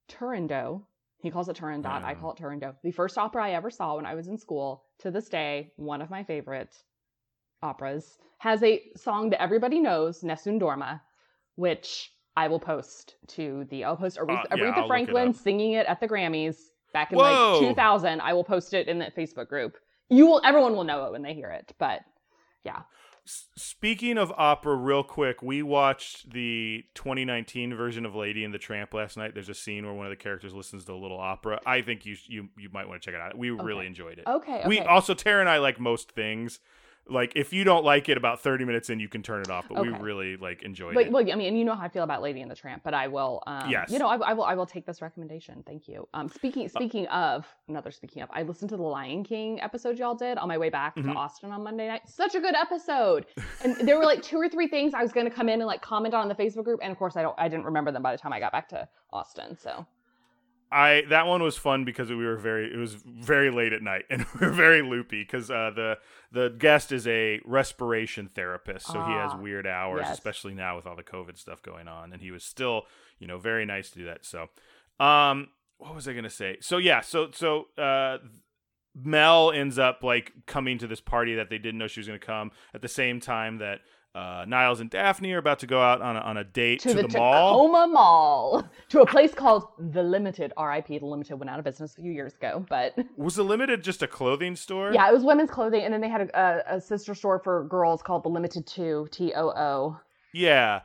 Turandot. 0.09 0.83
He 1.19 1.31
calls 1.33 1.49
it 1.49 1.57
Turandot. 1.57 2.05
I 2.05 2.13
Oh. 2.13 2.21
call 2.21 2.33
it 2.35 2.39
Turandot. 2.39 2.77
The 2.85 2.93
first 2.93 3.19
opera 3.19 3.45
I 3.45 3.51
ever 3.53 3.69
saw 3.71 3.97
when 3.97 4.07
I 4.07 4.15
was 4.15 4.29
in 4.29 4.39
school, 4.39 4.85
to 5.01 5.11
this 5.11 5.29
day, 5.29 5.73
one 5.75 6.01
of 6.03 6.09
my 6.11 6.23
favorite 6.23 6.73
operas, 7.63 8.19
has 8.39 8.63
a 8.63 8.83
song 8.97 9.31
that 9.31 9.43
everybody 9.43 9.81
knows, 9.81 10.23
Nessun 10.23 10.61
Dorma, 10.61 11.01
which 11.57 12.13
I 12.37 12.49
will 12.49 12.61
post 12.61 13.17
to 13.29 13.67
the. 13.71 13.85
I'll 13.85 13.97
post 13.97 14.19
Aretha, 14.19 14.45
Uh, 14.53 14.57
yeah, 14.57 14.65
Aretha 14.65 14.85
it 14.85 14.87
Franklin 14.89 15.29
up. 15.29 15.37
singing 15.37 15.73
it 15.73 15.87
at 15.87 16.01
the 16.01 16.09
Grammys 16.09 16.57
back 16.93 17.13
in 17.13 17.19
Whoa. 17.19 17.59
like 17.61 17.69
2000. 17.69 18.21
I 18.21 18.33
will 18.35 18.45
post 18.45 18.75
it 18.75 18.89
in 18.89 18.99
that 18.99 19.17
Facebook 19.17 19.49
group. 19.49 19.77
You 20.09 20.27
will. 20.27 20.41
Everyone 20.45 20.77
will 20.77 20.85
know 20.85 21.07
it 21.07 21.13
when 21.13 21.23
they 21.23 21.35
hear 21.35 21.51
it. 21.51 21.73
But 21.79 22.01
yeah, 22.65 22.83
Speaking 23.57 24.19
of 24.19 24.33
opera, 24.37 24.77
real 24.77 25.03
quick, 25.03 25.43
we 25.43 25.61
watched 25.61 26.31
the 26.31 26.85
2019 26.95 27.75
version 27.75 28.07
of 28.07 28.15
Lady 28.15 28.45
and 28.45 28.55
the 28.55 28.59
Tramp 28.59 28.95
last 28.95 29.17
night. 29.17 29.35
There's 29.35 29.49
a 29.49 29.55
scene 29.55 29.85
where 29.85 29.95
one 29.95 30.07
of 30.07 30.11
the 30.11 30.17
characters 30.17 30.55
listens 30.55 30.85
to 30.85 30.93
a 30.93 30.95
little 30.95 31.19
opera. 31.19 31.61
I 31.67 31.83
think 31.83 32.07
you 32.07 32.17
you 32.29 32.49
you 32.57 32.69
might 32.73 32.89
want 32.89 33.03
to 33.03 33.05
check 33.05 33.15
it 33.19 33.21
out. 33.21 33.37
We 33.37 33.51
really 33.51 33.87
enjoyed 33.87 34.19
it. 34.19 34.29
okay. 34.29 34.61
okay. 34.61 34.69
We 34.69 34.79
also 34.79 35.13
Tara 35.13 35.41
and 35.41 35.49
I 35.49 35.59
like 35.59 35.81
most 35.81 36.13
things. 36.13 36.61
Like 37.09 37.33
if 37.37 37.53
you 37.53 37.63
don't 37.65 37.85
like 37.85 38.09
it 38.09 38.17
about 38.17 38.41
30 38.43 38.65
minutes 38.65 38.91
in, 38.91 38.99
you 38.99 39.09
can 39.09 39.23
turn 39.23 39.41
it 39.43 39.51
off. 39.51 39.67
But 39.69 39.83
we 39.83 39.89
really 39.91 40.37
like 40.37 40.63
enjoyed 40.63 40.95
But 40.95 41.07
it. 41.07 41.13
well, 41.13 41.23
I 41.23 41.35
mean, 41.37 41.47
and 41.49 41.59
you 41.59 41.65
know 41.65 41.75
how 41.75 41.85
I 41.85 41.89
feel 41.89 42.03
about 42.03 42.21
Lady 42.23 42.41
and 42.43 42.51
the 42.51 42.55
Tramp, 42.57 42.83
but 42.83 42.95
I 42.95 43.07
will. 43.09 43.43
Um, 43.47 43.71
Yes. 43.71 43.91
You 43.91 43.99
know, 43.99 44.09
I, 44.09 44.17
I 44.17 44.33
will. 44.33 44.45
I 44.45 44.55
will 44.55 44.67
take 44.67 44.87
this 44.87 45.01
recommendation. 45.01 45.63
Thank 45.67 45.87
you. 45.89 46.09
Um, 46.15 46.27
Uh, 46.27 46.29
speaking 46.31 46.69
speaking 46.69 47.07
of 47.09 47.47
another 47.69 47.91
speaking 47.91 48.23
of, 48.23 48.29
I 48.33 48.43
listened 48.43 48.71
to 48.71 48.77
the 48.77 48.83
Lion 48.83 49.23
King 49.25 49.61
episode 49.61 49.99
y'all 49.99 50.15
did 50.15 50.37
on 50.39 50.49
my 50.49 50.59
way 50.59 50.69
back 50.71 50.97
Mhm. 50.97 51.05
to 51.05 51.11
Austin 51.19 51.53
on 51.53 51.63
Monday 51.63 51.87
night. 51.89 52.09
Such 52.09 52.35
a 52.35 52.41
good 52.41 52.55
episode, 52.57 53.27
and 53.63 53.77
there 53.87 53.99
were 53.99 54.05
like 54.05 54.23
two 54.23 54.39
or 54.39 54.49
three 54.49 54.67
things 54.67 54.93
I 54.95 55.03
was 55.03 55.13
going 55.13 55.27
to 55.29 55.33
come 55.35 55.49
in 55.49 55.61
and 55.61 55.67
like 55.67 55.83
comment 55.83 56.15
on 56.15 56.23
in 56.23 56.29
the 56.29 56.35
Facebook 56.43 56.65
group, 56.65 56.81
and 56.83 56.91
of 56.91 56.99
course 56.99 57.17
I 57.17 57.23
don't. 57.23 57.35
I 57.39 57.49
didn't 57.49 57.67
remember 57.67 57.93
them 57.93 58.03
by 58.03 58.13
the 58.13 58.19
time 58.19 58.33
I 58.33 58.41
got 58.41 58.53
back 58.53 58.69
to 58.71 58.89
Austin. 59.13 59.57
So 59.57 59.87
I 60.71 61.03
that 61.11 61.27
one 61.27 61.43
was 61.43 61.57
fun 61.57 61.85
because 61.85 62.09
we 62.11 62.17
were 62.17 62.37
very 62.37 62.73
it 62.73 62.77
was 62.77 62.95
very 62.95 63.51
late 63.51 63.73
at 63.73 63.83
night 63.83 64.05
and 64.11 64.27
we 64.39 64.47
were 64.47 64.53
very 64.53 64.83
loopy 64.83 65.23
because 65.23 65.51
uh, 65.51 65.71
the 65.75 65.99
the 66.33 66.51
guest 66.59 66.93
is 66.93 67.07
a 67.07 67.41
respiration 67.45 68.29
therapist, 68.35 68.87
so 68.87 69.03
he 69.05 69.13
has 69.13 69.33
Ah, 69.33 69.39
weird 69.39 69.67
hours, 69.67 70.03
yes. 70.05 70.15
especially 70.15 70.55
now 70.55 70.77
with 70.77 70.87
all 70.87 70.97
the 70.97 71.05
COVID 71.05 71.39
stuff 71.39 71.63
going 71.63 71.89
on, 71.89 72.13
and 72.13 72.21
he 72.21 72.31
was 72.31 72.45
still 72.45 72.83
you 73.19 73.27
know 73.27 73.39
very 73.39 73.65
nice 73.65 73.91
to 73.91 73.99
do 73.99 74.05
that. 74.07 74.25
So, 74.25 74.49
um, 74.99 75.49
what 75.79 75.95
was 75.95 76.09
I 76.09 76.13
gonna 76.15 76.29
say? 76.31 76.57
So 76.61 76.79
yeah, 76.79 77.01
so 77.01 77.31
so 77.33 77.67
uh. 77.79 78.19
Mel 78.99 79.53
ends 79.53 79.79
up 79.79 80.03
like 80.03 80.33
coming 80.47 80.79
to 80.79 80.87
this 80.87 81.03
party 81.03 81.35
that 81.35 81.51
they 81.51 81.59
didn't 81.59 81.77
know 81.77 81.87
she 81.87 82.01
was 82.01 82.07
going 82.07 82.19
to 82.19 82.25
come 82.25 82.51
at 82.73 82.81
the 82.81 82.89
same 82.89 83.21
time 83.21 83.59
that 83.59 83.81
uh, 84.17 84.45
Niles 84.49 84.81
and 84.81 84.89
Daphne 84.89 85.33
are 85.33 85.39
about 85.39 85.59
to 85.59 85.67
go 85.67 85.81
out 85.83 86.01
on 86.01 86.17
a, 86.17 86.21
on 86.21 86.37
a 86.39 86.45
date 86.45 86.81
to, 86.81 86.95
to, 86.95 87.03
the, 87.03 87.19
mall. 87.19 87.69
Tacoma 87.69 87.87
Mall, 87.93 88.69
to 88.89 89.01
a 89.03 89.07
place 89.07 89.35
called 89.35 89.69
the 89.79 90.03
Limited. 90.03 90.53
R.I.P. 90.57 90.99
The 90.99 91.05
Limited 91.07 91.37
went 91.37 91.51
out 91.51 91.59
of 91.59 91.65
business 91.67 91.93
a 91.99 92.01
few 92.01 92.13
years 92.13 92.33
ago, 92.35 92.65
but 92.69 92.97
Was 93.19 93.35
the 93.37 93.43
limited 93.43 93.85
just 93.85 94.03
a 94.03 94.07
clothing 94.07 94.57
store? 94.57 94.93
Yeah, 94.95 95.09
it 95.09 95.13
was 95.13 95.23
women's 95.23 95.51
clothing, 95.51 95.83
and 95.83 95.93
then 95.93 96.01
they 96.01 96.09
had 96.09 96.23
a, 96.23 96.41
a, 96.73 96.77
a 96.77 96.81
sister 96.81 97.15
store 97.15 97.39
for 97.39 97.65
girls 97.65 98.03
called 98.03 98.25
the 98.25 98.31
Limited 98.31 98.67
Two 98.67 99.07
T 99.11 99.35
O 99.37 99.51
O. 99.51 100.01
Yeah. 100.33 100.81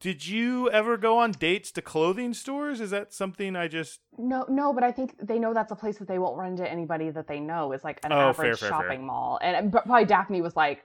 Did 0.00 0.26
you 0.26 0.70
ever 0.70 0.96
go 0.96 1.18
on 1.18 1.32
dates 1.32 1.70
to 1.72 1.82
clothing 1.82 2.32
stores? 2.32 2.80
Is 2.80 2.88
that 2.88 3.12
something 3.12 3.54
I 3.54 3.68
just 3.68 4.00
No, 4.16 4.46
no, 4.48 4.72
but 4.72 4.82
I 4.82 4.92
think 4.92 5.14
they 5.22 5.38
know 5.38 5.52
that's 5.52 5.72
a 5.72 5.76
place 5.76 5.98
that 5.98 6.08
they 6.08 6.18
won't 6.18 6.38
run 6.38 6.52
into 6.52 6.66
anybody 6.66 7.10
that 7.10 7.28
they 7.28 7.38
know 7.38 7.72
is 7.72 7.84
like 7.84 8.00
an 8.04 8.10
Oh, 8.10 8.32
fair, 8.32 8.46
average 8.46 8.60
fair, 8.60 8.68
shopping 8.70 8.88
fair. 8.88 8.98
mall. 9.00 9.38
And 9.42 9.54
and 9.54 9.70
probably 9.70 10.06
Daphne 10.06 10.40
was 10.40 10.56
like, 10.56 10.82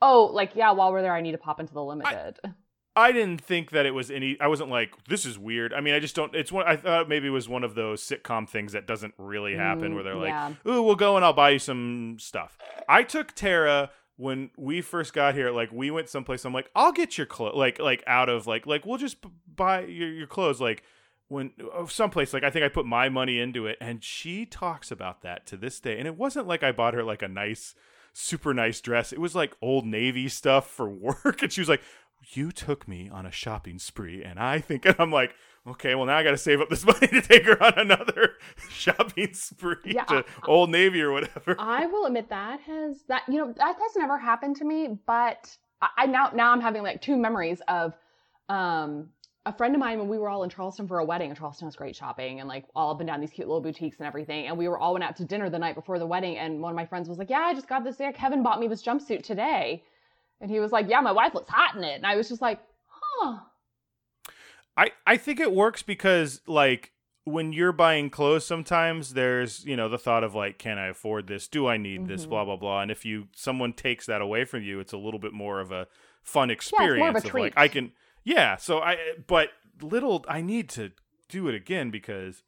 "Oh, 0.00 0.30
like 0.32 0.54
yeah, 0.54 0.72
while 0.72 0.92
we're 0.92 1.02
there, 1.02 1.14
I 1.14 1.20
need 1.20 1.32
to 1.32 1.38
pop 1.38 1.60
into 1.60 1.74
the 1.74 1.82
Limited." 1.82 2.38
I 2.96 3.12
didn't 3.12 3.40
think 3.40 3.70
that 3.70 3.86
it 3.86 3.92
was 3.92 4.10
any 4.10 4.36
I 4.40 4.48
wasn't 4.48 4.70
like 4.70 4.92
this 5.04 5.24
is 5.24 5.38
weird. 5.38 5.72
I 5.72 5.80
mean, 5.80 5.94
I 5.94 6.00
just 6.00 6.16
don't 6.16 6.34
it's 6.34 6.50
one 6.50 6.66
I 6.66 6.76
thought 6.76 7.08
maybe 7.08 7.28
it 7.28 7.30
was 7.30 7.48
one 7.48 7.62
of 7.62 7.76
those 7.76 8.02
sitcom 8.02 8.48
things 8.48 8.72
that 8.72 8.88
doesn't 8.88 9.14
really 9.18 9.54
happen 9.54 9.92
Mm, 9.92 9.94
where 9.94 10.02
they're 10.02 10.16
like, 10.16 10.30
yeah. 10.30 10.52
"Ooh, 10.66 10.82
we'll 10.82 10.96
go 10.96 11.14
and 11.14 11.24
I'll 11.24 11.32
buy 11.32 11.50
you 11.50 11.58
some 11.60 12.16
stuff." 12.18 12.58
I 12.88 13.04
took 13.04 13.34
Tara 13.34 13.90
when 14.16 14.50
we 14.56 14.80
first 14.80 15.12
got 15.12 15.34
here 15.34 15.52
like 15.52 15.70
we 15.70 15.92
went 15.92 16.08
someplace 16.08 16.44
I'm 16.44 16.52
like, 16.52 16.70
"I'll 16.74 16.90
get 16.90 17.16
your 17.16 17.26
clothes." 17.26 17.54
Like 17.54 17.78
like 17.78 18.02
out 18.06 18.28
of 18.28 18.48
like 18.48 18.66
like 18.66 18.84
we'll 18.84 18.98
just 18.98 19.18
buy 19.54 19.84
your 19.84 20.10
your 20.10 20.26
clothes 20.26 20.60
like 20.60 20.82
when 21.28 21.52
oh, 21.72 21.86
someplace 21.86 22.32
like 22.32 22.42
I 22.42 22.50
think 22.50 22.64
I 22.64 22.68
put 22.68 22.84
my 22.84 23.08
money 23.08 23.38
into 23.38 23.66
it 23.66 23.78
and 23.80 24.02
she 24.02 24.44
talks 24.44 24.90
about 24.90 25.22
that 25.22 25.46
to 25.46 25.56
this 25.56 25.78
day 25.78 25.98
and 25.98 26.08
it 26.08 26.16
wasn't 26.16 26.48
like 26.48 26.64
I 26.64 26.72
bought 26.72 26.94
her 26.94 27.04
like 27.04 27.22
a 27.22 27.28
nice 27.28 27.76
super 28.18 28.52
nice 28.52 28.80
dress. 28.80 29.12
It 29.12 29.20
was 29.20 29.34
like 29.34 29.56
old 29.62 29.86
navy 29.86 30.28
stuff 30.28 30.68
for 30.68 30.88
work 31.24 31.42
and 31.42 31.52
she 31.52 31.60
was 31.60 31.68
like 31.68 31.82
you 32.32 32.50
took 32.50 32.88
me 32.88 33.08
on 33.08 33.24
a 33.24 33.30
shopping 33.30 33.78
spree 33.78 34.24
and 34.24 34.38
I 34.40 34.58
think 34.58 34.84
and 34.86 34.96
I'm 34.98 35.12
like 35.12 35.34
okay 35.66 35.94
well 35.94 36.04
now 36.06 36.16
I 36.16 36.24
got 36.24 36.32
to 36.32 36.36
save 36.36 36.60
up 36.60 36.68
this 36.68 36.84
money 36.92 37.06
to 37.06 37.22
take 37.22 37.44
her 37.46 37.62
on 37.62 37.74
another 37.78 38.34
shopping 38.70 39.32
spree 39.34 39.76
Yeah, 39.84 40.04
to 40.04 40.24
old 40.46 40.70
navy 40.70 41.00
or 41.00 41.12
whatever. 41.12 41.54
I 41.58 41.86
will 41.86 42.06
admit 42.06 42.28
that 42.30 42.60
has 42.62 43.04
that 43.08 43.22
you 43.28 43.38
know 43.38 43.52
that 43.56 43.76
has 43.78 43.96
never 43.96 44.18
happened 44.18 44.56
to 44.56 44.64
me, 44.64 44.98
but 45.06 45.56
I, 45.80 45.88
I 45.98 46.06
now 46.06 46.30
now 46.34 46.50
I'm 46.52 46.60
having 46.60 46.82
like 46.82 47.00
two 47.00 47.16
memories 47.16 47.62
of 47.68 47.94
um 48.48 49.10
a 49.48 49.52
friend 49.52 49.74
of 49.74 49.80
mine 49.80 49.98
when 49.98 50.08
we 50.08 50.18
were 50.18 50.28
all 50.28 50.42
in 50.42 50.50
Charleston 50.50 50.86
for 50.86 50.98
a 50.98 51.04
wedding. 51.04 51.30
and 51.30 51.38
Charleston 51.38 51.66
has 51.66 51.74
great 51.76 51.96
shopping 51.96 52.40
and 52.40 52.48
like 52.48 52.64
all 52.76 52.90
up 52.92 53.00
and 53.00 53.06
down 53.06 53.20
these 53.20 53.30
cute 53.30 53.48
little 53.48 53.60
boutiques 53.62 53.98
and 53.98 54.06
everything. 54.06 54.46
And 54.46 54.56
we 54.58 54.68
were 54.68 54.78
all 54.78 54.92
went 54.92 55.04
out 55.04 55.16
to 55.16 55.24
dinner 55.24 55.48
the 55.48 55.58
night 55.58 55.74
before 55.74 55.98
the 55.98 56.06
wedding. 56.06 56.36
And 56.36 56.60
one 56.60 56.70
of 56.70 56.76
my 56.76 56.86
friends 56.86 57.08
was 57.08 57.18
like, 57.18 57.30
"Yeah, 57.30 57.40
I 57.40 57.54
just 57.54 57.68
got 57.68 57.82
this. 57.84 57.98
Yeah, 57.98 58.12
Kevin 58.12 58.42
bought 58.42 58.60
me 58.60 58.68
this 58.68 58.82
jumpsuit 58.82 59.22
today." 59.22 59.82
And 60.40 60.50
he 60.50 60.60
was 60.60 60.70
like, 60.70 60.88
"Yeah, 60.88 61.00
my 61.00 61.12
wife 61.12 61.34
looks 61.34 61.50
hot 61.50 61.74
in 61.76 61.82
it." 61.82 61.94
And 61.94 62.06
I 62.06 62.16
was 62.16 62.28
just 62.28 62.42
like, 62.42 62.60
"Huh." 62.88 63.38
I 64.76 64.90
I 65.06 65.16
think 65.16 65.40
it 65.40 65.52
works 65.52 65.82
because 65.82 66.40
like 66.46 66.92
when 67.24 67.52
you're 67.52 67.72
buying 67.72 68.08
clothes 68.08 68.46
sometimes 68.46 69.12
there's 69.14 69.64
you 69.66 69.76
know 69.76 69.88
the 69.88 69.98
thought 69.98 70.24
of 70.24 70.34
like 70.34 70.58
can 70.58 70.78
I 70.78 70.86
afford 70.86 71.26
this 71.26 71.46
do 71.46 71.66
I 71.66 71.76
need 71.76 72.06
this 72.06 72.24
Mhm. 72.24 72.30
blah 72.30 72.44
blah 72.44 72.56
blah 72.56 72.80
and 72.80 72.90
if 72.90 73.04
you 73.04 73.28
someone 73.34 73.74
takes 73.74 74.06
that 74.06 74.22
away 74.22 74.44
from 74.46 74.62
you 74.62 74.80
it's 74.80 74.94
a 74.94 74.96
little 74.96 75.20
bit 75.20 75.34
more 75.34 75.60
of 75.60 75.70
a 75.70 75.88
fun 76.22 76.40
more 76.40 76.44
of 76.44 76.50
a 76.50 76.52
experience 76.52 77.24
of 77.24 77.34
like. 77.34 77.52
I 77.54 77.68
can 77.68 77.92
yeah 78.28 78.56
so 78.56 78.80
I 78.80 78.96
but 79.26 79.48
little 79.80 80.24
I 80.28 80.40
need 80.42 80.68
to 80.70 80.92
do 81.28 81.48
it 81.48 81.54
again 81.54 81.90
because 81.90 82.42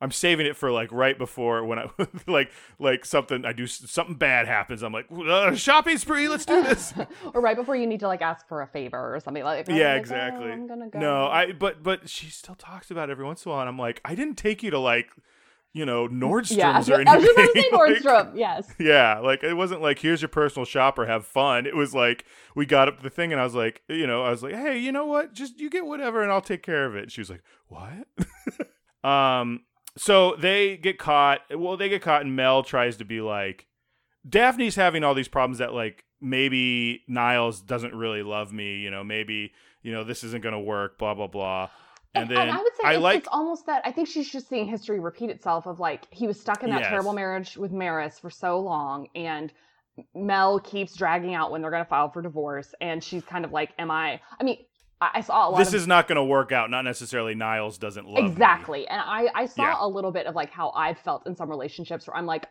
I'm 0.00 0.10
saving 0.10 0.46
it 0.46 0.56
for 0.56 0.70
like 0.70 0.92
right 0.92 1.16
before 1.18 1.64
when 1.64 1.78
I 1.78 1.88
like 2.26 2.52
like 2.78 3.04
something 3.04 3.44
I 3.44 3.52
do 3.52 3.66
something 3.66 4.14
bad 4.14 4.46
happens 4.46 4.82
I'm 4.82 4.92
like 4.92 5.06
uh, 5.10 5.54
shopping 5.54 5.98
spree 5.98 6.28
let's 6.28 6.46
do 6.46 6.62
this 6.62 6.94
or 7.34 7.40
right 7.40 7.56
before 7.56 7.74
you 7.74 7.86
need 7.86 8.00
to 8.00 8.06
like 8.06 8.22
ask 8.22 8.46
for 8.46 8.62
a 8.62 8.66
favor 8.66 9.14
or 9.14 9.18
something 9.18 9.42
like. 9.42 9.66
yeah 9.68 9.74
like, 9.74 9.84
oh, 9.84 9.96
exactly 9.96 10.52
I'm 10.52 10.66
gonna 10.68 10.88
go. 10.88 10.98
no 11.00 11.26
i 11.26 11.52
but 11.52 11.82
but 11.82 12.08
she 12.08 12.26
still 12.26 12.54
talks 12.54 12.90
about 12.90 13.08
it 13.08 13.12
every 13.12 13.24
once 13.24 13.44
in 13.44 13.50
a 13.50 13.52
while 13.52 13.60
and 13.60 13.68
i'm 13.68 13.78
like 13.78 14.00
i 14.04 14.14
didn't 14.14 14.36
take 14.36 14.62
you 14.62 14.70
to 14.70 14.78
like 14.78 15.10
you 15.74 15.84
know 15.84 16.08
nordstrom's 16.08 16.88
Yeah, 16.88 16.94
or 16.96 17.00
anything 17.00 17.08
I 17.08 17.16
was 17.18 17.28
about 17.28 17.42
to 17.42 17.52
say 17.62 17.68
Like, 17.72 18.02
Nordstrom. 18.02 18.30
yes. 18.36 18.72
yeah 18.78 19.18
like 19.18 19.42
it 19.44 19.54
wasn't 19.54 19.82
like 19.82 19.98
here's 19.98 20.22
your 20.22 20.28
personal 20.30 20.64
shopper 20.64 21.04
have 21.06 21.26
fun 21.26 21.66
it 21.66 21.74
was 21.76 21.92
like 21.94 22.24
we 22.54 22.64
got 22.64 22.88
up 22.88 23.02
the 23.02 23.10
thing 23.10 23.32
and 23.32 23.40
i 23.40 23.44
was 23.44 23.54
like 23.56 23.82
you 23.88 24.06
know 24.06 24.22
i 24.22 24.30
was 24.30 24.42
like 24.42 24.54
hey 24.54 24.78
you 24.78 24.92
know 24.92 25.04
what 25.06 25.32
just 25.34 25.58
you 25.58 25.68
get 25.68 25.84
whatever 25.84 26.22
and 26.22 26.30
i'll 26.32 26.40
take 26.40 26.62
care 26.62 26.86
of 26.86 26.94
it 26.94 27.10
she 27.10 27.20
was 27.20 27.28
like 27.28 27.42
what 27.66 28.06
um 29.08 29.62
so 29.96 30.34
they 30.38 30.76
get 30.76 30.98
caught 30.98 31.40
well 31.54 31.76
they 31.76 31.88
get 31.88 32.02
caught 32.02 32.22
and 32.22 32.34
mel 32.36 32.62
tries 32.62 32.96
to 32.96 33.04
be 33.04 33.20
like 33.20 33.66
daphne's 34.28 34.76
having 34.76 35.04
all 35.04 35.14
these 35.14 35.28
problems 35.28 35.58
that 35.58 35.72
like 35.74 36.04
maybe 36.20 37.02
niles 37.08 37.60
doesn't 37.60 37.94
really 37.94 38.22
love 38.22 38.52
me 38.52 38.76
you 38.78 38.90
know 38.90 39.04
maybe 39.04 39.52
you 39.82 39.92
know 39.92 40.04
this 40.04 40.24
isn't 40.24 40.42
gonna 40.42 40.60
work 40.60 40.98
blah 40.98 41.14
blah 41.14 41.26
blah 41.26 41.68
and 42.14 42.30
then 42.30 42.50
I 42.50 42.62
would 42.62 42.74
say 42.76 42.82
I 42.84 42.92
it's, 42.94 43.02
like 43.02 43.18
it's 43.18 43.28
almost 43.30 43.66
that 43.66 43.82
I 43.84 43.92
think 43.92 44.08
she's 44.08 44.30
just 44.30 44.48
seeing 44.48 44.66
history 44.66 45.00
repeat 45.00 45.30
itself 45.30 45.66
of 45.66 45.80
like 45.80 46.06
he 46.10 46.26
was 46.26 46.40
stuck 46.40 46.62
in 46.62 46.70
that 46.70 46.80
Yes. 46.80 46.88
terrible 46.88 47.12
marriage 47.12 47.56
with 47.56 47.72
Maris 47.72 48.18
for 48.18 48.30
so 48.30 48.60
long 48.60 49.08
and 49.14 49.52
Mel 50.14 50.58
keeps 50.60 50.96
dragging 50.96 51.34
out 51.34 51.50
when 51.50 51.62
they're 51.62 51.70
going 51.70 51.84
to 51.84 51.88
file 51.88 52.10
for 52.10 52.20
divorce 52.22 52.74
and 52.80 53.02
she's 53.02 53.22
kind 53.24 53.44
of 53.44 53.52
like 53.52 53.70
am 53.78 53.90
I 53.90 54.20
I 54.40 54.44
mean 54.44 54.58
I 55.00 55.20
saw 55.20 55.48
a 55.48 55.50
lot. 55.50 55.58
This 55.58 55.68
of, 55.68 55.74
is 55.74 55.86
not 55.86 56.08
going 56.08 56.16
to 56.16 56.24
work 56.24 56.50
out. 56.50 56.70
Not 56.70 56.82
necessarily 56.84 57.34
Niles 57.34 57.76
doesn't 57.76 58.06
love 58.06 58.24
exactly, 58.24 58.80
me. 58.80 58.86
and 58.86 59.02
I 59.04 59.28
I 59.34 59.46
saw 59.46 59.62
Yeah. 59.64 59.76
a 59.80 59.88
little 59.88 60.12
bit 60.12 60.26
of 60.26 60.34
like 60.34 60.50
how 60.50 60.70
I've 60.70 60.98
felt 60.98 61.26
in 61.26 61.36
some 61.36 61.50
relationships 61.50 62.06
where 62.06 62.16
I'm 62.16 62.24
like, 62.26 62.46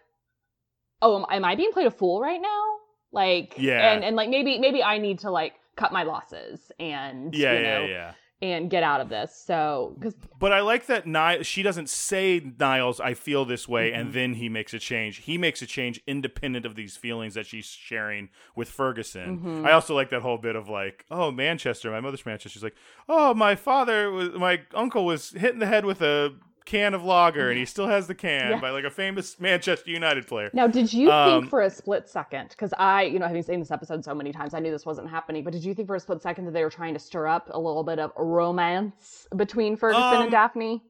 oh, 1.01 1.17
am, 1.19 1.25
am 1.31 1.45
I 1.45 1.55
being 1.55 1.71
played 1.71 1.87
a 1.87 1.91
fool 1.91 2.21
right 2.21 2.41
now? 2.41 2.63
Like, 3.11 3.55
Yeah. 3.57 3.93
and 3.93 4.03
and 4.03 4.15
like 4.15 4.29
maybe 4.29 4.59
maybe 4.59 4.83
I 4.83 4.97
need 4.99 5.19
to 5.19 5.31
like 5.31 5.53
cut 5.75 5.91
my 5.91 6.03
losses 6.03 6.71
and 6.79 7.33
Yeah, 7.33 7.53
you 7.53 7.59
yeah, 7.61 7.85
yeah. 7.87 8.13
And 8.41 8.69
get 8.69 8.83
out 8.83 8.99
of 8.99 9.07
this. 9.09 9.33
So 9.45 9.95
because 9.97 10.15
But 10.39 10.51
I 10.51 10.59
like 10.61 10.87
that 10.87 11.07
Niles. 11.07 11.47
She 11.47 11.63
doesn't 11.63 11.89
say 11.89 12.41
Niles, 12.59 12.99
I 12.99 13.13
feel 13.13 13.45
this 13.45 13.67
way, 13.67 13.91
Mm-hmm. 13.91 13.99
and 14.01 14.13
then 14.13 14.33
he 14.33 14.49
makes 14.49 14.73
a 14.73 14.79
change. 14.79 15.17
He 15.17 15.37
makes 15.37 15.61
a 15.61 15.65
change 15.65 16.01
independent 16.07 16.65
of 16.65 16.75
these 16.75 16.97
feelings 16.97 17.35
that 17.35 17.45
she's 17.45 17.65
sharing 17.65 18.29
with 18.55 18.69
Ferguson. 18.69 19.37
Mm-hmm. 19.39 19.65
I 19.65 19.71
also 19.71 19.95
like 19.95 20.09
that 20.09 20.21
whole 20.21 20.37
bit 20.37 20.55
of 20.55 20.67
like, 20.67 21.05
oh, 21.09 21.31
Manchester, 21.31 21.89
my 21.91 22.01
mother's 22.01 22.25
Manchester. 22.25 22.49
She's 22.49 22.63
like, 22.63 22.75
oh, 23.07 23.33
my 23.33 23.55
father 23.55 24.11
was, 24.11 24.31
my 24.33 24.61
uncle 24.73 25.05
was 25.05 25.31
hit 25.31 25.53
in 25.53 25.59
the 25.59 25.67
head 25.67 25.85
with 25.85 26.01
a 26.01 26.33
can 26.65 26.93
of 26.93 27.03
lager, 27.03 27.49
and 27.49 27.57
he 27.57 27.65
still 27.65 27.87
has 27.87 28.07
the 28.07 28.15
can 28.15 28.51
Yeah. 28.51 28.59
by 28.59 28.69
like 28.71 28.83
a 28.85 28.89
famous 28.89 29.39
Manchester 29.39 29.91
United 29.91 30.27
player. 30.27 30.49
Now, 30.53 30.67
did 30.67 30.91
you 30.93 31.11
Um, 31.11 31.41
think 31.41 31.49
for 31.49 31.61
a 31.61 31.69
split 31.69 32.07
second? 32.09 32.49
Because 32.49 32.73
I, 32.77 33.03
you 33.03 33.19
know, 33.19 33.27
having 33.27 33.43
seen 33.43 33.59
this 33.59 33.71
episode 33.71 34.03
so 34.03 34.13
many 34.15 34.31
times, 34.31 34.53
I 34.53 34.59
knew 34.59 34.71
this 34.71 34.85
wasn't 34.85 35.09
happening. 35.09 35.43
But 35.43 35.53
did 35.53 35.63
you 35.65 35.73
think 35.73 35.87
for 35.87 35.95
a 35.95 35.99
split 35.99 36.21
second 36.21 36.45
that 36.45 36.51
they 36.51 36.63
were 36.63 36.69
trying 36.69 36.93
to 36.93 36.99
stir 36.99 37.27
up 37.27 37.49
a 37.51 37.59
little 37.59 37.83
bit 37.83 37.99
of 37.99 38.11
romance 38.17 39.27
between 39.35 39.75
Ferguson 39.77 40.03
Um, 40.03 40.21
and 40.23 40.31
Daphne? 40.31 40.81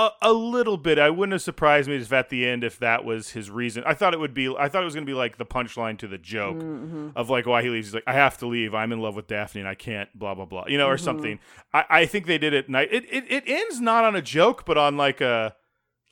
A, 0.00 0.10
a 0.22 0.32
little 0.32 0.76
bit. 0.76 0.98
I 0.98 1.10
wouldn't 1.10 1.32
have 1.32 1.42
surprised 1.42 1.88
me 1.88 1.96
if 1.96 2.12
at 2.12 2.28
the 2.28 2.46
end 2.46 2.62
if 2.62 2.78
that 2.78 3.04
was 3.04 3.30
his 3.30 3.50
reason. 3.50 3.82
I 3.84 3.94
thought 3.94 4.14
it 4.14 4.20
would 4.20 4.32
be. 4.34 4.48
I 4.56 4.68
thought 4.68 4.82
it 4.82 4.84
was 4.84 4.94
going 4.94 5.04
to 5.06 5.10
be 5.10 5.16
like 5.16 5.38
the 5.38 5.44
punchline 5.46 5.98
to 5.98 6.06
the 6.06 6.18
joke 6.18 6.56
Mm-hmm. 6.58 7.08
of 7.16 7.28
like 7.30 7.46
why 7.46 7.62
he 7.62 7.68
leaves. 7.70 7.88
He's 7.88 7.94
like, 7.94 8.04
I 8.06 8.12
have 8.12 8.38
to 8.38 8.46
leave. 8.46 8.74
I'm 8.74 8.92
in 8.92 9.00
love 9.00 9.16
with 9.16 9.26
Daphne 9.26 9.60
and 9.60 9.68
I 9.68 9.74
can't. 9.74 10.08
Blah 10.16 10.34
blah 10.36 10.44
blah. 10.44 10.64
You 10.68 10.78
know, 10.78 10.86
or 10.88 10.94
Mm-hmm. 10.96 11.04
something. 11.04 11.38
I, 11.74 11.84
I 11.90 12.06
think 12.06 12.26
they 12.26 12.38
did 12.38 12.54
it. 12.54 12.68
Night. 12.68 12.88
It, 12.92 13.04
it 13.12 13.24
it 13.28 13.44
ends 13.46 13.80
not 13.80 14.04
on 14.04 14.14
a 14.14 14.22
joke, 14.22 14.64
but 14.64 14.78
on 14.78 14.96
like 14.96 15.20
a 15.20 15.54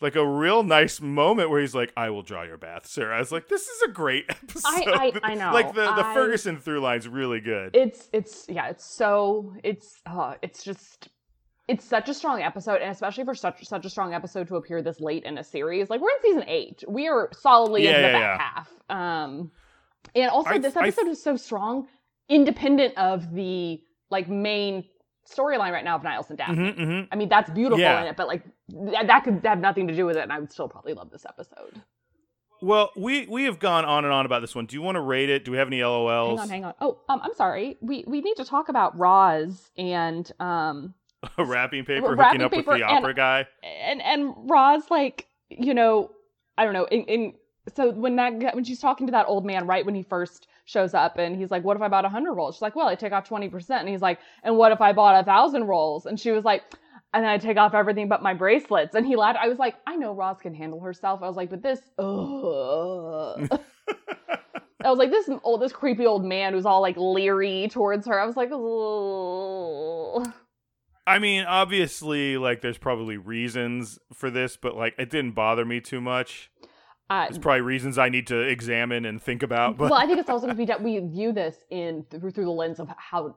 like 0.02 0.14
a 0.14 0.26
real 0.26 0.62
nice 0.62 1.00
moment 1.00 1.48
where 1.48 1.60
he's 1.60 1.74
like, 1.74 1.92
"I 1.96 2.10
will 2.10 2.22
draw 2.22 2.42
your 2.42 2.58
bath, 2.58 2.86
sir." 2.86 3.12
I 3.12 3.18
was 3.18 3.32
like, 3.32 3.48
"This 3.48 3.62
is 3.68 3.82
a 3.82 3.88
great 3.88 4.24
episode." 4.28 4.88
I- 4.88 5.12
I 5.22 5.34
know. 5.34 5.52
like 5.54 5.68
the 5.74 5.84
the 5.94 6.04
I- 6.04 6.12
Ferguson 6.14 6.58
through 6.58 6.80
line's 6.80 7.08
really 7.08 7.40
good. 7.40 7.74
It's 7.74 8.08
it's 8.12 8.44
yeah, 8.48 8.66
it's 8.68 8.84
so 8.84 9.54
it's 9.64 10.00
uh, 10.04 10.34
it's 10.42 10.62
just 10.62 11.08
it's 11.68 11.84
such 11.84 12.08
a 12.08 12.14
strong 12.14 12.42
episode, 12.42 12.80
and 12.80 12.90
especially 12.90 13.24
for 13.24 13.34
such 13.34 13.64
such 13.66 13.84
a 13.84 13.90
strong 13.90 14.14
episode 14.14 14.46
to 14.48 14.56
appear 14.56 14.82
this 14.82 15.00
late 15.00 15.24
in 15.24 15.38
a 15.38 15.44
series. 15.44 15.90
Like 15.90 16.00
we're 16.00 16.10
in 16.10 16.22
season 16.22 16.44
eight, 16.48 16.84
we 16.88 17.08
are 17.08 17.28
solidly 17.32 17.84
Yeah, 17.84 17.90
into 17.90 18.02
the 18.02 18.06
yeah, 18.08 18.12
back 18.36 18.40
yeah. 18.40 18.98
half. 18.98 19.24
Um, 19.24 19.50
and 20.14 20.30
also 20.30 20.50
I- 20.50 20.58
this 20.58 20.76
I- 20.76 20.82
episode 20.86 21.08
is 21.08 21.22
so 21.22 21.36
strong, 21.36 21.88
independent 22.28 22.96
of 22.96 23.32
the 23.34 23.80
like 24.10 24.28
main 24.28 24.84
storyline 25.28 25.72
right 25.72 25.84
now 25.84 25.96
of 25.96 26.04
Niles 26.04 26.28
and 26.28 26.38
Daphne. 26.38 26.70
hmm 26.72 26.84
hmm 26.84 27.00
I 27.10 27.16
mean, 27.16 27.28
that's 27.28 27.50
beautiful 27.50 27.84
in 27.84 28.06
it, 28.06 28.16
but 28.16 28.28
like 28.28 28.42
that, 28.92 29.08
that 29.08 29.24
could 29.24 29.40
have 29.44 29.58
nothing 29.58 29.88
to 29.88 29.94
do 29.96 30.06
with 30.06 30.16
it, 30.16 30.22
and 30.22 30.32
I 30.32 30.38
would 30.38 30.52
still 30.52 30.68
probably 30.68 30.94
love 30.94 31.10
this 31.10 31.26
episode. 31.28 31.82
Well, 32.62 32.90
we 32.96 33.26
we 33.26 33.44
have 33.44 33.58
gone 33.58 33.84
on 33.84 34.04
and 34.04 34.14
on 34.14 34.24
about 34.24 34.40
this 34.40 34.54
one. 34.54 34.64
Do 34.66 34.76
you 34.76 34.82
want 34.82 34.94
to 34.96 35.00
rate 35.02 35.28
it? 35.28 35.44
Do 35.44 35.50
we 35.50 35.58
have 35.58 35.66
any 35.66 35.80
LOLs? 35.82 36.28
Hang 36.30 36.38
on, 36.38 36.48
hang 36.48 36.64
on. 36.64 36.74
Oh, 36.80 36.98
um, 37.08 37.20
I'm 37.22 37.34
sorry. 37.34 37.76
We 37.82 38.04
we 38.06 38.20
need 38.22 38.36
to 38.36 38.44
talk 38.46 38.68
about 38.70 38.96
Roz 38.98 39.70
and 39.76 40.30
um 40.40 40.94
wrapping 41.38 41.84
paper 41.84 42.14
Wrapping 42.14 42.40
hooking 42.40 42.44
up 42.46 42.52
paper 42.52 42.72
with 42.72 42.80
the 42.80 42.88
and- 42.88 42.98
opera 42.98 43.14
guy. 43.14 43.46
and 43.62 44.02
and 44.02 44.34
Roz 44.50 44.84
like 44.90 45.26
you 45.48 45.74
know 45.74 46.10
I 46.58 46.64
don't 46.64 46.74
know 46.74 46.84
in, 46.86 47.02
in 47.02 47.34
so 47.74 47.90
when 47.90 48.16
that 48.16 48.54
when 48.54 48.64
she's 48.64 48.78
talking 48.80 49.06
to 49.08 49.10
that 49.12 49.26
old 49.28 49.44
man 49.44 49.66
right 49.66 49.84
when 49.84 49.94
he 49.94 50.02
first 50.02 50.46
shows 50.66 50.94
up 50.94 51.18
and 51.18 51.36
he's 51.36 51.50
like 51.50 51.64
what 51.64 51.76
if 51.76 51.82
I 51.82 51.88
bought 51.88 52.04
a 52.04 52.08
hundred 52.08 52.34
rolls? 52.34 52.54
She's 52.56 52.62
like 52.62 52.76
well 52.76 52.88
I 52.88 52.94
take 52.94 53.12
off 53.12 53.24
twenty 53.26 53.48
percent. 53.48 53.80
And 53.80 53.88
he's 53.88 54.00
like 54.02 54.18
and 54.44 54.56
what 54.56 54.72
if 54.72 54.80
I 54.80 54.92
bought 54.92 55.20
a 55.20 55.24
thousand 55.24 55.64
rolls? 55.64 56.06
And 56.06 56.18
she 56.18 56.30
was 56.30 56.44
like 56.44 56.62
and 57.14 57.24
then 57.24 57.30
I 57.30 57.38
take 57.38 57.56
off 57.56 57.74
everything 57.74 58.08
but 58.08 58.22
my 58.22 58.34
bracelets. 58.34 58.94
And 58.94 59.06
he 59.06 59.16
laughed. 59.16 59.38
I 59.42 59.48
was 59.48 59.58
like 59.58 59.74
I 59.86 59.96
know 59.96 60.12
Roz 60.14 60.38
can 60.40 60.54
handle 60.54 60.80
herself. 60.80 61.22
I 61.22 61.28
was 61.28 61.36
like 61.36 61.50
but 61.50 61.62
this 61.62 61.80
ugh. 61.98 63.48
I 64.84 64.90
was 64.90 64.98
like 64.98 65.10
this 65.10 65.28
old 65.42 65.60
this 65.62 65.72
creepy 65.72 66.06
old 66.06 66.24
man 66.24 66.52
who's 66.52 66.66
all 66.66 66.80
like 66.80 66.96
leery 66.96 67.68
towards 67.70 68.06
her. 68.06 68.20
I 68.20 68.26
was 68.26 68.36
like 68.36 68.50
ugh. 68.52 70.32
I 71.06 71.18
mean, 71.18 71.44
obviously, 71.44 72.36
like 72.36 72.60
there's 72.62 72.78
probably 72.78 73.16
reasons 73.16 73.98
for 74.12 74.30
this, 74.30 74.56
but 74.56 74.76
like 74.76 74.94
it 74.98 75.10
didn't 75.10 75.32
bother 75.32 75.64
me 75.64 75.80
too 75.80 76.00
much. 76.00 76.50
Uh, 77.08 77.26
There's 77.26 77.38
probably 77.38 77.60
reasons 77.60 77.98
I 77.98 78.08
need 78.08 78.26
to 78.26 78.40
examine 78.40 79.04
and 79.04 79.22
think 79.22 79.44
about. 79.44 79.76
But 79.76 79.90
well, 79.92 80.00
I 80.00 80.06
think 80.06 80.18
it's 80.18 80.28
also 80.28 80.52
because 80.52 80.80
we, 80.80 80.98
we 80.98 81.06
view 81.08 81.32
this 81.32 81.54
in 81.70 82.04
through, 82.10 82.32
through 82.32 82.46
the 82.46 82.50
lens 82.50 82.80
of 82.80 82.88
how 82.96 83.36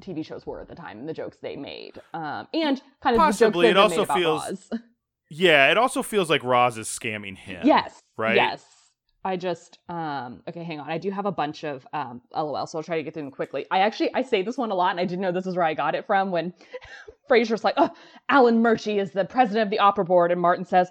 TV 0.00 0.24
shows 0.24 0.46
were 0.46 0.60
at 0.60 0.68
the 0.68 0.76
time 0.76 1.00
and 1.00 1.08
the 1.08 1.12
jokes 1.12 1.38
they 1.42 1.56
made, 1.56 2.00
um, 2.14 2.46
and 2.54 2.80
kind 3.02 3.16
of 3.16 3.18
Possibly. 3.18 3.66
the 3.68 3.74
jokes 3.74 3.94
It 3.94 3.98
also 3.98 3.98
made 3.98 4.04
about 4.04 4.18
feels- 4.46 4.68
Roz. 4.70 4.80
yeah, 5.30 5.70
it 5.72 5.76
also 5.76 6.04
feels 6.04 6.30
like 6.30 6.44
Roz 6.44 6.78
is 6.78 6.86
scamming 6.86 7.36
him. 7.36 7.62
yes, 7.66 8.00
right? 8.16 8.36
Yes, 8.36 8.64
I 9.24 9.36
just 9.36 9.78
um, 9.88 10.42
okay. 10.48 10.62
Hang 10.62 10.80
on, 10.80 10.88
I 10.90 10.98
do 10.98 11.10
have 11.10 11.26
a 11.26 11.32
bunch 11.32 11.64
of 11.64 11.86
um, 11.92 12.22
LOL, 12.34 12.66
so 12.66 12.78
I'll 12.78 12.82
try 12.84 12.96
to 12.96 13.02
get 13.02 13.14
through 13.14 13.24
them 13.24 13.30
quickly. 13.32 13.66
I 13.70 13.80
actually 13.80 14.14
I 14.14 14.22
say 14.22 14.42
this 14.42 14.56
one 14.56 14.70
a 14.70 14.74
lot, 14.74 14.92
and 14.92 15.00
I 15.00 15.04
didn't 15.04 15.20
know 15.22 15.32
this 15.32 15.46
is 15.46 15.56
where 15.56 15.64
I 15.64 15.74
got 15.74 15.94
it 15.94 16.06
from 16.06 16.30
when 16.30 16.54
Frasier's 17.30 17.64
like, 17.64 17.74
"Oh, 17.76 17.90
Alan 18.28 18.62
Murchie 18.62 19.00
is 19.00 19.10
the 19.12 19.24
president 19.24 19.64
of 19.64 19.70
the 19.70 19.80
opera 19.80 20.04
board," 20.04 20.30
and 20.32 20.40
Martin 20.40 20.64
says. 20.64 20.88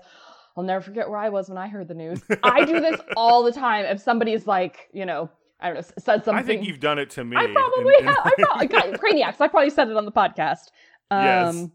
I'll 0.56 0.64
never 0.64 0.82
forget 0.82 1.08
where 1.08 1.20
I 1.20 1.30
was 1.30 1.50
when 1.50 1.60
I 1.60 1.68
heard 1.68 1.88
the 1.88 1.94
news. 1.94 2.20
I 2.42 2.66
do 2.66 2.80
this 2.80 3.00
all 3.16 3.44
the 3.44 3.52
time. 3.52 3.86
If 3.86 4.02
somebody's 4.02 4.48
like, 4.48 4.90
you 4.92 5.06
know, 5.06 5.30
I 5.60 5.68
don't 5.68 5.76
know, 5.76 5.82
said 6.00 6.26
something. 6.26 6.34
I 6.34 6.42
think 6.42 6.66
you've 6.66 6.80
done 6.80 6.98
it 6.98 7.12
to 7.12 7.24
me. 7.24 7.38
I 7.38 7.46
probably 7.46 7.94
in- 7.94 8.00
in- 8.00 8.06
have. 8.08 8.18
I 8.26 8.66
probably, 8.66 8.98
Craniacs. 8.98 9.40
I 9.40 9.50
probably 9.50 9.70
said 9.70 9.88
it 9.88 9.96
on 9.96 10.06
the 10.06 10.12
podcast. 10.12 10.72
Um, 11.12 11.24
Yes. 11.24 11.68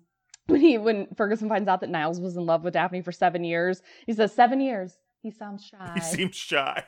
When 0.48 0.60
he 0.60 0.78
when 0.78 1.06
Ferguson 1.16 1.48
finds 1.48 1.68
out 1.68 1.80
that 1.82 1.90
Niles 1.90 2.20
was 2.20 2.36
in 2.36 2.44
love 2.44 2.64
with 2.64 2.74
Daphne 2.74 3.02
for 3.02 3.12
seven 3.12 3.44
years, 3.44 3.82
he 4.04 4.12
says 4.14 4.32
seven 4.34 4.60
years. 4.60 4.98
He 5.22 5.30
sounds 5.30 5.64
shy. 5.70 5.92
he 5.94 6.00
seems 6.00 6.34
shy. 6.36 6.82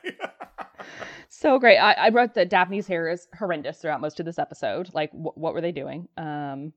so 1.29 1.57
great. 1.59 1.77
I, 1.77 1.93
I 1.93 2.09
wrote 2.09 2.33
that 2.35 2.49
Daphne's 2.49 2.87
hair 2.87 3.09
is 3.09 3.27
horrendous 3.37 3.77
throughout 3.77 4.01
most 4.01 4.19
of 4.19 4.25
this 4.25 4.37
episode. 4.39 4.89
Like, 4.93 5.11
wh- 5.11 5.37
what 5.37 5.53
were 5.53 5.61
they 5.61 5.71
doing? 5.71 6.07
Um, 6.17 6.73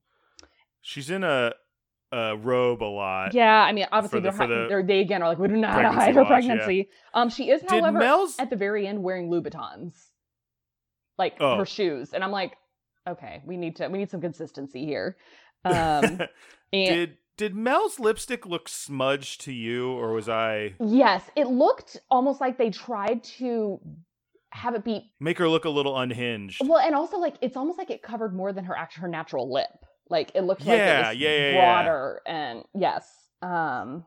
She's 0.80 1.10
in 1.10 1.24
a, 1.24 1.52
a 2.12 2.36
robe 2.36 2.82
a 2.82 2.84
lot. 2.84 3.34
yeah, 3.34 3.60
I 3.62 3.72
mean, 3.72 3.86
obviously 3.92 4.20
the- 4.20 4.30
they're, 4.30 4.38
hi- 4.38 4.46
the 4.46 4.66
they're 4.68 4.82
they 4.82 5.00
again 5.00 5.22
are 5.22 5.28
like, 5.28 5.38
we 5.38 5.48
do 5.48 5.56
not 5.56 5.74
pregnancy 5.74 5.98
hide 5.98 6.14
her 6.14 6.22
watch, 6.22 6.30
yeah. 6.30 6.36
pregnancy. 6.48 6.88
Um, 7.12 7.28
she 7.28 7.50
is, 7.50 7.60
Did 7.62 7.70
however, 7.70 7.98
Mel's 7.98 8.36
at 8.38 8.50
the 8.50 8.56
very 8.56 8.86
end 8.86 9.02
wearing 9.02 9.28
Louboutins, 9.28 9.94
like 11.18 11.36
Oh. 11.40 11.56
her 11.58 11.66
shoes, 11.66 12.14
and 12.14 12.22
I'm 12.22 12.30
like, 12.30 12.56
okay, 13.06 13.42
we 13.44 13.56
need 13.56 13.76
to 13.76 13.88
we 13.88 13.98
need 13.98 14.10
some 14.10 14.20
consistency 14.20 14.84
here. 14.86 15.16
Um, 15.64 16.20
and 16.72 16.94
did 16.94 17.16
did 17.38 17.54
Mel's 17.54 17.98
lipstick 17.98 18.44
look 18.44 18.68
smudged 18.68 19.40
to 19.42 19.52
you, 19.52 19.92
or 19.92 20.12
was 20.12 20.28
I 20.28 20.74
yes, 20.80 21.22
it 21.36 21.46
looked 21.46 21.98
almost 22.10 22.40
like 22.42 22.58
they 22.58 22.68
tried 22.68 23.24
to 23.38 23.80
have 24.50 24.74
it 24.74 24.84
be 24.84 25.10
make 25.20 25.38
her 25.38 25.48
look 25.48 25.64
a 25.64 25.70
little 25.70 25.98
unhinged? 25.98 26.60
well, 26.66 26.80
and 26.80 26.94
also 26.94 27.16
like 27.16 27.36
it's 27.40 27.56
almost 27.56 27.78
like 27.78 27.88
it 27.90 28.02
covered 28.02 28.34
more 28.34 28.52
than 28.52 28.64
her 28.64 28.76
actual 28.76 29.02
her 29.02 29.08
natural 29.08 29.50
lip. 29.50 29.68
Like 30.10 30.32
it 30.34 30.42
looked 30.42 30.62
Yeah, 30.64 30.72
like 30.72 30.80
it 30.82 31.08
was 31.08 31.16
yeah, 31.18 31.28
yeah, 31.30 31.50
yeah. 31.52 31.82
broader 31.82 32.20
and 32.26 32.64
yes. 32.74 33.10
Um, 33.40 34.04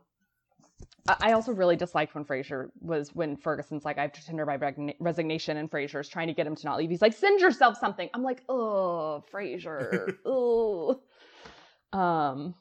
I 1.07 1.31
also 1.31 1.51
really 1.51 1.75
disliked 1.75 2.13
when 2.13 2.25
Frasier 2.25 2.69
was 2.79 3.15
when 3.15 3.35
Ferguson's 3.37 3.83
like, 3.85 3.97
I 3.97 4.03
have 4.03 4.11
to 4.13 4.25
tender 4.25 4.45
my 4.45 4.55
regna- 4.57 4.93
resignation, 4.99 5.57
and 5.57 5.69
Frasier's 5.69 6.07
trying 6.07 6.27
to 6.27 6.33
get 6.33 6.45
him 6.45 6.55
to 6.55 6.65
not 6.65 6.77
leave. 6.77 6.89
He's 6.89 7.01
like, 7.01 7.13
send 7.13 7.39
yourself 7.39 7.77
something. 7.79 8.09
I'm 8.13 8.23
like, 8.23 8.43
oh, 8.49 9.23
Frasier, 9.33 10.15
oh. 10.25 11.01
Um, 11.91 12.53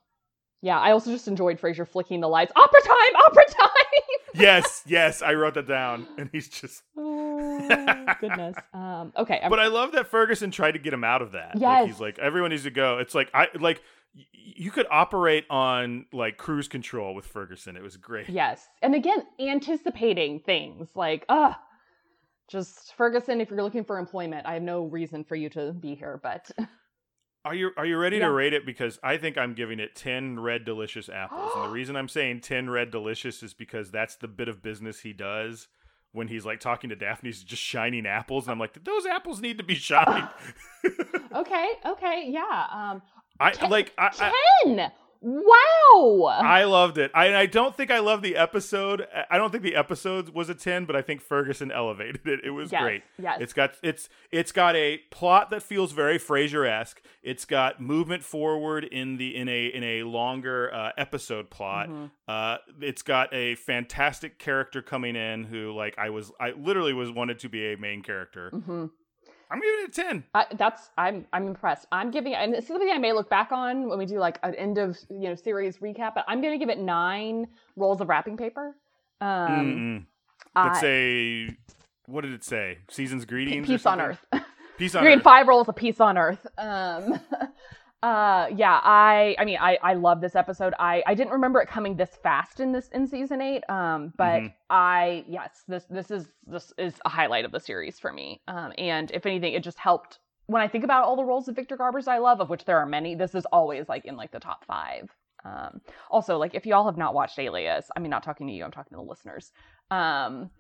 yeah. 0.62 0.78
I 0.78 0.92
also 0.92 1.10
just 1.10 1.28
enjoyed 1.28 1.60
Frasier 1.60 1.86
flicking 1.88 2.20
the 2.20 2.28
lights. 2.28 2.52
Opera 2.56 2.80
time, 2.84 3.16
opera 3.26 3.44
time. 3.58 3.68
yes, 4.34 4.82
yes, 4.86 5.22
I 5.22 5.34
wrote 5.34 5.54
that 5.54 5.66
down, 5.66 6.06
and 6.18 6.28
he's 6.32 6.48
just. 6.48 6.82
oh 6.96 8.04
goodness. 8.20 8.56
Um, 8.72 9.12
okay. 9.16 9.38
I'm- 9.40 9.50
But 9.50 9.58
I 9.60 9.66
love 9.68 9.92
that 9.92 10.06
Ferguson 10.08 10.50
tried 10.50 10.72
to 10.72 10.78
get 10.78 10.92
him 10.92 11.04
out 11.04 11.22
of 11.22 11.32
that. 11.32 11.54
Like, 11.56 11.60
Yes. 11.62 11.86
he's 11.86 12.00
like, 12.00 12.18
everyone 12.18 12.50
needs 12.50 12.64
to 12.64 12.70
go. 12.70 12.98
It's 12.98 13.14
like 13.14 13.30
I 13.34 13.48
like 13.58 13.82
y- 14.14 14.24
you 14.32 14.70
could 14.70 14.86
operate 14.90 15.46
on 15.50 16.06
like 16.12 16.36
cruise 16.36 16.68
control 16.68 17.14
with 17.14 17.26
Ferguson. 17.26 17.76
It 17.76 17.82
was 17.82 17.96
great. 17.96 18.28
Yes. 18.28 18.68
And 18.82 18.94
again, 18.94 19.24
anticipating 19.38 20.40
things 20.40 20.88
like, 20.94 21.24
ah, 21.28 21.60
just 22.48 22.94
Ferguson, 22.96 23.40
if 23.40 23.50
you're 23.50 23.62
looking 23.62 23.84
for 23.84 23.98
employment, 23.98 24.46
I 24.46 24.54
have 24.54 24.62
no 24.62 24.84
reason 24.84 25.22
for 25.24 25.36
you 25.36 25.48
to 25.50 25.72
be 25.72 25.94
here, 25.94 26.18
but 26.22 26.50
Are 27.44 27.54
you 27.54 27.70
are 27.76 27.86
you 27.86 27.96
ready 27.96 28.18
Yeah. 28.18 28.26
to 28.26 28.32
rate 28.32 28.52
it? 28.52 28.66
Because 28.66 28.98
I 29.02 29.16
think 29.16 29.38
I'm 29.38 29.54
giving 29.54 29.80
it 29.80 29.94
ten 29.96 30.38
red 30.38 30.64
delicious 30.64 31.08
apples, 31.08 31.52
and 31.56 31.64
the 31.64 31.68
reason 31.72 31.96
I'm 31.96 32.08
saying 32.08 32.40
ten 32.40 32.68
red 32.68 32.90
delicious 32.90 33.42
is 33.42 33.54
because 33.54 33.90
that's 33.90 34.16
the 34.16 34.28
bit 34.28 34.48
of 34.48 34.62
business 34.62 35.00
he 35.00 35.12
does 35.12 35.68
when 36.12 36.28
he's 36.28 36.44
like 36.44 36.60
talking 36.60 36.90
to 36.90 36.96
Daphne. 36.96 37.28
He's 37.30 37.42
just 37.42 37.62
shining 37.62 38.04
apples, 38.06 38.44
and 38.44 38.52
I'm 38.52 38.58
like, 38.58 38.82
those 38.84 39.06
apples 39.06 39.40
need 39.40 39.56
to 39.58 39.64
be 39.64 39.74
shined. 39.74 40.28
okay, 41.34 41.68
okay, 41.86 42.26
yeah. 42.28 42.66
Um 42.70 43.02
I 43.38 43.52
Ten- 43.52 43.70
like 43.70 43.92
I, 43.96 44.10
I 44.20 44.32
10. 44.66 44.90
Wow. 45.22 46.24
I 46.42 46.64
loved 46.64 46.96
it. 46.96 47.10
I, 47.14 47.34
I 47.34 47.46
don't 47.46 47.76
think 47.76 47.90
I 47.90 47.98
love 47.98 48.22
the 48.22 48.36
episode. 48.36 49.06
I 49.30 49.36
don't 49.36 49.50
think 49.50 49.62
the 49.62 49.76
episode 49.76 50.30
was 50.30 50.48
a 50.48 50.54
10, 50.54 50.86
but 50.86 50.96
I 50.96 51.02
think 51.02 51.20
Ferguson 51.20 51.70
elevated 51.70 52.26
it. 52.26 52.40
It 52.42 52.50
was 52.50 52.72
yes, 52.72 52.82
great. 52.82 53.02
Yes. 53.18 53.38
It's 53.40 53.52
got 53.52 53.74
it's 53.82 54.08
it's 54.30 54.52
got 54.52 54.76
a 54.76 54.98
plot 55.10 55.50
that 55.50 55.62
feels 55.62 55.92
very 55.92 56.18
Frasier-esque. 56.18 57.02
It's 57.22 57.44
got 57.44 57.80
movement 57.80 58.22
forward 58.22 58.84
in 58.84 59.18
the 59.18 59.36
in 59.36 59.48
a 59.48 59.66
in 59.66 59.84
a 59.84 60.02
longer 60.04 60.72
uh, 60.72 60.92
episode 60.96 61.50
plot. 61.50 61.88
Mm-hmm. 61.88 62.06
Uh, 62.26 62.56
it's 62.80 63.02
got 63.02 63.32
a 63.34 63.56
fantastic 63.56 64.38
character 64.38 64.80
coming 64.80 65.16
in 65.16 65.44
who 65.44 65.72
like 65.72 65.98
I 65.98 66.10
was 66.10 66.32
I 66.40 66.52
literally 66.52 66.94
was 66.94 67.10
wanted 67.10 67.40
to 67.40 67.48
be 67.48 67.72
a 67.72 67.76
main 67.76 68.02
character. 68.02 68.50
Mm-hmm. 68.52 68.86
I'm 69.50 69.60
giving 69.60 69.84
it 69.84 69.88
a 69.88 70.02
10. 70.02 70.24
I, 70.34 70.46
that's 70.56 70.90
I'm 70.96 71.26
I'm 71.32 71.46
impressed. 71.46 71.86
I'm 71.90 72.10
giving 72.10 72.34
and 72.34 72.52
this 72.54 72.62
is 72.64 72.68
something 72.68 72.90
I 72.92 72.98
may 72.98 73.12
look 73.12 73.28
back 73.28 73.50
on 73.52 73.88
when 73.88 73.98
we 73.98 74.06
do 74.06 74.18
like 74.18 74.38
an 74.42 74.54
end 74.54 74.78
of 74.78 74.96
you 75.10 75.28
know 75.28 75.34
series 75.34 75.78
recap, 75.78 76.14
but 76.14 76.24
I'm 76.28 76.40
gonna 76.40 76.58
give 76.58 76.68
it 76.68 76.78
nine 76.78 77.46
rolls 77.76 78.00
of 78.00 78.08
wrapping 78.08 78.36
paper. 78.36 78.76
Um. 79.20 80.06
I- 80.56 80.68
It's 80.70 80.82
a 80.84 81.56
what 82.06 82.22
did 82.22 82.32
it 82.32 82.42
say? 82.44 82.78
Seasons 82.88 83.24
greetings. 83.24 83.68
or 83.68 83.72
peace 83.72 83.86
on? 83.86 84.00
Earth. 84.00 84.24
Peace 84.78 84.94
on 84.96 85.02
You're 85.04 85.12
Earth. 85.12 85.16
getting 85.18 85.22
five 85.22 85.46
rolls 85.48 85.68
of 85.68 85.76
peace 85.76 86.00
on 86.00 86.18
Earth. 86.18 86.44
Um, 86.58 87.20
uh, 88.02 88.46
yeah, 88.54 88.80
I 88.82 89.36
I 89.38 89.44
mean 89.44 89.58
I 89.60 89.78
I 89.82 89.94
love 89.94 90.20
this 90.20 90.34
episode. 90.34 90.72
I 90.78 91.02
I 91.06 91.14
didn't 91.14 91.32
remember 91.32 91.60
it 91.60 91.68
coming 91.68 91.96
this 91.96 92.16
fast 92.22 92.60
in 92.60 92.72
this 92.72 92.88
in 92.88 93.06
season 93.06 93.40
eight. 93.42 93.62
Um, 93.68 94.12
but 94.16 94.42
Mhm. 94.42 94.54
I 94.70 95.24
yes 95.28 95.64
this 95.68 95.84
this 95.90 96.10
is 96.10 96.32
this 96.46 96.72
is 96.78 96.94
a 97.04 97.08
highlight 97.08 97.44
of 97.44 97.52
the 97.52 97.60
series 97.60 97.98
for 97.98 98.12
me. 98.12 98.40
Um, 98.48 98.72
and 98.78 99.10
if 99.10 99.26
anything, 99.26 99.52
it 99.52 99.62
just 99.62 99.78
helped 99.78 100.18
when 100.46 100.62
I 100.62 100.68
think 100.68 100.82
about 100.84 101.04
all 101.04 101.14
the 101.16 101.24
roles 101.24 101.46
of 101.48 101.56
Victor 101.56 101.76
Garbers 101.76 102.08
I 102.08 102.18
love, 102.18 102.40
of 102.40 102.48
which 102.48 102.64
there 102.64 102.78
are 102.78 102.86
many. 102.86 103.14
This 103.14 103.34
is 103.34 103.44
always 103.52 103.88
like 103.88 104.04
in 104.06 104.16
like 104.16 104.32
the 104.32 104.40
top 104.40 104.64
five. 104.64 105.10
Um, 105.44 105.80
also, 106.10 106.38
like 106.38 106.54
if 106.54 106.66
y'all 106.66 106.84
have 106.86 106.98
not 106.98 107.14
watched 107.14 107.38
Alias, 107.38 107.90
I 107.96 108.00
mean, 108.00 108.10
not 108.10 108.22
talking 108.22 108.46
to 108.46 108.52
you, 108.52 108.64
I'm 108.64 108.70
talking 108.70 108.96
to 108.96 109.02
the 109.04 109.08
listeners. 109.08 109.52
Um, 109.90 110.50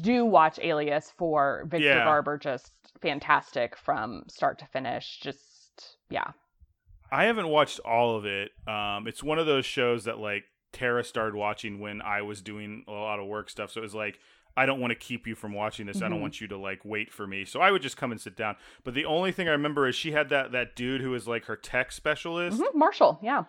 do 0.00 0.24
watch 0.24 0.58
Alias 0.62 1.12
for 1.16 1.64
Victor 1.66 1.86
Yeah. 1.88 2.04
Garber, 2.04 2.38
just 2.38 2.72
fantastic 3.02 3.76
from 3.76 4.24
start 4.28 4.58
to 4.60 4.66
finish. 4.66 5.20
Just 5.20 5.53
yeah, 6.10 6.32
I 7.10 7.24
haven't 7.24 7.48
watched 7.48 7.80
all 7.80 8.16
of 8.16 8.24
it. 8.24 8.50
Um, 8.66 9.06
it's 9.06 9.22
one 9.22 9.38
of 9.38 9.46
those 9.46 9.64
shows 9.66 10.04
that 10.04 10.18
like 10.18 10.44
Tara 10.72 11.04
started 11.04 11.34
watching 11.36 11.78
when 11.80 12.02
I 12.02 12.22
was 12.22 12.42
doing 12.42 12.84
a 12.88 12.92
lot 12.92 13.20
of 13.20 13.26
work 13.26 13.48
stuff. 13.50 13.70
So 13.70 13.80
it 13.80 13.82
was 13.82 13.94
like, 13.94 14.18
I 14.56 14.66
don't 14.66 14.80
want 14.80 14.90
to 14.92 14.94
keep 14.98 15.26
you 15.26 15.34
from 15.34 15.52
watching 15.52 15.86
this. 15.86 16.02
I 16.02 16.08
don't 16.08 16.18
Mhm. 16.18 16.22
want 16.22 16.40
you 16.40 16.48
to 16.48 16.56
like 16.56 16.84
wait 16.84 17.12
for 17.12 17.26
me. 17.26 17.44
So 17.44 17.60
I 17.60 17.70
would 17.70 17.82
just 17.82 17.96
come 17.96 18.10
and 18.12 18.20
sit 18.20 18.36
down. 18.36 18.56
But 18.84 18.94
the 18.94 19.04
only 19.04 19.30
thing 19.32 19.48
I 19.48 19.52
remember 19.52 19.86
is 19.86 19.94
she 19.94 20.12
had 20.12 20.28
that 20.30 20.52
that 20.52 20.74
dude 20.76 21.00
who 21.00 21.10
was 21.10 21.26
like 21.28 21.44
her 21.46 21.56
tech 21.56 21.92
specialist. 21.92 22.60
Mhm, 22.60 22.74
Marshall, 22.74 23.18
yeah, 23.22 23.44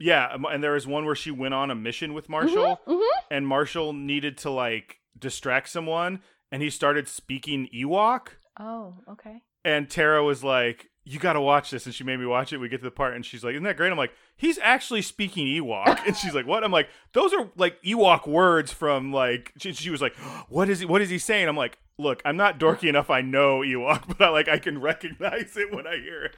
Yeah, 0.00 0.36
and 0.50 0.62
there 0.64 0.72
was 0.72 0.88
one 0.88 1.04
where 1.04 1.14
she 1.14 1.30
went 1.30 1.54
on 1.54 1.70
a 1.70 1.74
mission 1.76 2.12
with 2.12 2.28
Marshall, 2.28 2.80
Mhm, 2.86 2.94
mhm. 3.00 3.08
and 3.30 3.46
Marshall 3.46 3.92
needed 3.92 4.36
to 4.38 4.50
like 4.50 4.98
distract 5.16 5.68
someone, 5.68 6.20
and 6.50 6.60
he 6.62 6.68
started 6.70 7.06
speaking 7.08 7.68
Ewok. 7.72 8.30
Oh, 8.58 8.96
okay. 9.08 9.42
And 9.64 9.88
Tara 9.88 10.24
was 10.24 10.42
like, 10.42 10.90
"You 11.08 11.18
got 11.18 11.32
to 11.34 11.40
watch 11.40 11.70
this," 11.70 11.86
and 11.86 11.94
she 11.94 12.04
made 12.04 12.18
me 12.18 12.26
watch 12.26 12.52
it. 12.52 12.58
We 12.58 12.68
get 12.68 12.78
to 12.78 12.84
the 12.84 12.90
part, 12.90 13.14
and 13.14 13.24
she's 13.24 13.42
like, 13.42 13.54
"Isn't 13.54 13.64
that 13.64 13.76
great?" 13.76 13.90
I'm 13.90 13.98
like, 13.98 14.12
"He's 14.36 14.58
actually 14.58 15.02
speaking 15.02 15.46
Ewok," 15.46 16.06
and 16.06 16.16
she's 16.16 16.34
like, 16.34 16.46
"What?" 16.46 16.64
I'm 16.64 16.72
like, 16.72 16.88
"Those 17.12 17.32
are 17.32 17.48
like 17.56 17.82
Ewok 17.82 18.26
words 18.26 18.72
from 18.72 19.12
like." 19.12 19.52
She, 19.58 19.72
she 19.72 19.90
was 19.90 20.00
like, 20.02 20.14
"What 20.48 20.68
is 20.68 20.80
he? 20.80 20.86
What 20.86 21.00
is 21.02 21.10
he 21.10 21.18
saying?" 21.18 21.48
I'm 21.48 21.56
like, 21.56 21.78
"Look, 21.98 22.20
I'm 22.24 22.36
not 22.36 22.58
dorky 22.60 22.88
enough. 22.88 23.10
I 23.10 23.20
know 23.22 23.60
Ewok, 23.60 24.06
but 24.18 24.20
I 24.20 24.28
like 24.30 24.48
I 24.48 24.58
can 24.58 24.80
recognize 24.80 25.56
it 25.56 25.72
when 25.74 25.86
I 25.86 25.96
hear 25.96 26.24
it." 26.24 26.36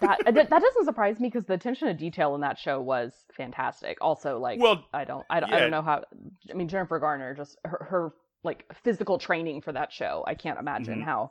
That 0.00 0.18
that, 0.24 0.34
that 0.50 0.62
doesn't 0.62 0.84
surprise 0.84 1.20
me 1.20 1.28
because 1.28 1.44
the 1.44 1.54
attention 1.54 1.86
to 1.88 1.94
detail 1.94 2.34
in 2.34 2.40
that 2.40 2.58
show 2.58 2.80
was 2.80 3.12
fantastic. 3.36 3.98
Also, 4.00 4.38
like, 4.38 4.58
Well, 4.58 4.84
I 4.94 5.04
don't, 5.04 5.24
I 5.28 5.40
don't, 5.40 5.52
I 5.52 5.60
don't 5.60 5.70
know 5.70 5.82
how. 5.82 6.02
I 6.50 6.54
mean, 6.54 6.68
Jennifer 6.68 6.98
Garner, 6.98 7.34
just 7.34 7.58
her, 7.64 7.86
her 7.90 8.12
like 8.42 8.64
physical 8.82 9.18
training 9.18 9.60
for 9.60 9.70
that 9.72 9.92
show. 9.92 10.24
I 10.26 10.34
can't 10.34 10.58
imagine 10.58 11.00
Mhm. 11.00 11.04
how 11.04 11.30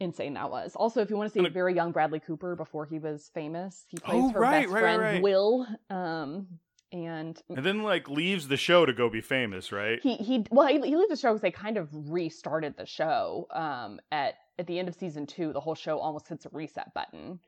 insane 0.00 0.34
that 0.34 0.50
was. 0.50 0.74
Also, 0.76 1.00
if 1.00 1.10
you 1.10 1.16
want 1.16 1.32
to 1.32 1.38
see 1.40 1.46
a 1.46 1.50
very 1.50 1.74
young 1.74 1.92
Bradley 1.92 2.20
Cooper 2.20 2.54
before 2.56 2.86
he 2.86 2.98
was 2.98 3.30
famous, 3.34 3.84
he 3.88 3.98
plays 3.98 4.24
Oh, 4.24 4.30
her 4.30 4.40
right, 4.40 4.62
best 4.62 4.72
right, 4.72 4.80
friend 4.80 5.02
right. 5.02 5.22
Will. 5.22 5.66
Um, 5.90 6.46
and 6.90 7.40
and 7.50 7.64
then 7.66 7.82
like 7.82 8.08
leaves 8.08 8.48
the 8.48 8.56
show 8.56 8.86
to 8.86 8.92
go 8.94 9.10
be 9.10 9.20
famous, 9.20 9.72
right? 9.72 10.00
he 10.02 10.16
he 10.16 10.46
well 10.50 10.66
he, 10.68 10.80
he 10.80 10.96
left 10.96 11.10
the 11.10 11.16
show 11.16 11.28
because 11.30 11.42
they 11.42 11.50
kind 11.50 11.76
of 11.76 11.88
restarted 11.92 12.76
the 12.78 12.86
show 12.86 13.46
um 13.50 14.00
at 14.10 14.36
at 14.58 14.66
the 14.66 14.78
end 14.78 14.88
of 14.88 14.94
season 14.94 15.26
two 15.26 15.52
the 15.52 15.60
whole 15.60 15.74
show 15.74 15.98
almost 15.98 16.28
hits 16.28 16.46
a 16.46 16.48
reset 16.50 16.94
button 16.94 17.38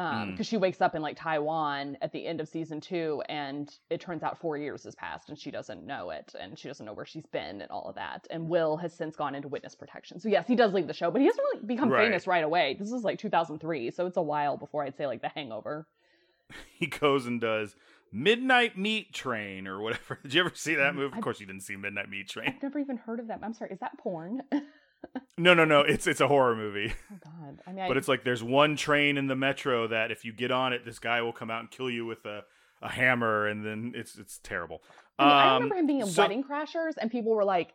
um 0.00 0.28
Mm. 0.28 0.30
because 0.32 0.46
she 0.46 0.56
wakes 0.56 0.80
up 0.80 0.94
in 0.94 1.02
like 1.02 1.16
taiwan 1.16 1.96
at 2.00 2.10
the 2.12 2.26
end 2.26 2.40
of 2.40 2.48
season 2.48 2.80
two 2.80 3.22
and 3.28 3.74
it 3.90 4.00
turns 4.00 4.22
out 4.22 4.40
four 4.40 4.56
years 4.56 4.84
has 4.84 4.94
passed 4.94 5.28
and 5.28 5.38
she 5.38 5.50
doesn't 5.50 5.86
know 5.86 6.10
it 6.10 6.32
and 6.40 6.58
she 6.58 6.68
doesn't 6.68 6.86
know 6.86 6.92
where 6.92 7.04
she's 7.06 7.26
been 7.26 7.60
and 7.60 7.70
all 7.70 7.86
of 7.88 7.94
that 7.96 8.26
and 8.30 8.48
will 8.48 8.76
has 8.76 8.92
since 8.94 9.14
gone 9.16 9.34
into 9.34 9.48
witness 9.48 9.74
protection 9.74 10.18
so 10.18 10.28
yes 10.28 10.46
he 10.46 10.56
does 10.56 10.72
leave 10.72 10.86
the 10.86 10.92
show 10.94 11.10
but 11.10 11.20
he 11.20 11.26
doesn't 11.28 11.44
really 11.52 11.66
become 11.66 11.88
Right. 11.90 12.06
famous 12.06 12.26
right 12.26 12.44
away 12.44 12.76
this 12.78 12.92
is 12.92 13.04
like 13.04 13.18
2003 13.18 13.90
so 13.90 14.06
it's 14.06 14.16
a 14.16 14.22
while 14.22 14.56
before 14.56 14.84
i'd 14.84 14.96
say 14.96 15.06
like 15.06 15.20
the 15.22 15.28
hangover 15.28 15.86
he 16.78 16.86
goes 16.86 17.26
and 17.26 17.40
does 17.40 17.76
Midnight 18.12 18.76
Meat 18.76 19.12
Train 19.12 19.68
or 19.68 19.80
whatever. 19.80 20.18
Did 20.24 20.34
you 20.34 20.40
ever 20.40 20.50
see 20.52 20.74
that 20.74 20.96
movie? 20.96 21.14
I- 21.14 21.18
Of 21.18 21.22
course, 21.22 21.38
you 21.38 21.46
didn't 21.46 21.62
see 21.62 21.76
Midnight 21.76 22.08
Meat 22.10 22.28
Train. 22.28 22.48
i've 22.56 22.60
never 22.62 22.80
even 22.80 22.96
heard 22.96 23.20
of 23.20 23.28
that 23.28 23.38
i'm 23.42 23.52
sorry 23.54 23.70
is 23.70 23.78
that 23.78 23.96
porn 23.98 24.42
No, 25.38 25.54
no, 25.54 25.64
no. 25.64 25.80
It's 25.80 26.06
it's 26.06 26.20
a 26.20 26.28
horror 26.28 26.54
movie, 26.54 26.92
oh 27.12 27.16
god 27.24 27.58
i 27.66 27.72
mean 27.72 27.88
but 27.88 27.96
I, 27.96 27.98
it's 27.98 28.08
like 28.08 28.22
there's 28.24 28.42
one 28.44 28.76
train 28.76 29.16
in 29.16 29.26
the 29.26 29.34
metro 29.36 29.86
that 29.88 30.10
if 30.10 30.24
you 30.24 30.32
get 30.32 30.50
on 30.50 30.72
it, 30.72 30.84
this 30.84 30.98
guy 30.98 31.22
will 31.22 31.32
come 31.32 31.50
out 31.50 31.60
and 31.60 31.70
kill 31.70 31.88
you 31.90 32.04
with 32.06 32.24
a, 32.26 32.44
a 32.82 32.88
hammer, 32.90 33.46
and 33.46 33.64
then 33.64 33.92
it's 33.96 34.16
it's 34.18 34.38
terrible. 34.38 34.82
I, 35.18 35.24
mean, 35.24 35.32
I 35.32 35.46
Um, 35.48 35.54
remember 35.62 35.74
him 35.76 35.86
being 35.86 36.00
in 36.00 36.06
so- 36.06 36.22
Wedding 36.22 36.44
Crashers, 36.44 36.92
and 37.00 37.10
people 37.10 37.34
were 37.34 37.44
like, 37.44 37.72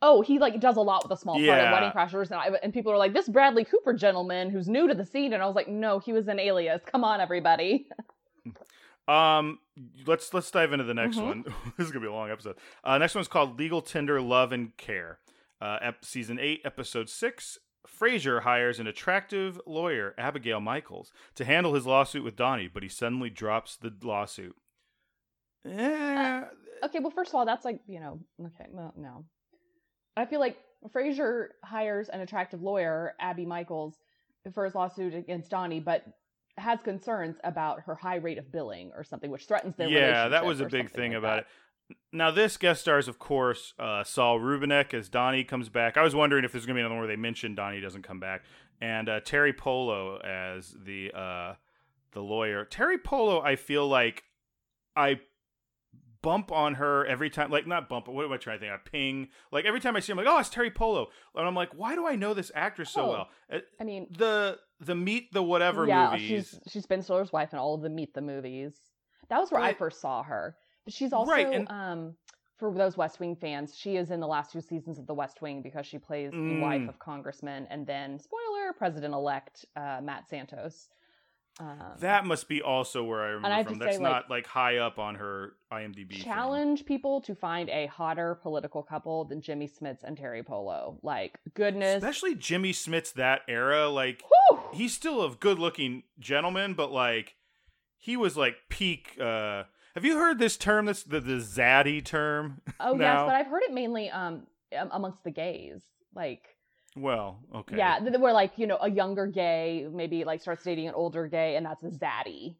"Oh, 0.00 0.22
he 0.22 0.38
like 0.38 0.60
does 0.60 0.76
a 0.76 0.80
lot 0.80 1.02
with 1.02 1.12
a 1.12 1.20
small 1.20 1.34
part 1.34 1.44
Yeah. 1.44 1.66
of 1.66 1.72
Wedding 1.72 1.90
Crashers," 1.90 2.30
and, 2.30 2.34
I, 2.40 2.58
and 2.62 2.72
people 2.72 2.92
were 2.92 2.98
like, 2.98 3.12
"This 3.12 3.28
Bradley 3.28 3.64
Cooper 3.64 3.92
gentleman 3.94 4.48
who's 4.50 4.68
new 4.68 4.86
to 4.88 4.94
the 4.94 5.04
scene," 5.04 5.32
and 5.32 5.42
I 5.42 5.46
was 5.46 5.56
like, 5.56 5.68
"No, 5.68 5.98
he 5.98 6.12
was 6.12 6.28
in 6.28 6.38
Alias. 6.38 6.82
Come 6.86 7.02
on, 7.04 7.20
everybody." 7.20 7.88
Um, 9.08 9.58
let's 10.06 10.32
let's 10.32 10.48
dive 10.52 10.72
into 10.72 10.84
the 10.84 10.94
next 10.94 11.16
Mhm. 11.16 11.26
one. 11.26 11.44
this 11.76 11.86
is 11.86 11.92
gonna 11.92 12.04
be 12.04 12.08
a 12.08 12.12
long 12.12 12.30
episode. 12.30 12.54
Uh, 12.84 12.98
next 12.98 13.16
one's 13.16 13.26
called 13.26 13.58
Legal 13.58 13.82
Tender, 13.82 14.20
Love 14.20 14.52
and 14.52 14.76
Care. 14.76 15.18
Uh, 15.62 15.78
ep- 15.80 16.04
season 16.04 16.40
eight, 16.40 16.60
episode 16.64 17.08
six. 17.08 17.56
Frasier 17.86 18.42
hires 18.42 18.80
an 18.80 18.88
attractive 18.88 19.60
lawyer, 19.64 20.12
Abigail 20.18 20.60
Michaels, 20.60 21.12
to 21.36 21.44
handle 21.44 21.74
his 21.74 21.86
lawsuit 21.86 22.24
with 22.24 22.34
Donnie, 22.34 22.66
but 22.66 22.82
he 22.82 22.88
suddenly 22.88 23.30
drops 23.30 23.76
the 23.76 23.92
lawsuit. 24.02 24.56
Eh, 25.64 26.42
Okay, 26.84 26.98
well, 26.98 27.10
first 27.12 27.30
of 27.30 27.36
all, 27.36 27.46
that's 27.46 27.64
like 27.64 27.80
you 27.86 28.00
know, 28.00 28.18
okay, 28.40 28.68
no, 28.74 28.92
no. 28.96 29.24
I 30.16 30.26
feel 30.26 30.40
like 30.40 30.56
Frasier 30.92 31.50
hires 31.64 32.08
an 32.08 32.20
attractive 32.20 32.60
lawyer, 32.60 33.14
Abby 33.20 33.46
Michaels, 33.46 33.94
for 34.52 34.64
his 34.64 34.74
lawsuit 34.74 35.14
against 35.14 35.48
Donnie, 35.48 35.78
but 35.78 36.04
has 36.58 36.80
concerns 36.82 37.36
about 37.44 37.80
her 37.82 37.94
high 37.94 38.16
rate 38.16 38.38
of 38.38 38.50
billing 38.50 38.90
or 38.96 39.04
something, 39.04 39.30
which 39.30 39.46
threatens 39.46 39.76
their 39.76 39.88
yeah, 39.88 40.28
that 40.28 40.44
was 40.44 40.60
a 40.60 40.66
big 40.66 40.90
thing 40.90 41.12
like 41.12 41.18
about 41.18 41.36
that. 41.36 41.38
it. 41.42 41.46
Now, 42.12 42.30
this 42.30 42.56
guest 42.56 42.80
stars, 42.82 43.08
of 43.08 43.18
course, 43.18 43.74
uh, 43.78 44.04
Saul 44.04 44.38
Rubinek 44.38 44.92
as 44.94 45.08
Donnie 45.08 45.44
comes 45.44 45.68
back. 45.68 45.96
I 45.96 46.02
was 46.02 46.14
wondering 46.14 46.44
if 46.44 46.52
there's 46.52 46.66
going 46.66 46.74
to 46.76 46.78
be 46.78 46.82
another 46.82 46.94
one 46.94 47.00
where 47.06 47.08
they 47.08 47.20
mention 47.20 47.54
Donnie 47.54 47.80
doesn't 47.80 48.02
come 48.02 48.20
back, 48.20 48.42
and 48.80 49.08
uh, 49.08 49.20
Teri 49.20 49.56
Polo 49.56 50.18
as 50.18 50.74
the 50.84 51.10
uh, 51.12 51.54
the 52.12 52.20
lawyer. 52.20 52.64
Teri 52.66 53.02
Polo, 53.02 53.40
I 53.40 53.56
feel 53.56 53.88
like 53.88 54.24
I 54.94 55.20
bump 56.22 56.52
on 56.52 56.74
her 56.74 57.04
every 57.06 57.30
time. 57.30 57.50
Like 57.50 57.66
not 57.66 57.88
bump, 57.88 58.04
but 58.06 58.12
what 58.14 58.24
am 58.24 58.32
I 58.32 58.36
trying 58.36 58.58
to 58.58 58.60
think? 58.66 58.72
I 58.72 58.76
ping. 58.90 59.28
Like 59.50 59.64
every 59.64 59.80
time 59.80 59.96
I 59.96 60.00
see 60.00 60.12
him, 60.12 60.18
like 60.18 60.26
oh, 60.28 60.38
it's 60.38 60.48
Teri 60.50 60.74
Polo, 60.74 61.08
and 61.34 61.46
I'm 61.46 61.54
like, 61.54 61.70
why 61.74 61.94
do 61.94 62.06
I 62.06 62.16
know 62.16 62.34
this 62.34 62.52
actress 62.54 62.90
so 62.90 63.02
Oh. 63.02 63.08
well? 63.10 63.28
Uh, 63.52 63.58
I 63.80 63.84
mean, 63.84 64.06
The 64.10 64.58
the 64.80 64.94
Meet 64.94 65.32
the 65.32 65.42
Whatever 65.42 65.86
yeah, 65.86 66.10
movies. 66.12 66.28
she's 66.28 66.60
she's 66.72 66.86
Ben 66.86 67.02
Stiller's 67.02 67.32
wife 67.32 67.52
in 67.52 67.58
all 67.58 67.74
of 67.74 67.82
the 67.82 67.90
Meet 67.90 68.14
the 68.14 68.22
movies. 68.22 68.74
That 69.28 69.38
was 69.38 69.50
where 69.50 69.60
I 69.62 69.72
first 69.72 70.00
saw 70.00 70.22
her. 70.22 70.56
But 70.84 70.92
she's 70.94 71.12
also 71.12 71.30
Right, 71.32 71.46
and- 71.52 71.70
um 71.70 72.16
for 72.58 72.72
those 72.72 72.96
West 72.96 73.18
Wing 73.18 73.34
fans, 73.34 73.76
she 73.76 73.96
is 73.96 74.12
in 74.12 74.20
the 74.20 74.26
last 74.28 74.52
two 74.52 74.60
seasons 74.60 74.96
of 74.98 75.06
The 75.08 75.14
West 75.14 75.42
Wing 75.42 75.62
because 75.62 75.84
she 75.84 75.98
plays 75.98 76.30
the 76.30 76.60
wife 76.60 76.82
Mm. 76.82 76.88
of 76.88 76.98
Congressman 77.00 77.66
and 77.70 77.84
then 77.84 78.20
spoiler 78.20 78.72
President 78.72 79.12
elect 79.14 79.64
uh, 79.74 80.00
Matt 80.00 80.28
Santos. 80.28 80.88
Um, 81.58 81.96
That 81.98 82.24
must 82.24 82.48
be 82.48 82.62
also 82.62 83.02
where 83.02 83.20
I 83.22 83.28
remember 83.30 83.48
I 83.56 83.64
from. 83.64 83.78
That's 83.78 83.96
say, 83.96 84.02
not 84.02 84.30
like 84.30 84.46
high 84.46 84.76
up 84.78 84.98
on 85.00 85.16
her 85.16 85.56
IMDb. 85.72 86.10
thing. 86.10 86.22
challenge 86.22 86.84
people 86.86 87.20
to 87.22 87.34
find 87.34 87.68
a 87.68 87.86
hotter 87.88 88.36
political 88.36 88.82
couple 88.84 89.24
than 89.24 89.40
Jimmy 89.42 89.66
Smits 89.68 90.02
and 90.04 90.16
Teri 90.16 90.46
Polo. 90.46 90.98
Like 91.02 91.40
goodness, 91.54 91.96
especially 91.96 92.36
Jimmy 92.36 92.72
Smits's 92.72 93.12
that 93.14 93.42
era. 93.48 93.88
Like 93.88 94.22
Whew! 94.50 94.60
he's 94.72 94.94
still 94.94 95.22
a 95.24 95.34
good-looking 95.34 96.04
gentleman, 96.20 96.74
but 96.74 96.92
like 96.92 97.34
he 97.98 98.16
was 98.16 98.36
like 98.36 98.54
peak. 98.70 99.16
uh 99.20 99.64
Have 99.94 100.04
you 100.04 100.16
heard 100.16 100.38
this 100.38 100.56
term? 100.56 100.86
This 100.86 101.02
the 101.02 101.20
the 101.20 101.34
zaddy 101.34 102.04
term. 102.04 102.60
Oh 102.80 102.94
yes, 102.98 103.22
but 103.26 103.34
I've 103.34 103.46
heard 103.46 103.62
it 103.62 103.72
mainly 103.72 104.10
um 104.10 104.46
amongst 104.90 105.22
the 105.24 105.30
gays. 105.30 105.82
Like 106.14 106.56
Well, 106.96 107.40
okay. 107.54 107.76
Yeah, 107.76 108.00
where 108.00 108.32
like 108.32 108.52
you 108.56 108.66
know 108.66 108.78
a 108.80 108.90
younger 108.90 109.26
gay 109.26 109.86
maybe 109.92 110.24
like 110.24 110.40
starts 110.40 110.64
dating 110.64 110.88
an 110.88 110.94
older 110.94 111.26
gay, 111.26 111.56
and 111.56 111.66
that's 111.66 111.82
a 111.82 111.90
zaddy. 111.90 112.56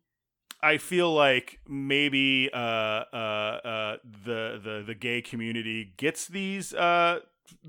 I 0.64 0.78
feel 0.78 1.12
like 1.12 1.59
maybe 1.66 2.49
uh, 2.53 2.57
uh, 2.57 3.16
uh, 3.16 3.97
the 4.24 4.61
the 4.62 4.85
the 4.87 4.95
gay 4.95 5.20
community 5.20 5.93
gets 5.97 6.28
these 6.28 6.72
uh, 6.72 7.20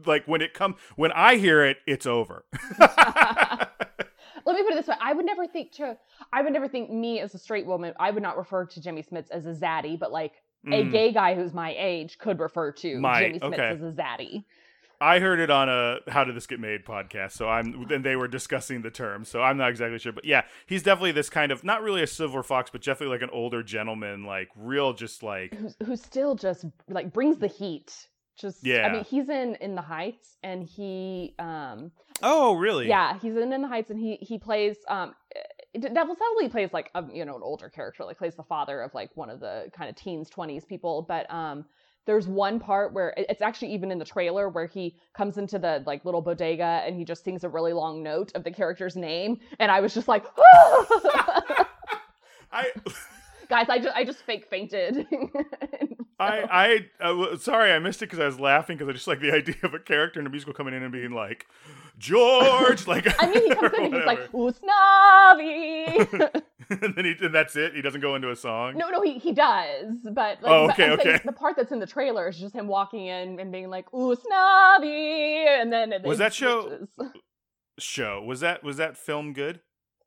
like 0.05 0.27
when 0.27 0.41
it 0.41 0.53
come 0.53 0.75
when 0.95 1.11
I 1.13 1.37
hear 1.37 1.63
it, 1.63 1.77
it's 1.87 2.05
over. 2.05 2.45
Let 4.45 4.55
me 4.55 4.63
put 4.63 4.73
it 4.73 4.75
this 4.75 4.87
way: 4.87 4.95
I 5.01 5.13
would 5.13 5.25
never 5.25 5.47
think 5.47 5.71
to, 5.73 5.97
I 6.31 6.41
would 6.41 6.53
never 6.53 6.67
think 6.67 6.89
me 6.89 7.19
as 7.19 7.33
a 7.33 7.37
straight 7.37 7.65
woman, 7.65 7.93
I 7.99 8.11
would 8.11 8.23
not 8.23 8.37
refer 8.37 8.65
to 8.65 8.81
Jimmy 8.81 9.03
Smits 9.03 9.31
as 9.31 9.45
a 9.45 9.53
zaddy, 9.53 9.97
but 9.97 10.11
like 10.11 10.33
mm. 10.65 10.73
a 10.73 10.89
gay 10.89 11.11
guy 11.11 11.35
who's 11.35 11.53
my 11.53 11.75
age 11.77 12.17
could 12.17 12.39
refer 12.39 12.71
to 12.71 12.99
my, 12.99 13.23
Jimmy 13.23 13.39
Smits 13.39 13.53
okay. 13.53 13.67
as 13.69 13.81
a 13.81 13.91
zaddy. 13.91 14.43
I 15.01 15.19
heard 15.19 15.41
it 15.41 15.49
on 15.49 15.67
a 15.67 15.97
How 16.07 16.23
Did 16.23 16.33
This 16.33 16.47
Get 16.47 16.61
Made 16.61 16.85
podcast. 16.85 17.33
So 17.33 17.49
I'm, 17.49 17.87
Then 17.89 18.03
they 18.03 18.15
were 18.15 18.29
discussing 18.29 18.83
the 18.83 18.91
term. 18.91 19.25
So 19.25 19.41
I'm 19.41 19.57
not 19.57 19.69
exactly 19.69 19.99
sure. 19.99 20.13
But 20.13 20.23
yeah, 20.23 20.43
he's 20.65 20.81
definitely 20.81 21.11
this 21.11 21.29
kind 21.29 21.51
of, 21.51 21.61
not 21.61 21.81
really 21.81 22.01
a 22.01 22.07
silver 22.07 22.41
fox, 22.41 22.69
but 22.69 22.81
definitely 22.81 23.13
like 23.13 23.21
an 23.21 23.29
older 23.33 23.63
gentleman, 23.63 24.23
like 24.23 24.47
real, 24.55 24.93
just 24.93 25.21
like. 25.21 25.55
Who's, 25.55 25.75
who 25.85 25.97
still 25.97 26.35
just 26.35 26.65
like 26.87 27.11
brings 27.11 27.37
the 27.37 27.47
heat. 27.47 28.07
Just, 28.37 28.65
yeah. 28.65 28.87
I 28.87 28.91
mean, 28.91 29.03
he's 29.03 29.29
in 29.29 29.55
In 29.61 29.75
the 29.75 29.81
Heights 29.81 30.37
and 30.43 30.63
he. 30.63 31.35
um 31.39 31.91
Oh, 32.21 32.53
really? 32.55 32.87
Yeah, 32.87 33.19
he's 33.19 33.35
in 33.35 33.51
In 33.53 33.61
the 33.61 33.67
Heights 33.67 33.89
and 33.89 33.99
he, 33.99 34.17
he 34.21 34.37
plays. 34.37 34.77
um 34.87 35.13
Devil 35.79 36.15
Sadly 36.15 36.49
plays 36.49 36.71
like 36.71 36.91
a 36.93 37.03
you 37.11 37.25
know 37.25 37.35
an 37.35 37.41
older 37.43 37.69
character, 37.69 38.03
like 38.05 38.17
plays 38.17 38.35
the 38.35 38.43
father 38.43 38.81
of 38.81 38.93
like 38.93 39.09
one 39.15 39.29
of 39.29 39.39
the 39.39 39.71
kind 39.75 39.89
of 39.89 39.95
teens, 39.95 40.29
twenties 40.29 40.63
people. 40.65 41.01
But 41.07 41.31
um, 41.33 41.65
there's 42.05 42.27
one 42.27 42.59
part 42.59 42.93
where 42.93 43.13
it's 43.17 43.41
actually 43.41 43.73
even 43.73 43.89
in 43.91 43.97
the 43.97 44.05
trailer 44.05 44.49
where 44.49 44.67
he 44.67 44.97
comes 45.15 45.37
into 45.37 45.57
the 45.57 45.81
like 45.85 46.03
little 46.05 46.21
bodega 46.21 46.83
and 46.85 46.95
he 46.97 47.05
just 47.05 47.23
sings 47.23 47.43
a 47.43 47.49
really 47.49 47.73
long 47.73 48.03
note 48.03 48.31
of 48.35 48.43
the 48.43 48.51
character's 48.51 48.95
name 48.97 49.39
and 49.59 49.71
i 49.71 49.79
was 49.79 49.93
just 49.93 50.07
like 50.09 50.25
i 52.51 52.65
guys 53.49 53.67
i 53.69 53.79
just 53.79 53.95
i 53.95 54.03
just 54.03 54.19
fake 54.25 54.45
fainted 54.49 55.07
I 56.23 56.87
I 57.01 57.05
uh, 57.05 57.37
sorry 57.37 57.71
I 57.71 57.79
missed 57.79 58.01
it 58.01 58.05
because 58.05 58.19
I 58.19 58.25
was 58.25 58.39
laughing 58.39 58.77
because 58.77 58.89
I 58.89 58.93
just 58.93 59.07
like 59.07 59.19
the 59.19 59.31
idea 59.35 59.55
of 59.63 59.73
a 59.73 59.79
character 59.79 60.19
in 60.19 60.27
a 60.27 60.29
musical 60.29 60.53
coming 60.53 60.73
in 60.73 60.83
and 60.83 60.91
being 60.91 61.11
like 61.11 61.47
George 61.97 62.87
like 62.87 63.07
I 63.21 63.27
mean 63.27 63.43
he 63.43 63.55
comes 63.55 63.73
in 63.77 63.85
and 63.85 63.95
he's 63.95 64.05
like 64.05 64.31
Usnavi 64.31 66.15
and 66.69 66.95
then 66.95 67.05
he 67.05 67.15
and 67.21 67.33
that's 67.33 67.55
it? 67.55 67.75
He 67.75 67.81
doesn't 67.81 68.01
go 68.01 68.15
into 68.15 68.31
a 68.31 68.35
song? 68.35 68.77
No 68.77 68.89
no 68.89 69.01
he 69.01 69.17
he 69.19 69.31
does 69.31 69.97
but 70.03 70.41
like, 70.41 70.51
oh, 70.51 70.69
okay 70.71 70.91
okay. 70.91 71.19
the 71.23 71.31
part 71.31 71.55
that's 71.55 71.71
in 71.71 71.79
the 71.79 71.87
trailer 71.87 72.27
is 72.27 72.39
just 72.39 72.55
him 72.55 72.67
walking 72.67 73.05
in 73.07 73.39
and 73.39 73.51
being 73.51 73.69
like 73.69 73.89
Usnavi 73.91 75.45
and 75.61 75.71
then 75.71 75.93
it, 75.93 76.03
was 76.03 76.17
that 76.17 76.33
show 76.33 76.87
show 77.79 78.23
was 78.23 78.39
that 78.41 78.63
was 78.63 78.77
that 78.77 78.97
film 78.97 79.33
good? 79.33 79.59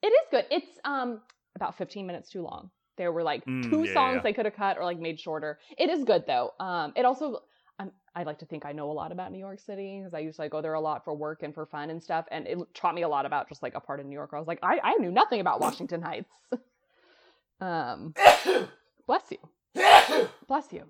It 0.03 0.09
is 0.09 0.27
good. 0.31 0.45
It's 0.51 0.79
um 0.85 1.21
about 1.57 1.77
15 1.79 2.07
minutes 2.07 2.31
too 2.31 2.43
long 2.43 2.71
there 2.97 3.13
were 3.13 3.23
like 3.23 3.45
mm, 3.45 3.69
two 3.69 3.85
yeah, 3.85 3.95
songs 3.95 4.17
yeah. 4.17 4.23
they 4.23 4.33
could 4.33 4.45
have 4.45 4.55
cut 4.55 4.79
or 4.79 4.85
like 4.85 4.99
made 4.99 5.19
shorter. 5.19 5.59
It 5.77 5.91
is 5.91 6.05
good 6.05 6.25
though. 6.27 6.53
Um, 6.61 6.93
it 6.97 7.05
also 7.05 7.43
um, 7.79 7.93
I 8.15 8.23
like 8.23 8.39
to 8.39 8.47
think 8.47 8.65
I 8.65 8.73
know 8.73 8.91
a 8.91 8.93
lot 8.93 9.13
about 9.13 9.33
New 9.33 9.39
York 9.39 9.61
City 9.61 9.99
because 9.99 10.15
I 10.15 10.21
usually 10.21 10.49
go 10.49 10.63
there 10.63 10.75
a 10.75 10.81
lot 10.81 11.05
for 11.05 11.15
work 11.15 11.43
and 11.43 11.55
for 11.55 11.67
fun 11.67 11.91
and 11.91 12.03
stuff. 12.03 12.27
And 12.31 12.47
it 12.47 12.59
taught 12.75 12.95
me 12.95 13.03
a 13.03 13.09
lot 13.09 13.27
about 13.27 13.49
just 13.49 13.63
like 13.63 13.75
a 13.75 13.81
part 13.81 14.01
of 14.01 14.07
New 14.07 14.15
York. 14.15 14.31
I 14.33 14.39
was 14.39 14.49
like, 14.49 14.61
I, 14.63 14.79
I 14.83 14.95
knew 14.95 15.11
nothing 15.11 15.41
about 15.41 15.61
Washington 15.61 16.01
Heights. 16.01 16.33
um, 17.61 18.15
bless 19.07 19.31
you. 19.31 19.39
bless 20.47 20.73
you. 20.73 20.85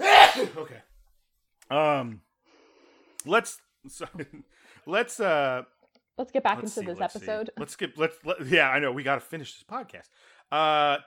okay. 0.00 0.82
Um, 1.70 2.22
let's 3.26 3.60
sorry, 3.88 4.26
let's 4.86 5.20
uh 5.20 5.62
Let's 6.18 6.32
get 6.32 6.42
back 6.42 6.56
let's 6.56 6.76
into 6.76 6.80
see, 6.80 6.92
this 6.92 7.00
let's 7.00 7.16
episode. 7.16 7.46
See. 7.46 7.52
Let's 7.58 7.76
get 7.76 7.96
let's 7.96 8.16
let, 8.24 8.46
yeah, 8.46 8.68
I 8.68 8.80
know 8.80 8.92
we 8.92 9.02
got 9.02 9.14
to 9.14 9.20
finish 9.20 9.54
this 9.54 9.64
podcast. 9.64 10.08
Uh 10.50 10.98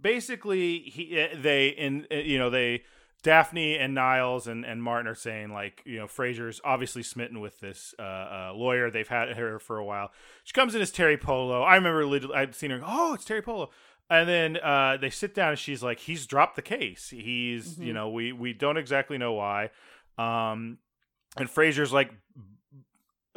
basically 0.00 0.80
he 0.80 1.18
eh, 1.18 1.34
they 1.36 1.68
in 1.68 2.06
eh, 2.10 2.20
you 2.20 2.38
know 2.38 2.50
they 2.50 2.82
Daphne 3.24 3.78
and 3.78 3.94
Niles 3.94 4.46
and, 4.46 4.66
and 4.66 4.82
Martin 4.82 5.08
are 5.08 5.14
saying 5.14 5.52
like 5.52 5.82
you 5.86 5.98
know 5.98 6.06
Frasier's 6.06 6.60
obviously 6.62 7.02
smitten 7.02 7.40
with 7.40 7.58
this 7.58 7.94
uh, 7.98 8.02
uh, 8.02 8.52
lawyer. 8.54 8.90
They've 8.90 9.08
had 9.08 9.30
her 9.30 9.58
for 9.58 9.78
a 9.78 9.84
while. 9.84 10.12
She 10.44 10.52
comes 10.52 10.74
in 10.74 10.82
as 10.82 10.92
Teri 10.92 11.18
Polo. 11.18 11.62
I 11.62 11.74
remember 11.76 12.34
I'd 12.34 12.54
seen 12.54 12.70
her. 12.70 12.82
Oh, 12.84 13.14
it's 13.14 13.24
Teri 13.24 13.42
Polo. 13.42 13.70
And 14.10 14.28
then 14.28 14.58
uh, 14.58 14.98
they 15.00 15.08
sit 15.08 15.34
down 15.34 15.50
and 15.50 15.58
she's 15.58 15.82
like, 15.82 16.00
he's 16.00 16.26
dropped 16.26 16.56
the 16.56 16.62
case. 16.62 17.08
He's 17.08 17.72
mm-hmm. 17.72 17.82
you 17.84 17.92
know 17.94 18.10
we 18.10 18.32
we 18.32 18.52
don't 18.52 18.76
exactly 18.76 19.16
know 19.16 19.32
why. 19.32 19.70
Um, 20.18 20.78
and 21.38 21.48
Frasier's 21.48 21.94
like 21.94 22.12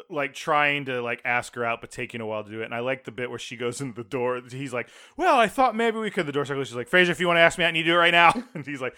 like 0.10 0.34
trying 0.34 0.86
to 0.86 1.02
like 1.02 1.22
ask 1.26 1.54
her 1.56 1.66
out 1.66 1.82
but 1.82 1.92
taking 1.92 2.22
a 2.22 2.26
while 2.26 2.44
to 2.44 2.50
do 2.50 2.62
it 2.62 2.66
and 2.66 2.74
i 2.74 2.80
like 2.80 3.04
the 3.04 3.12
bit 3.12 3.30
where 3.30 3.40
she 3.40 3.58
goes 3.58 3.82
into 3.82 4.02
the 4.02 4.08
door 4.08 4.42
he's 4.50 4.74
like 4.74 4.88
well 5.18 5.38
i 5.38 5.48
thought 5.48 5.76
maybe 5.76 5.98
we 5.98 6.10
could 6.10 6.26
the 6.26 6.32
door 6.32 6.46
circle 6.46 6.64
she's 6.64 6.76
like 6.76 6.90
frasier 6.90 7.10
if 7.10 7.20
you 7.20 7.28
want 7.28 7.38
to 7.38 7.42
ask 7.42 7.58
me 7.58 7.66
out 7.66 7.68
you 7.68 7.74
need 7.74 7.84
to 7.84 7.90
do 7.90 7.96
it 7.96 7.98
right 7.98 8.12
now. 8.12 8.34
And 8.54 8.66
he's 8.66 8.82
like 8.82 8.96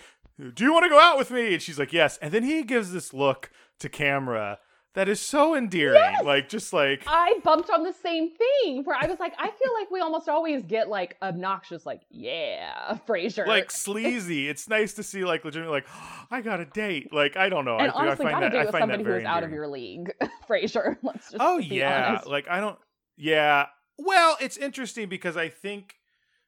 do 0.53 0.63
you 0.63 0.71
want 0.71 0.83
to 0.83 0.89
go 0.89 0.99
out 0.99 1.17
with 1.17 1.31
me? 1.31 1.53
And 1.53 1.61
she's 1.61 1.77
like 1.77 1.91
yes. 1.91 2.17
And 2.21 2.31
then 2.31 2.43
he 2.43 2.63
gives 2.63 2.91
this 2.91 3.13
look 3.13 3.51
to 3.79 3.89
camera 3.89 4.59
that 4.95 5.07
is 5.07 5.19
so 5.19 5.55
endearing. 5.55 6.01
Yes! 6.01 6.23
Like 6.23 6.49
just 6.49 6.73
like 6.73 7.03
I 7.05 7.39
bumped 7.43 7.69
on 7.69 7.83
the 7.83 7.93
same 7.93 8.31
thing 8.31 8.83
where 8.83 8.97
I 8.99 9.05
was 9.05 9.19
like, 9.19 9.33
I 9.37 9.47
feel 9.47 9.73
like 9.79 9.91
we 9.91 9.99
almost 9.99 10.27
always 10.27 10.63
get 10.63 10.89
like 10.89 11.15
obnoxious, 11.21 11.85
like, 11.85 12.01
yeah, 12.09 12.97
Frasier. 13.07 13.45
Like 13.45 13.69
sleazy. 13.71 14.49
it's 14.49 14.67
nice 14.67 14.93
to 14.93 15.03
see 15.03 15.23
like 15.23 15.45
legitimately 15.45 15.77
like, 15.77 15.87
oh, 15.93 16.25
I 16.31 16.41
got 16.41 16.59
a 16.59 16.65
date. 16.65 17.13
Like, 17.13 17.37
I 17.37 17.49
don't 17.49 17.65
know. 17.65 17.77
And 17.77 17.91
I, 17.91 17.93
honestly, 17.93 18.25
I 18.25 18.31
find 18.31 18.43
got 18.43 18.51
that, 18.51 18.55
a 18.55 18.63
date 18.63 18.71
with 18.71 18.79
somebody 18.79 19.03
who 19.03 19.13
is 19.13 19.25
out 19.25 19.43
of 19.43 19.51
your 19.51 19.67
league. 19.67 20.11
Frasier. 20.49 20.97
Let's 21.03 21.31
just 21.31 21.37
Oh 21.39 21.57
yeah. 21.59 22.09
Honest. 22.09 22.27
Like 22.27 22.47
I 22.49 22.59
don't 22.59 22.77
yeah. 23.15 23.67
Well, 23.97 24.37
it's 24.41 24.57
interesting 24.57 25.09
because 25.09 25.37
I 25.37 25.49
think 25.49 25.95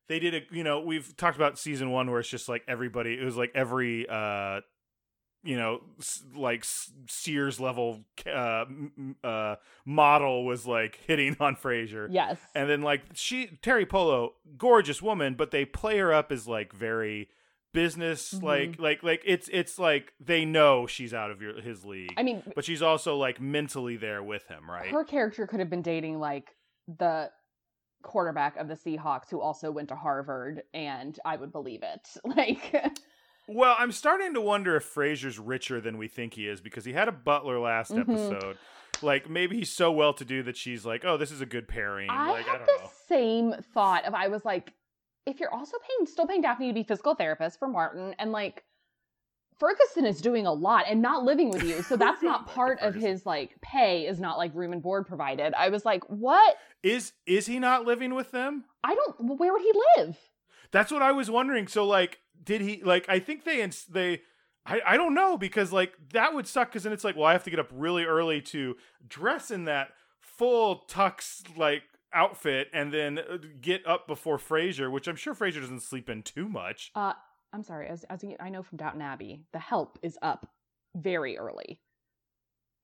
they 0.07 0.19
did 0.19 0.33
a 0.33 0.41
you 0.51 0.63
know, 0.63 0.79
we've 0.81 1.15
talked 1.15 1.37
about 1.37 1.59
season 1.59 1.91
one 1.91 2.09
where 2.09 2.19
it's 2.19 2.29
just 2.29 2.49
like 2.49 2.63
everybody 2.67 3.13
it 3.13 3.23
was 3.23 3.37
like 3.37 3.51
every 3.53 4.07
uh 4.09 4.61
you 5.43 5.57
know, 5.57 5.81
like 6.35 6.65
Sears 7.07 7.59
level 7.59 8.01
uh, 8.27 8.65
uh, 9.23 9.55
model 9.85 10.45
was 10.45 10.67
like 10.67 10.99
hitting 11.07 11.35
on 11.39 11.55
Frasier. 11.55 12.07
Yes. 12.11 12.39
And 12.53 12.69
then 12.69 12.81
like 12.81 13.01
she 13.13 13.47
Teri 13.61 13.87
Polo, 13.87 14.33
gorgeous 14.57 15.01
woman, 15.01 15.35
but 15.35 15.51
they 15.51 15.65
play 15.65 15.97
her 15.97 16.13
up 16.13 16.31
as 16.31 16.47
like 16.47 16.73
very 16.73 17.29
business 17.73 18.33
mm-hmm. 18.33 18.45
like 18.45 18.79
like 18.79 19.01
like 19.01 19.21
it's 19.25 19.49
it's 19.51 19.79
like 19.79 20.13
they 20.19 20.43
know 20.43 20.85
she's 20.85 21.13
out 21.13 21.31
of 21.31 21.41
your 21.41 21.59
his 21.61 21.85
league. 21.85 22.13
I 22.17 22.23
mean, 22.23 22.43
but 22.55 22.65
she's 22.65 22.81
also 22.81 23.17
like 23.17 23.41
mentally 23.41 23.97
there 23.97 24.21
with 24.21 24.47
him, 24.47 24.69
right? 24.69 24.91
Her 24.91 25.03
character 25.03 25.47
could 25.47 25.59
have 25.59 25.69
been 25.69 25.81
dating 25.81 26.19
like 26.19 26.55
the 26.87 27.31
quarterback 28.03 28.57
of 28.57 28.67
the 28.67 28.75
Seahawks 28.75 29.29
who 29.29 29.39
also 29.39 29.71
went 29.71 29.89
to 29.89 29.95
Harvard 29.95 30.63
and 30.73 31.17
I 31.23 31.35
would 31.35 31.51
believe 31.51 31.83
it. 31.83 32.07
Like 32.25 32.73
well, 33.47 33.75
I'm 33.77 33.91
starting 33.91 34.33
to 34.33 34.41
wonder 34.41 34.75
if 34.75 34.93
Frasier's 34.93 35.39
richer 35.39 35.81
than 35.81 35.97
we 35.97 36.07
think 36.07 36.35
he 36.35 36.47
is 36.47 36.61
because 36.61 36.85
he 36.85 36.93
had 36.93 37.07
a 37.07 37.11
butler 37.11 37.59
last 37.59 37.91
mm-hmm. 37.91 38.11
episode. 38.11 38.57
Like 39.01 39.29
maybe 39.29 39.57
he's 39.57 39.71
so 39.71 39.91
well 39.91 40.13
to 40.13 40.25
do 40.25 40.43
that 40.43 40.57
she's 40.57 40.85
like, 40.85 41.03
"Oh, 41.03 41.17
this 41.17 41.31
is 41.31 41.41
a 41.41 41.45
good 41.45 41.67
pairing." 41.67 42.09
I 42.09 42.31
like, 42.31 42.45
had 42.45 42.61
I 42.61 42.65
the 42.65 42.83
know. 42.83 42.89
same 43.07 43.55
thought 43.73 44.05
of 44.05 44.13
I 44.13 44.27
was 44.27 44.45
like, 44.45 44.73
if 45.25 45.39
you're 45.39 45.53
also 45.53 45.77
paying, 45.77 46.07
still 46.07 46.27
paying 46.27 46.41
Daphne 46.41 46.67
to 46.67 46.73
be 46.73 46.83
physical 46.83 47.15
therapist 47.15 47.59
for 47.59 47.67
Martin, 47.67 48.15
and 48.19 48.31
like 48.31 48.63
Ferguson 49.59 50.05
is 50.05 50.21
doing 50.21 50.45
a 50.45 50.53
lot 50.53 50.85
and 50.87 51.01
not 51.01 51.23
living 51.23 51.49
with 51.49 51.63
you, 51.63 51.81
so 51.81 51.95
that's 51.95 52.23
not 52.23 52.47
part 52.53 52.79
of 52.79 52.93
his 52.93 53.25
like 53.25 53.59
pay. 53.61 54.05
Is 54.07 54.19
not 54.19 54.37
like 54.37 54.53
room 54.53 54.73
and 54.73 54.81
board 54.81 55.07
provided. 55.07 55.53
I 55.55 55.69
was 55.69 55.85
like, 55.85 56.03
what 56.05 56.55
is 56.83 57.13
is 57.25 57.47
he 57.47 57.59
not 57.59 57.85
living 57.85 58.13
with 58.13 58.31
them? 58.31 58.65
I 58.83 58.95
don't. 58.95 59.37
Where 59.37 59.51
would 59.51 59.61
he 59.61 59.73
live? 59.97 60.17
That's 60.71 60.91
what 60.91 61.01
I 61.01 61.11
was 61.11 61.29
wondering. 61.29 61.67
So 61.67 61.85
like 61.85 62.20
did 62.43 62.61
he 62.61 62.81
like? 62.83 63.07
I 63.09 63.19
think 63.19 63.43
they 63.43 63.67
they. 63.89 64.21
I, 64.63 64.79
I 64.85 64.97
don't 64.97 65.15
know 65.15 65.37
because 65.37 65.71
like 65.71 65.93
that 66.13 66.35
would 66.35 66.45
suck 66.45 66.69
because 66.69 66.83
then 66.83 66.93
it's 66.93 67.03
like 67.03 67.15
well 67.15 67.25
I 67.25 67.33
have 67.33 67.43
to 67.45 67.49
get 67.49 67.59
up 67.59 67.69
really 67.73 68.03
early 68.03 68.41
to 68.41 68.75
dress 69.07 69.49
in 69.49 69.65
that 69.65 69.89
full 70.19 70.85
tux 70.87 71.41
like 71.57 71.81
outfit 72.13 72.67
and 72.73 72.93
then 72.93 73.19
uh, 73.19 73.37
get 73.59 73.85
up 73.87 74.07
before 74.07 74.37
Frasier, 74.37 74.91
which 74.91 75.07
I'm 75.07 75.15
sure 75.15 75.33
Frasier 75.33 75.61
doesn't 75.61 75.81
sleep 75.81 76.09
in 76.09 76.23
too 76.23 76.47
much. 76.47 76.91
Uh, 76.95 77.13
I'm 77.53 77.63
sorry, 77.63 77.87
as 77.87 78.03
as 78.05 78.23
I 78.39 78.49
know 78.49 78.63
from 78.63 78.77
Downton 78.77 79.01
Abbey, 79.01 79.41
the 79.51 79.59
help 79.59 79.99
is 80.01 80.17
up 80.21 80.49
very 80.95 81.37
early, 81.37 81.79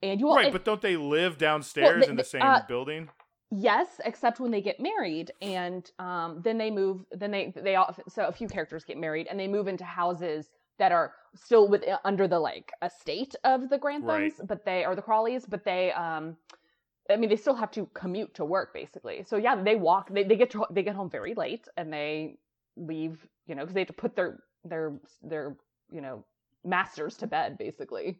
and 0.01 0.19
you 0.19 0.29
all, 0.29 0.35
right, 0.35 0.51
but 0.51 0.65
don't 0.65 0.81
they 0.81 0.97
live 0.97 1.37
downstairs 1.37 2.01
well, 2.01 2.05
the, 2.05 2.09
in 2.09 2.15
the 2.15 2.23
same 2.23 2.41
uh, 2.41 2.61
building? 2.67 3.09
Yes, 3.49 4.01
except 4.03 4.39
when 4.41 4.51
they 4.51 4.61
get 4.61 4.79
married, 4.79 5.31
and 5.41 5.89
um, 5.99 6.41
then 6.43 6.57
they 6.57 6.69
move. 6.69 7.05
Then 7.11 7.31
they 7.31 7.53
they 7.55 7.75
all 7.75 7.95
so 8.09 8.27
a 8.27 8.31
few 8.31 8.47
characters 8.47 8.83
get 8.83 8.97
married, 8.97 9.27
and 9.27 9.39
they 9.39 9.47
move 9.47 9.69
into 9.69 9.85
houses 9.85 10.49
that 10.79 10.91
are 10.91 11.13
still 11.33 11.67
with 11.69 11.87
uh, 11.87 11.97
under 12.03 12.27
the 12.27 12.39
like 12.39 12.73
estate 12.81 13.35
of 13.45 13.69
the 13.69 13.77
Granthams, 13.77 14.07
right. 14.07 14.33
but 14.47 14.65
they 14.65 14.83
are 14.83 14.95
the 14.95 15.01
Crawleys, 15.01 15.45
but 15.47 15.63
they 15.63 15.93
um, 15.93 16.35
I 17.09 17.15
mean 17.15 17.29
they 17.29 17.37
still 17.37 17.55
have 17.55 17.71
to 17.71 17.87
commute 17.93 18.33
to 18.35 18.43
work 18.43 18.73
basically. 18.73 19.23
So 19.23 19.37
yeah, 19.37 19.55
they 19.55 19.75
walk. 19.75 20.09
They 20.11 20.23
they 20.23 20.35
get 20.35 20.49
to, 20.51 20.65
they 20.69 20.83
get 20.83 20.95
home 20.95 21.09
very 21.09 21.33
late, 21.33 21.69
and 21.77 21.91
they 21.91 22.39
leave. 22.75 23.25
You 23.47 23.55
know, 23.55 23.61
because 23.61 23.75
they 23.75 23.81
have 23.81 23.87
to 23.87 23.93
put 23.93 24.15
their 24.17 24.43
their 24.65 24.99
their 25.23 25.55
you 25.89 26.01
know 26.01 26.25
masters 26.65 27.15
to 27.17 27.27
bed 27.27 27.57
basically. 27.57 28.19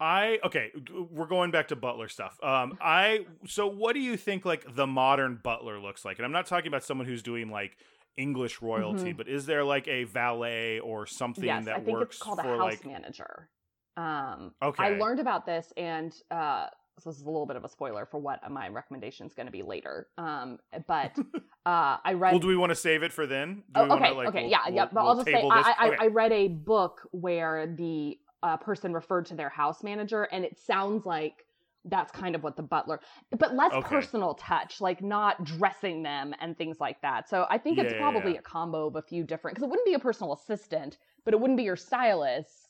I 0.00 0.38
okay, 0.44 0.70
we're 1.10 1.26
going 1.26 1.50
back 1.50 1.68
to 1.68 1.76
Butler 1.76 2.08
stuff. 2.08 2.38
Um, 2.42 2.78
I 2.80 3.26
so 3.46 3.66
what 3.66 3.94
do 3.94 4.00
you 4.00 4.16
think 4.16 4.44
like 4.44 4.74
the 4.74 4.86
modern 4.86 5.40
Butler 5.42 5.80
looks 5.80 6.04
like? 6.04 6.18
And 6.18 6.26
I'm 6.26 6.32
not 6.32 6.46
talking 6.46 6.68
about 6.68 6.84
someone 6.84 7.06
who's 7.06 7.22
doing 7.22 7.50
like 7.50 7.76
English 8.16 8.60
royalty, 8.60 9.10
mm-hmm. 9.10 9.16
but 9.16 9.28
is 9.28 9.46
there 9.46 9.64
like 9.64 9.88
a 9.88 10.04
valet 10.04 10.80
or 10.80 11.06
something 11.06 11.44
yes, 11.44 11.64
that 11.64 11.76
I 11.76 11.80
think 11.80 11.98
works 11.98 12.16
it's 12.16 12.22
called 12.22 12.40
for 12.40 12.54
a 12.54 12.58
house 12.58 12.72
like 12.72 12.86
manager. 12.86 13.48
Um, 13.96 14.54
okay, 14.62 14.84
I 14.84 14.90
learned 14.90 15.20
about 15.20 15.46
this, 15.46 15.72
and 15.76 16.14
uh, 16.30 16.66
so 17.00 17.10
this 17.10 17.18
is 17.18 17.24
a 17.24 17.30
little 17.30 17.46
bit 17.46 17.56
of 17.56 17.64
a 17.64 17.68
spoiler 17.68 18.06
for 18.06 18.18
what 18.18 18.40
my 18.50 18.68
recommendation 18.68 19.26
is 19.26 19.34
going 19.34 19.46
to 19.46 19.52
be 19.52 19.62
later. 19.62 20.08
Um, 20.18 20.58
but 20.86 21.16
uh, 21.66 21.96
I 22.04 22.12
read. 22.14 22.32
Well, 22.32 22.40
do 22.40 22.48
we 22.48 22.56
want 22.56 22.70
to 22.70 22.76
save 22.76 23.02
it 23.02 23.12
for 23.12 23.26
then? 23.26 23.62
Oh, 23.74 23.82
okay, 23.82 23.90
wanna, 23.90 24.14
like, 24.14 24.28
okay, 24.28 24.42
we'll, 24.42 24.50
yeah, 24.50 24.58
we'll, 24.66 24.74
yeah. 24.74 24.84
But 24.86 24.94
we'll 24.94 25.10
I'll 25.10 25.14
just 25.16 25.26
say 25.26 25.34
I, 25.34 25.74
I, 25.78 25.88
okay. 25.88 25.96
I 26.00 26.06
read 26.08 26.32
a 26.32 26.48
book 26.48 27.08
where 27.12 27.66
the 27.66 28.18
uh, 28.42 28.56
person 28.56 28.92
referred 28.92 29.26
to 29.26 29.34
their 29.34 29.48
house 29.48 29.82
manager, 29.82 30.24
and 30.24 30.44
it 30.44 30.58
sounds 30.58 31.06
like 31.06 31.44
that's 31.84 32.12
kind 32.12 32.34
of 32.34 32.42
what 32.42 32.56
the 32.56 32.62
butler, 32.62 33.00
but 33.38 33.54
less 33.54 33.72
okay. 33.72 33.88
personal 33.88 34.34
touch, 34.34 34.80
like 34.80 35.00
not 35.00 35.44
dressing 35.44 36.02
them 36.02 36.34
and 36.40 36.58
things 36.58 36.78
like 36.80 37.00
that. 37.00 37.28
So 37.28 37.46
I 37.48 37.56
think 37.56 37.78
it's 37.78 37.92
yeah, 37.92 37.98
probably 37.98 38.32
yeah. 38.32 38.40
a 38.40 38.42
combo 38.42 38.86
of 38.88 38.96
a 38.96 39.02
few 39.02 39.22
different, 39.24 39.54
because 39.54 39.66
it 39.66 39.70
wouldn't 39.70 39.86
be 39.86 39.94
a 39.94 39.98
personal 39.98 40.34
assistant, 40.34 40.98
but 41.24 41.32
it 41.32 41.40
wouldn't 41.40 41.56
be 41.56 41.62
your 41.62 41.76
stylist. 41.76 42.67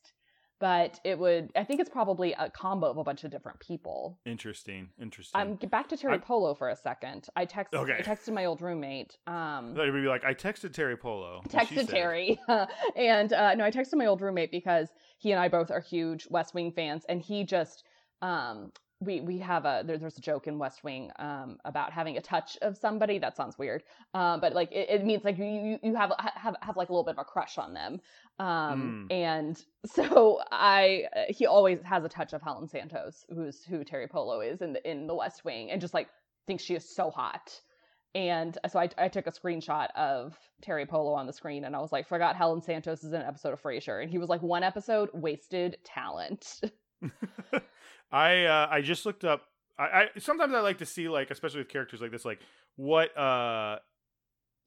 But 0.60 0.98
it 1.04 1.18
would. 1.18 1.50
I 1.54 1.62
think 1.64 1.80
it's 1.80 1.90
probably 1.90 2.32
a 2.32 2.50
combo 2.50 2.90
of 2.90 2.96
a 2.96 3.04
bunch 3.04 3.22
of 3.24 3.30
different 3.30 3.60
people. 3.60 4.18
Interesting. 4.26 4.88
Interesting. 5.00 5.40
Um, 5.40 5.54
get 5.56 5.70
back 5.70 5.88
to 5.90 5.96
Teri 5.96 6.14
I, 6.14 6.18
Polo 6.18 6.54
for 6.54 6.70
a 6.70 6.76
second. 6.76 7.28
I 7.36 7.46
texted. 7.46 7.74
Okay. 7.74 7.96
I 7.98 8.02
texted 8.02 8.32
my 8.32 8.46
old 8.46 8.60
roommate. 8.60 9.16
Um, 9.26 9.74
would 9.74 9.92
be 9.92 10.08
like, 10.08 10.24
I 10.24 10.34
texted 10.34 10.70
Teri 10.70 10.98
Polo. 10.98 11.42
Texted 11.48 11.88
Teri, 11.88 12.38
and 12.96 13.32
uh, 13.32 13.54
no, 13.54 13.64
I 13.64 13.70
texted 13.70 13.94
my 13.94 14.06
old 14.06 14.20
roommate 14.20 14.50
because 14.50 14.88
he 15.18 15.30
and 15.30 15.40
I 15.40 15.48
both 15.48 15.70
are 15.70 15.80
huge 15.80 16.26
West 16.28 16.54
Wing 16.54 16.72
fans, 16.72 17.04
and 17.08 17.22
he 17.22 17.44
just 17.44 17.84
um, 18.20 18.72
we 19.00 19.20
we 19.20 19.38
have 19.38 19.64
a 19.64 19.82
there, 19.84 19.96
there's 19.96 20.18
a 20.18 20.20
joke 20.20 20.46
in 20.46 20.58
West 20.58 20.82
Wing 20.82 21.10
um, 21.18 21.58
about 21.64 21.92
having 21.92 22.16
a 22.16 22.20
touch 22.20 22.58
of 22.62 22.76
somebody. 22.76 23.18
That 23.18 23.36
sounds 23.36 23.58
weird, 23.58 23.84
um, 24.14 24.40
but 24.40 24.54
like 24.54 24.72
it, 24.72 24.88
it, 24.90 25.04
means 25.04 25.24
like 25.24 25.38
you 25.38 25.78
you 25.82 25.94
have 25.94 26.12
have 26.18 26.56
have 26.60 26.76
like 26.76 26.88
a 26.88 26.92
little 26.92 27.04
bit 27.04 27.12
of 27.12 27.18
a 27.18 27.24
crush 27.24 27.58
on 27.58 27.74
them. 27.74 28.00
Um, 28.40 29.08
mm. 29.08 29.14
And 29.14 29.62
so 29.86 30.40
I 30.50 31.04
he 31.28 31.46
always 31.46 31.80
has 31.84 32.04
a 32.04 32.08
touch 32.08 32.32
of 32.32 32.42
Helen 32.42 32.68
Santos, 32.68 33.24
who's 33.32 33.62
who 33.64 33.84
Teri 33.84 34.10
Polo 34.10 34.40
is 34.40 34.62
in 34.62 34.72
the 34.72 34.90
in 34.90 35.06
the 35.06 35.14
West 35.14 35.44
Wing, 35.44 35.70
and 35.70 35.80
just 35.80 35.94
like 35.94 36.08
thinks 36.46 36.64
she 36.64 36.74
is 36.74 36.88
so 36.88 37.10
hot. 37.10 37.60
And 38.14 38.58
so 38.68 38.80
I, 38.80 38.88
I 38.96 39.08
took 39.08 39.26
a 39.26 39.30
screenshot 39.30 39.88
of 39.94 40.36
Teri 40.66 40.88
Polo 40.88 41.12
on 41.12 41.26
the 41.26 41.32
screen 41.32 41.64
and 41.64 41.76
I 41.76 41.78
was 41.78 41.92
like, 41.92 42.08
forgot 42.08 42.36
Helen 42.36 42.62
Santos 42.62 43.04
is 43.04 43.12
in 43.12 43.20
an 43.20 43.26
episode 43.26 43.52
of 43.52 43.62
Frasier. 43.62 44.02
And 44.02 44.10
he 44.10 44.16
was 44.16 44.30
like, 44.30 44.42
one 44.42 44.62
episode, 44.62 45.10
wasted 45.12 45.76
talent. 45.84 46.62
I 48.12 48.44
uh, 48.44 48.68
I 48.70 48.80
just 48.80 49.06
looked 49.06 49.24
up. 49.24 49.44
I, 49.78 49.84
I 49.84 50.08
sometimes 50.18 50.54
I 50.54 50.60
like 50.60 50.78
to 50.78 50.86
see 50.86 51.08
like, 51.08 51.30
especially 51.30 51.60
with 51.60 51.68
characters 51.68 52.00
like 52.00 52.10
this, 52.10 52.24
like 52.24 52.40
what 52.76 53.16
uh 53.16 53.78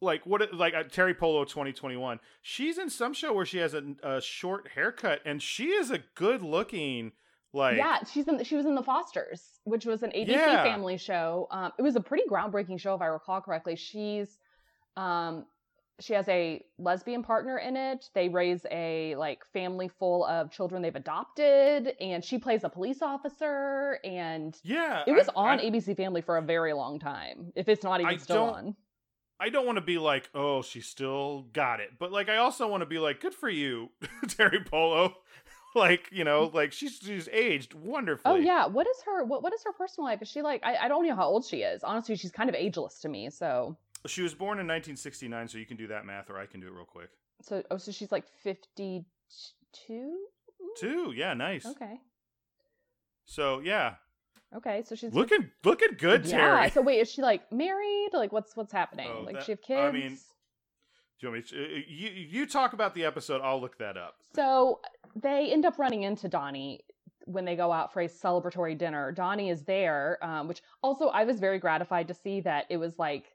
like 0.02 0.26
what 0.26 0.54
like 0.54 0.74
uh, 0.74 0.84
Teri 0.84 1.18
Polo 1.18 1.44
2021. 1.46 2.20
She's 2.42 2.78
in 2.78 2.90
some 2.90 3.14
show 3.14 3.34
where 3.34 3.46
she 3.46 3.58
has 3.58 3.74
a, 3.74 3.84
a 4.04 4.22
short 4.22 4.70
haircut 4.74 5.22
and 5.26 5.42
she 5.42 5.70
is 5.70 5.92
a 5.92 6.00
good 6.16 6.42
looking 6.42 7.12
like 7.54 7.78
yeah 7.78 8.00
she's 8.10 8.28
in 8.28 8.42
she 8.44 8.56
was 8.56 8.66
in 8.66 8.76
the 8.76 8.84
fosters 8.84 9.60
which 9.66 9.86
was 9.86 10.04
an 10.04 10.12
abc 10.12 10.28
yeah. 10.30 10.64
family 10.64 10.98
show 10.98 11.48
um, 11.52 11.72
it 11.78 11.82
was 11.82 11.98
a 11.98 12.00
pretty 12.00 12.24
groundbreaking 12.30 12.80
show 12.80 12.96
if 12.96 13.02
i 13.02 13.06
recall 13.06 13.42
correctly 13.42 13.76
she's 13.76 14.38
um, 14.96 15.46
she 16.02 16.14
has 16.14 16.28
a 16.28 16.64
lesbian 16.78 17.24
partner 17.24 17.58
in 17.58 17.78
it. 17.78 18.10
They 18.14 18.30
raise 18.30 18.66
a 18.72 19.16
like 19.16 19.46
family 19.54 19.88
full 19.88 20.26
of 20.26 20.52
children 20.52 20.82
they've 20.82 20.96
adopted 20.96 21.94
and 22.00 22.24
she 22.24 22.38
plays 22.38 22.64
a 22.64 22.70
police 22.70 23.02
officer 23.02 24.00
and 24.04 24.58
yeah 24.64 25.04
it 25.08 25.14
was 25.14 25.30
I, 25.30 25.34
on 25.36 25.60
I, 25.60 25.70
abc 25.70 25.96
family 25.96 26.22
for 26.22 26.38
a 26.38 26.42
very 26.42 26.74
long 26.74 27.00
time 27.00 27.52
if 27.56 27.70
it's 27.70 27.84
not 27.84 28.02
even 28.02 28.14
I 28.14 28.18
still 28.18 28.44
on. 28.44 28.76
I 29.40 29.50
don't 29.50 29.66
want 29.66 29.78
to 29.78 29.84
be 29.84 29.98
like, 29.98 30.30
oh, 30.36 30.62
she 30.62 30.82
still 30.82 31.48
got 31.52 31.80
it, 31.80 31.90
but 31.98 32.12
like, 32.12 32.30
I 32.30 32.38
also 32.38 32.68
want 32.68 32.82
to 32.82 32.86
be 32.86 33.00
like, 33.00 33.22
good 33.22 33.34
for 33.34 33.50
you, 33.50 33.90
Teri 34.28 34.64
Polo. 34.64 35.16
like 35.76 36.10
you 36.12 36.26
know 36.26 36.50
mm. 36.50 36.54
like 36.54 36.74
she's 36.74 37.00
she's 37.02 37.30
aged 37.30 37.74
wonderfully. 37.74 38.34
oh 38.34 38.36
yeah 38.36 38.66
what 38.66 38.86
is 38.88 38.98
her 39.06 39.24
what, 39.24 39.42
what 39.42 39.54
is 39.54 39.64
her 39.64 39.72
personal 39.72 40.06
life? 40.06 40.22
Is 40.22 40.28
she 40.28 40.42
like 40.42 40.62
I, 40.66 40.76
I 40.76 40.88
don't 40.90 41.08
know 41.08 41.16
how 41.16 41.26
old 41.26 41.46
she 41.46 41.62
is. 41.62 41.82
Honestly 41.84 42.16
she's 42.18 42.32
kind 42.32 42.50
of 42.50 42.56
ageless 42.56 43.00
to 43.00 43.10
me 43.10 43.30
so 43.30 43.78
she 44.10 44.22
was 44.22 44.34
born 44.34 44.60
in 44.60 44.68
1969 44.68 45.48
so 45.48 45.58
you 45.58 45.66
can 45.66 45.78
do 45.78 45.88
that 45.88 46.06
math 46.06 46.30
or 46.30 46.38
i 46.38 46.46
can 46.46 46.60
do 46.60 46.68
it 46.68 46.74
real 46.74 46.86
quick. 46.86 47.10
So 47.42 47.64
oh 47.72 47.78
so 47.78 47.92
she's 47.92 48.12
like 48.12 48.26
52 48.44 50.18
two 50.78 51.14
yeah 51.16 51.34
nice. 51.34 51.66
Okay. 51.66 52.00
So 53.26 53.60
yeah. 53.60 53.96
Okay 54.56 54.84
so 54.86 54.96
she's 54.96 55.14
looking 55.14 55.50
looking 55.64 55.96
good 55.98 56.26
yeah 56.26 56.68
Teri. 56.68 56.74
so 56.74 56.82
wait 56.82 57.00
is 57.00 57.12
she 57.12 57.22
like 57.22 57.52
married? 57.52 58.10
Like 58.14 58.32
what's 58.32 58.56
what's 58.56 58.74
happening? 58.74 59.10
Oh, 59.12 59.22
like 59.22 59.36
that, 59.36 59.44
she 59.44 59.52
have 59.54 59.62
kids 59.62 59.80
i 59.80 59.92
mean 59.92 60.18
do 61.20 61.28
you 61.28 61.32
want 61.34 61.44
me 61.46 61.58
to, 61.58 61.64
uh, 61.64 61.80
you, 61.88 62.10
you 62.10 62.46
talk 62.48 62.74
about 62.74 62.96
the 62.96 63.06
episode 63.06 63.42
i'll 63.44 63.62
look 63.62 63.78
that 63.78 63.98
up. 63.98 64.16
So 64.36 64.82
they 65.16 65.52
end 65.52 65.66
up 65.66 65.78
running 65.78 66.04
into 66.04 66.28
Donnie 66.28 66.82
when 67.26 67.46
they 67.46 67.56
go 67.56 67.72
out 67.72 67.94
for 67.94 68.02
a 68.02 68.08
celebratory 68.08 68.78
dinner. 68.78 69.12
Donnie 69.12 69.50
is 69.50 69.64
there, 69.64 70.18
um, 70.24 70.48
which 70.48 70.62
also 70.82 71.08
I 71.10 71.24
was 71.24 71.40
very 71.40 71.60
gratified 71.60 72.08
to 72.08 72.14
see 72.14 72.42
that 72.42 72.66
it 72.70 72.78
was 72.78 72.98
like 72.98 73.26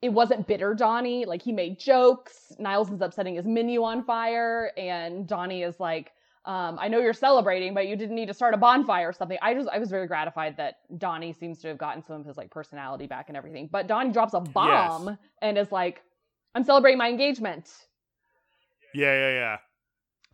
it 0.00 0.10
wasn't 0.10 0.46
bitter 0.46 0.74
Donnie. 0.74 1.24
Like 1.24 1.42
he 1.42 1.52
made 1.52 1.78
jokes. 1.78 2.52
Niles 2.58 2.90
is 2.90 3.00
upsetting 3.00 3.34
his 3.34 3.46
menu 3.46 3.82
on 3.82 4.04
fire, 4.04 4.72
and 4.76 5.26
Donnie 5.26 5.62
is 5.62 5.80
like, 5.80 6.12
um, 6.44 6.78
"I 6.80 6.88
know 6.88 6.98
you're 7.00 7.12
celebrating, 7.12 7.74
but 7.74 7.88
you 7.88 7.96
didn't 7.96 8.14
need 8.14 8.26
to 8.26 8.34
start 8.34 8.54
a 8.54 8.56
bonfire 8.56 9.08
or 9.08 9.12
something." 9.12 9.38
I 9.42 9.54
just 9.54 9.68
I 9.68 9.78
was 9.78 9.90
very 9.90 10.06
gratified 10.06 10.56
that 10.56 10.76
Donnie 10.98 11.32
seems 11.32 11.58
to 11.60 11.68
have 11.68 11.78
gotten 11.78 12.02
some 12.04 12.20
of 12.20 12.26
his 12.26 12.36
like 12.36 12.50
personality 12.50 13.06
back 13.06 13.28
and 13.28 13.36
everything. 13.36 13.68
But 13.70 13.86
Donnie 13.86 14.12
drops 14.12 14.34
a 14.34 14.40
bomb 14.40 15.08
yes. 15.08 15.16
and 15.42 15.58
is 15.58 15.72
like, 15.72 16.02
"I'm 16.54 16.64
celebrating 16.64 16.98
my 16.98 17.08
engagement." 17.08 17.68
Yeah, 18.94 19.12
yeah, 19.14 19.30
yeah 19.30 19.56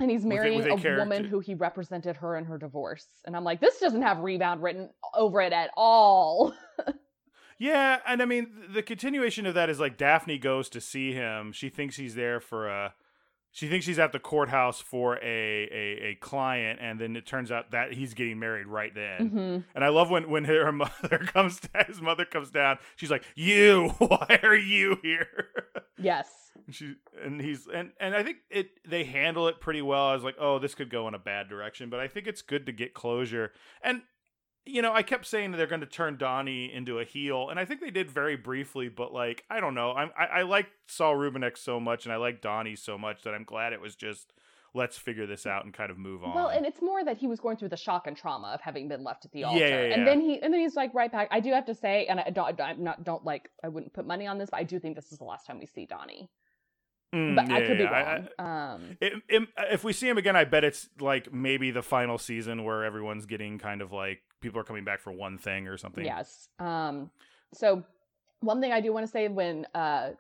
and 0.00 0.10
he's 0.10 0.24
marrying 0.24 0.58
with 0.58 0.68
with 0.68 0.84
a, 0.84 0.94
a 0.94 0.98
woman 0.98 1.24
who 1.24 1.40
he 1.40 1.54
represented 1.54 2.16
her 2.16 2.36
in 2.36 2.44
her 2.44 2.58
divorce. 2.58 3.06
And 3.26 3.36
I'm 3.36 3.44
like, 3.44 3.60
this 3.60 3.78
doesn't 3.78 4.02
have 4.02 4.18
rebound 4.18 4.62
written 4.62 4.90
over 5.14 5.40
it 5.40 5.52
at 5.52 5.70
all. 5.76 6.52
yeah, 7.58 7.98
and 8.06 8.22
I 8.22 8.24
mean 8.24 8.50
the 8.72 8.82
continuation 8.82 9.46
of 9.46 9.54
that 9.54 9.70
is 9.70 9.80
like 9.80 9.96
Daphne 9.96 10.38
goes 10.38 10.68
to 10.70 10.80
see 10.80 11.12
him. 11.12 11.52
She 11.52 11.68
thinks 11.68 11.96
he's 11.96 12.14
there 12.14 12.40
for 12.40 12.68
a 12.68 12.94
she 13.54 13.68
thinks 13.68 13.86
he's 13.86 14.00
at 14.00 14.10
the 14.10 14.18
courthouse 14.18 14.80
for 14.80 15.14
a, 15.18 15.22
a, 15.22 16.06
a 16.08 16.14
client, 16.16 16.80
and 16.82 17.00
then 17.00 17.14
it 17.14 17.24
turns 17.24 17.52
out 17.52 17.70
that 17.70 17.92
he's 17.92 18.12
getting 18.12 18.40
married 18.40 18.66
right 18.66 18.92
then. 18.92 19.20
Mm-hmm. 19.20 19.58
And 19.76 19.84
I 19.84 19.90
love 19.90 20.10
when 20.10 20.28
when 20.28 20.44
her 20.46 20.72
mother 20.72 21.18
comes, 21.18 21.60
his 21.86 22.02
mother 22.02 22.24
comes 22.24 22.50
down. 22.50 22.78
She's 22.96 23.12
like, 23.12 23.22
"You, 23.36 23.90
why 23.98 24.40
are 24.42 24.56
you 24.56 24.98
here?" 25.02 25.68
Yes. 25.96 26.26
She 26.70 26.94
and 27.22 27.40
he's 27.40 27.68
and 27.72 27.92
and 28.00 28.16
I 28.16 28.24
think 28.24 28.38
it 28.50 28.70
they 28.84 29.04
handle 29.04 29.46
it 29.46 29.60
pretty 29.60 29.82
well. 29.82 30.06
I 30.06 30.14
was 30.14 30.24
like, 30.24 30.36
"Oh, 30.40 30.58
this 30.58 30.74
could 30.74 30.90
go 30.90 31.06
in 31.06 31.14
a 31.14 31.18
bad 31.20 31.48
direction," 31.48 31.90
but 31.90 32.00
I 32.00 32.08
think 32.08 32.26
it's 32.26 32.42
good 32.42 32.66
to 32.66 32.72
get 32.72 32.92
closure. 32.92 33.52
And 33.82 34.02
you 34.66 34.82
know, 34.82 34.92
I 34.92 35.02
kept 35.02 35.26
saying 35.26 35.50
that 35.50 35.58
they're 35.58 35.66
going 35.66 35.80
to 35.80 35.86
turn 35.86 36.16
Donnie 36.16 36.72
into 36.72 36.98
a 36.98 37.04
heel, 37.04 37.48
and 37.50 37.58
I 37.58 37.64
think 37.64 37.80
they 37.80 37.90
did 37.90 38.10
very 38.10 38.36
briefly. 38.36 38.88
But 38.88 39.12
like, 39.12 39.44
I 39.50 39.60
don't 39.60 39.74
know. 39.74 39.92
I'm, 39.92 40.10
I 40.18 40.26
I 40.26 40.42
like 40.42 40.68
Saul 40.86 41.14
Rubinek 41.14 41.58
so 41.58 41.78
much, 41.78 42.06
and 42.06 42.12
I 42.12 42.16
like 42.16 42.40
Donnie 42.40 42.76
so 42.76 42.96
much 42.96 43.22
that 43.22 43.34
I'm 43.34 43.44
glad 43.44 43.72
it 43.72 43.80
was 43.80 43.94
just 43.94 44.32
let's 44.74 44.98
figure 44.98 45.26
this 45.26 45.46
out 45.46 45.64
and 45.64 45.72
kind 45.72 45.90
of 45.90 45.96
move 45.96 46.24
on. 46.24 46.34
Well, 46.34 46.48
and 46.48 46.66
it's 46.66 46.82
more 46.82 47.04
that 47.04 47.16
he 47.16 47.26
was 47.26 47.40
going 47.40 47.56
through 47.56 47.68
the 47.68 47.76
shock 47.76 48.06
and 48.06 48.16
trauma 48.16 48.48
of 48.48 48.60
having 48.60 48.88
been 48.88 49.04
left 49.04 49.24
at 49.24 49.32
the 49.32 49.44
altar, 49.44 49.60
yeah, 49.60 49.68
yeah, 49.68 49.86
yeah. 49.86 49.94
and 49.94 50.06
then 50.06 50.20
he 50.20 50.40
and 50.42 50.52
then 50.52 50.60
he's 50.60 50.74
like 50.74 50.92
right 50.94 51.10
back. 51.10 51.28
I 51.30 51.40
do 51.40 51.52
have 51.52 51.66
to 51.66 51.74
say, 51.74 52.06
and 52.06 52.20
I 52.20 52.30
don't, 52.30 52.60
I'm 52.60 52.82
not 52.82 53.04
don't 53.04 53.24
like 53.24 53.50
I 53.62 53.68
wouldn't 53.68 53.92
put 53.92 54.06
money 54.06 54.26
on 54.26 54.38
this, 54.38 54.50
but 54.50 54.58
I 54.58 54.64
do 54.64 54.78
think 54.78 54.96
this 54.96 55.12
is 55.12 55.18
the 55.18 55.24
last 55.24 55.46
time 55.46 55.58
we 55.58 55.66
see 55.66 55.86
Donnie. 55.86 56.28
Mm, 57.14 57.36
but 57.36 57.50
I 57.52 57.64
could 57.64 57.78
be 57.78 57.84
wrong. 57.84 58.28
I, 58.38 58.72
um, 58.72 58.96
it, 59.00 59.12
it, 59.28 59.48
if 59.70 59.84
we 59.84 59.92
see 59.92 60.08
him 60.08 60.18
again, 60.18 60.34
I 60.34 60.42
bet 60.42 60.64
it's 60.64 60.88
like 60.98 61.32
maybe 61.32 61.70
the 61.70 61.82
final 61.82 62.18
season 62.18 62.64
where 62.64 62.82
everyone's 62.82 63.26
getting 63.26 63.58
kind 63.58 63.82
of 63.82 63.92
like 63.92 64.22
people 64.44 64.60
are 64.60 64.64
coming 64.64 64.84
back 64.84 65.00
for 65.00 65.10
one 65.10 65.38
thing 65.38 65.66
or 65.66 65.76
something. 65.76 66.04
Yes. 66.04 66.48
Um. 66.58 67.10
So 67.52 67.82
one 68.40 68.60
thing 68.60 68.72
I 68.72 68.80
do 68.80 68.92
want 68.92 69.06
to 69.06 69.10
say 69.10 69.26
when 69.28 69.66
uh, 69.74 70.10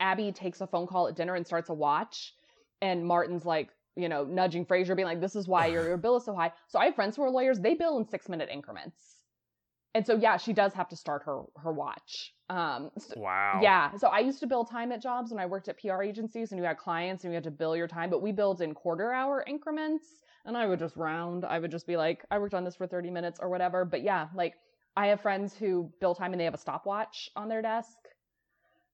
Abby 0.00 0.32
takes 0.32 0.60
a 0.60 0.66
phone 0.66 0.86
call 0.86 1.06
at 1.08 1.14
dinner 1.14 1.36
and 1.36 1.46
starts 1.46 1.70
a 1.70 1.74
watch, 1.74 2.34
and 2.82 3.06
Martin's 3.06 3.46
like, 3.46 3.70
you 3.96 4.08
know, 4.08 4.24
nudging 4.24 4.66
Frasier, 4.66 4.96
being 4.96 5.06
like, 5.06 5.20
"This 5.20 5.36
is 5.36 5.46
why 5.46 5.66
your 5.66 5.86
your 5.86 5.96
bill 5.96 6.16
is 6.16 6.24
so 6.24 6.34
high." 6.34 6.52
So 6.66 6.78
I 6.78 6.86
have 6.86 6.96
friends 6.96 7.16
who 7.16 7.22
are 7.22 7.30
lawyers; 7.30 7.60
they 7.60 7.74
bill 7.74 7.96
in 7.98 8.08
six 8.08 8.28
minute 8.28 8.48
increments 8.52 9.13
and 9.94 10.06
so 10.06 10.16
yeah, 10.16 10.36
she 10.36 10.52
does 10.52 10.72
have 10.74 10.88
to 10.88 10.96
start 10.96 11.22
her 11.24 11.42
her 11.56 11.72
watch. 11.72 12.34
Um, 12.50 12.90
so, 12.98 13.14
wow. 13.20 13.60
Yeah. 13.62 13.96
So 13.96 14.08
I 14.08 14.18
used 14.18 14.40
to 14.40 14.46
bill 14.46 14.64
time 14.64 14.92
at 14.92 15.00
jobs 15.00 15.30
when 15.30 15.40
I 15.40 15.46
worked 15.46 15.68
at 15.68 15.78
PR 15.80 16.02
agencies, 16.02 16.50
and 16.52 16.58
you 16.58 16.64
had 16.64 16.78
clients, 16.78 17.24
and 17.24 17.32
you 17.32 17.36
had 17.36 17.44
to 17.44 17.50
bill 17.50 17.76
your 17.76 17.88
time. 17.88 18.10
But 18.10 18.20
we 18.20 18.32
billed 18.32 18.60
in 18.60 18.74
quarter 18.74 19.12
hour 19.12 19.44
increments, 19.46 20.04
and 20.44 20.56
I 20.56 20.66
would 20.66 20.78
just 20.78 20.96
round. 20.96 21.44
I 21.44 21.58
would 21.58 21.70
just 21.70 21.86
be 21.86 21.96
like, 21.96 22.24
I 22.30 22.38
worked 22.38 22.54
on 22.54 22.64
this 22.64 22.76
for 22.76 22.86
thirty 22.86 23.10
minutes 23.10 23.38
or 23.40 23.48
whatever. 23.48 23.84
But 23.84 24.02
yeah, 24.02 24.28
like 24.34 24.54
I 24.96 25.08
have 25.08 25.20
friends 25.20 25.54
who 25.54 25.90
bill 26.00 26.14
time 26.14 26.32
and 26.32 26.40
they 26.40 26.44
have 26.44 26.54
a 26.54 26.58
stopwatch 26.58 27.30
on 27.36 27.48
their 27.48 27.62
desk. 27.62 27.96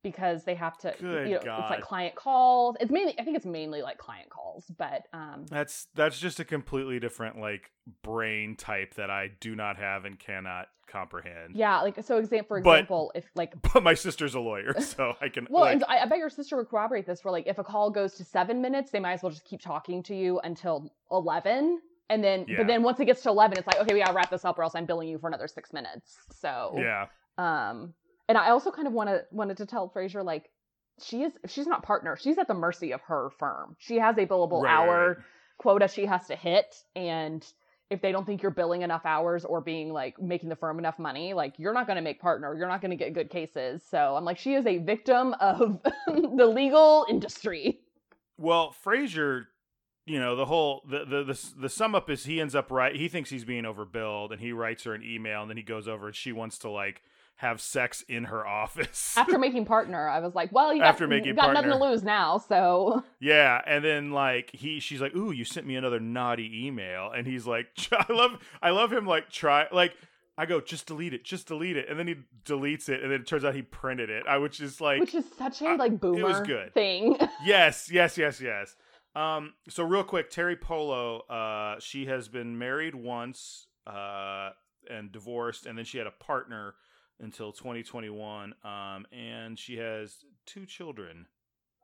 Because 0.02 0.44
they 0.44 0.54
have 0.54 0.78
to 0.78 0.94
Good 1.00 1.28
you 1.28 1.34
know 1.34 1.40
God. 1.44 1.60
it's 1.60 1.70
like 1.70 1.80
client 1.82 2.14
calls 2.14 2.76
it's 2.80 2.90
mainly 2.90 3.14
i 3.18 3.24
think 3.24 3.36
it's 3.36 3.46
mainly 3.46 3.82
like 3.82 3.98
client 3.98 4.28
calls 4.30 4.64
but 4.78 5.06
um 5.12 5.46
That's 5.50 5.86
that's 5.94 6.18
just 6.18 6.40
a 6.40 6.44
completely 6.44 6.98
different 7.00 7.38
like 7.40 7.70
brain 8.02 8.56
type 8.56 8.94
that 8.94 9.10
I 9.10 9.30
do 9.40 9.56
not 9.56 9.76
have 9.76 10.04
and 10.04 10.18
cannot 10.18 10.68
comprehend. 10.86 11.54
yeah 11.56 11.80
like 11.82 12.02
so 12.04 12.18
exam- 12.18 12.44
for 12.46 12.60
But- 12.60 12.70
example 12.80 13.12
if 13.14 13.24
like 13.34 13.54
But 13.74 13.82
my 13.82 13.94
sister's 13.94 14.34
a 14.34 14.40
lawyer, 14.40 14.74
so 14.80 15.14
I 15.20 15.28
can 15.28 15.46
well 15.50 15.62
like, 15.64 15.74
and 15.74 15.84
I, 15.88 15.98
I 16.00 16.06
bet 16.06 16.18
your 16.18 16.30
sister 16.30 16.56
would 16.56 16.68
corroborate 16.68 17.06
this 17.06 17.24
where 17.24 17.32
like 17.32 17.46
if 17.46 17.58
a 17.58 17.64
call 17.64 17.90
goes 17.90 18.14
to 18.14 18.24
seven 18.24 18.60
minutes 18.62 18.90
they 18.90 19.00
might 19.00 19.14
as 19.14 19.22
well 19.22 19.30
just 19.30 19.44
keep 19.44 19.60
talking 19.60 20.02
to 20.04 20.14
you 20.14 20.40
until 20.44 20.92
11 21.10 21.80
and 22.10 22.24
then 22.24 22.44
Yeah. 22.48 22.58
but 22.58 22.66
then 22.66 22.82
once 22.82 22.98
it 23.00 23.04
gets 23.06 23.22
to 23.22 23.28
11 23.28 23.58
it's 23.58 23.66
like 23.66 23.78
okay 23.80 23.94
we 23.94 24.00
gotta 24.00 24.14
wrap 24.14 24.30
this 24.30 24.44
up 24.44 24.58
or 24.58 24.62
else 24.64 24.74
i'm 24.74 24.86
billing 24.86 25.08
you 25.08 25.18
for 25.18 25.28
another 25.28 25.48
six 25.48 25.72
minutes 25.72 26.16
so 26.32 26.74
yeah. 26.76 27.06
Um, 27.38 27.94
and 28.30 28.38
I 28.38 28.50
also 28.50 28.70
kind 28.70 28.86
of 28.86 28.94
want 28.94 29.08
to 29.08 29.24
wanted 29.32 29.56
to 29.56 29.66
tell 29.66 29.90
Frasier 29.90 30.24
like 30.24 30.50
she 31.02 31.24
is 31.24 31.32
she's 31.48 31.66
not 31.66 31.82
partner. 31.82 32.16
She's 32.16 32.38
at 32.38 32.46
the 32.46 32.54
mercy 32.54 32.92
of 32.92 33.00
her 33.02 33.30
firm. 33.40 33.74
She 33.80 33.96
has 33.96 34.16
a 34.18 34.24
billable 34.24 34.62
Right, 34.62 34.72
right, 34.72 34.88
hour 34.88 35.24
quota 35.58 35.88
she 35.88 36.06
has 36.06 36.28
to 36.28 36.36
hit, 36.36 36.76
and 36.94 37.44
if 37.90 38.00
they 38.00 38.12
don't 38.12 38.24
think 38.24 38.40
you're 38.40 38.52
billing 38.52 38.82
enough 38.82 39.04
hours 39.04 39.44
or 39.44 39.60
being 39.60 39.92
like 39.92 40.22
making 40.22 40.48
the 40.48 40.54
firm 40.54 40.78
enough 40.78 40.96
money, 40.96 41.34
like 41.34 41.54
you're 41.58 41.74
not 41.74 41.88
going 41.88 41.96
to 41.96 42.02
make 42.02 42.20
partner. 42.20 42.54
You're 42.54 42.68
not 42.68 42.80
going 42.80 42.92
to 42.92 42.96
get 42.96 43.14
good 43.14 43.30
cases. 43.30 43.82
So 43.90 44.14
I'm 44.16 44.24
like 44.24 44.38
she 44.38 44.54
is 44.54 44.64
a 44.64 44.78
victim 44.78 45.34
of 45.40 45.80
the 46.06 46.46
legal 46.46 47.06
industry. 47.10 47.80
Well, 48.38 48.72
Frasier, 48.86 49.46
you 50.06 50.20
know, 50.20 50.36
the 50.36 50.46
whole 50.46 50.84
the, 50.88 51.04
the 51.04 51.24
the 51.24 51.62
the 51.62 51.68
sum 51.68 51.96
up 51.96 52.08
is 52.08 52.26
he 52.26 52.40
ends 52.40 52.54
up 52.54 52.70
right. 52.70 52.94
He 52.94 53.08
thinks 53.08 53.28
he's 53.28 53.44
being 53.44 53.64
overbilled, 53.64 54.30
and 54.30 54.40
he 54.40 54.52
writes 54.52 54.84
her 54.84 54.94
an 54.94 55.02
email, 55.02 55.42
and 55.42 55.50
then 55.50 55.56
he 55.56 55.64
goes 55.64 55.88
over 55.88 56.06
and 56.06 56.14
she 56.14 56.30
wants 56.30 56.58
to 56.58 56.70
like 56.70 57.02
have 57.40 57.58
sex 57.58 58.04
in 58.06 58.24
her 58.24 58.46
office. 58.46 59.14
After 59.18 59.38
making 59.38 59.64
partner, 59.64 60.06
I 60.06 60.20
was 60.20 60.34
like, 60.34 60.52
well, 60.52 60.74
you 60.74 60.80
got, 60.80 60.88
After 60.88 61.08
making 61.08 61.28
you 61.28 61.34
got 61.34 61.54
nothing 61.54 61.70
to 61.70 61.78
lose 61.78 62.02
now. 62.02 62.36
So 62.36 63.02
yeah, 63.20 63.62
and 63.66 63.82
then 63.82 64.12
like 64.12 64.50
he, 64.52 64.78
she's 64.78 65.00
like, 65.00 65.16
"Ooh, 65.16 65.32
you 65.32 65.44
sent 65.44 65.66
me 65.66 65.76
another 65.76 66.00
naughty 66.00 66.66
email," 66.66 67.10
and 67.10 67.26
he's 67.26 67.46
like, 67.46 67.68
"I 67.92 68.12
love, 68.12 68.38
I 68.62 68.70
love 68.70 68.92
him." 68.92 69.06
Like, 69.06 69.30
try 69.30 69.66
like. 69.72 69.94
I 70.38 70.46
go, 70.46 70.58
just 70.58 70.86
delete 70.86 71.12
it, 71.12 71.22
just 71.22 71.48
delete 71.48 71.76
it, 71.76 71.90
and 71.90 71.98
then 71.98 72.06
he 72.06 72.14
deletes 72.46 72.88
it, 72.88 73.02
and 73.02 73.12
then 73.12 73.20
it 73.20 73.26
turns 73.26 73.44
out 73.44 73.54
he 73.54 73.60
printed 73.60 74.08
it. 74.08 74.24
I 74.26 74.38
which 74.38 74.58
is 74.58 74.80
like, 74.80 75.00
which 75.00 75.14
is 75.14 75.26
such 75.36 75.60
a 75.60 75.72
uh, 75.72 75.76
like 75.76 76.00
boomer 76.00 76.42
good. 76.46 76.72
thing. 76.72 77.18
yes, 77.44 77.90
yes, 77.92 78.16
yes, 78.16 78.40
yes. 78.40 78.74
Um, 79.14 79.52
so 79.68 79.84
real 79.84 80.04
quick, 80.04 80.30
Teri 80.30 80.58
Polo, 80.58 81.26
uh, 81.28 81.78
she 81.80 82.06
has 82.06 82.28
been 82.28 82.56
married 82.56 82.94
once, 82.94 83.66
uh, 83.86 84.50
and 84.88 85.12
divorced, 85.12 85.66
and 85.66 85.76
then 85.76 85.84
she 85.84 85.98
had 85.98 86.06
a 86.06 86.12
partner 86.12 86.74
until 87.20 87.52
2021. 87.52 88.54
Um, 88.64 89.06
and 89.12 89.58
she 89.58 89.76
has 89.76 90.24
two 90.46 90.66
children, 90.66 91.26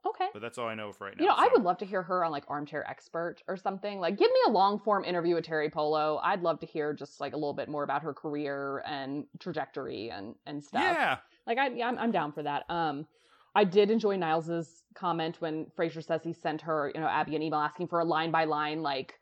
okay. 0.05 0.27
but 0.33 0.41
that's 0.41 0.57
all 0.57 0.67
I 0.67 0.75
know 0.75 0.91
for 0.91 1.05
right 1.05 1.17
now. 1.17 1.23
You 1.23 1.29
know, 1.29 1.35
I 1.37 1.49
would 1.53 1.63
love 1.63 1.77
to 1.79 1.85
hear 1.85 2.03
her 2.03 2.23
on 2.23 2.31
like 2.31 2.43
Armchair 2.47 2.87
Expert 2.89 3.37
or 3.47 3.57
something. 3.57 3.99
Like, 3.99 4.17
give 4.17 4.29
me 4.29 4.39
a 4.47 4.51
long 4.51 4.79
form 4.79 5.03
interview 5.05 5.35
with 5.35 5.45
Teri 5.45 5.71
Polo. 5.71 6.19
I'd 6.23 6.41
love 6.41 6.59
to 6.61 6.65
hear 6.65 6.93
just 6.93 7.19
like 7.21 7.33
a 7.33 7.37
little 7.37 7.53
bit 7.53 7.69
more 7.69 7.83
about 7.83 8.03
her 8.03 8.13
career 8.13 8.83
and 8.85 9.25
trajectory 9.39 10.09
and 10.11 10.35
and 10.45 10.63
stuff. 10.63 10.81
Yeah, 10.83 11.17
Like, 11.45 11.57
I 11.57 11.69
yeah, 11.69 11.87
I'm, 11.87 11.97
I'm 11.97 12.11
down 12.11 12.31
for 12.31 12.43
that. 12.43 12.63
Um, 12.69 13.07
I 13.55 13.63
did 13.63 13.89
enjoy 13.89 14.17
Niles's 14.17 14.83
comment 14.93 15.37
when 15.39 15.65
Frasier 15.75 16.05
says 16.05 16.21
he 16.23 16.31
sent 16.31 16.61
her, 16.61 16.91
you 16.93 17.01
know, 17.01 17.07
Abby 17.07 17.35
an 17.35 17.41
email 17.41 17.59
asking 17.59 17.87
for 17.87 17.99
a 17.99 18.05
line 18.05 18.29
by 18.29 18.43
line 18.43 18.83
like 18.83 19.15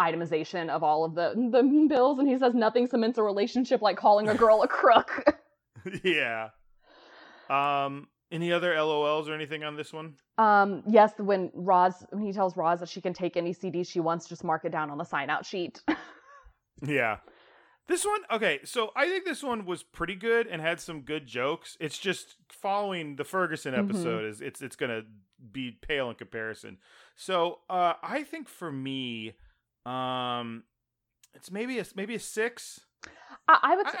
itemization 0.00 0.68
of 0.68 0.82
all 0.82 1.04
of 1.04 1.14
the 1.14 1.32
the 1.52 1.86
bills, 1.88 2.18
and 2.18 2.28
he 2.28 2.38
says 2.38 2.54
nothing 2.54 2.86
cements 2.86 3.18
a 3.18 3.22
relationship 3.22 3.80
like 3.82 3.96
calling 3.96 4.28
a 4.28 4.34
girl 4.34 4.62
a 4.62 4.68
crook. 4.68 5.24
yeah. 6.04 6.48
Um, 7.48 8.08
any 8.32 8.52
other 8.52 8.74
LOLs 8.74 9.28
or 9.28 9.34
anything 9.34 9.62
on 9.64 9.76
this 9.76 9.92
one? 9.92 10.14
Um, 10.38 10.82
yes, 10.86 11.12
when 11.18 11.50
Roz 11.54 12.04
when 12.10 12.24
he 12.24 12.32
tells 12.32 12.56
Roz 12.56 12.80
that 12.80 12.88
she 12.88 13.00
can 13.00 13.12
take 13.12 13.36
any 13.36 13.52
CD 13.52 13.84
she 13.84 14.00
wants, 14.00 14.26
just 14.28 14.42
mark 14.44 14.64
it 14.64 14.72
down 14.72 14.90
on 14.90 14.98
the 14.98 15.04
sign 15.04 15.30
out 15.30 15.46
sheet. 15.46 15.82
Yeah. 16.84 17.18
This 17.86 18.04
one, 18.04 18.22
okay, 18.32 18.58
so 18.64 18.90
I 18.96 19.06
think 19.08 19.24
this 19.24 19.42
one 19.44 19.64
was 19.64 19.82
pretty 19.84 20.16
good 20.16 20.46
and 20.48 20.60
had 20.60 20.80
some 20.80 21.02
good 21.02 21.24
jokes. 21.26 21.76
It's 21.78 21.98
just 21.98 22.34
following 22.50 23.14
the 23.16 23.24
Ferguson 23.24 23.74
Mhm. 23.74 23.78
episode 23.90 24.24
is 24.24 24.40
it's 24.40 24.60
it's 24.60 24.74
gonna 24.74 25.02
be 25.52 25.70
pale 25.70 26.10
in 26.10 26.16
comparison. 26.16 26.78
So 27.14 27.60
uh 27.70 27.94
I 28.02 28.24
think 28.24 28.48
for 28.48 28.72
me, 28.72 29.34
um 29.86 30.64
it's 31.34 31.50
maybe 31.50 31.78
a 31.78 31.84
maybe 31.94 32.14
a 32.14 32.20
six. 32.20 32.80
I, 33.48 33.58
I 33.62 33.76
would 33.76 33.86
I- 33.86 33.92
say. 33.92 33.98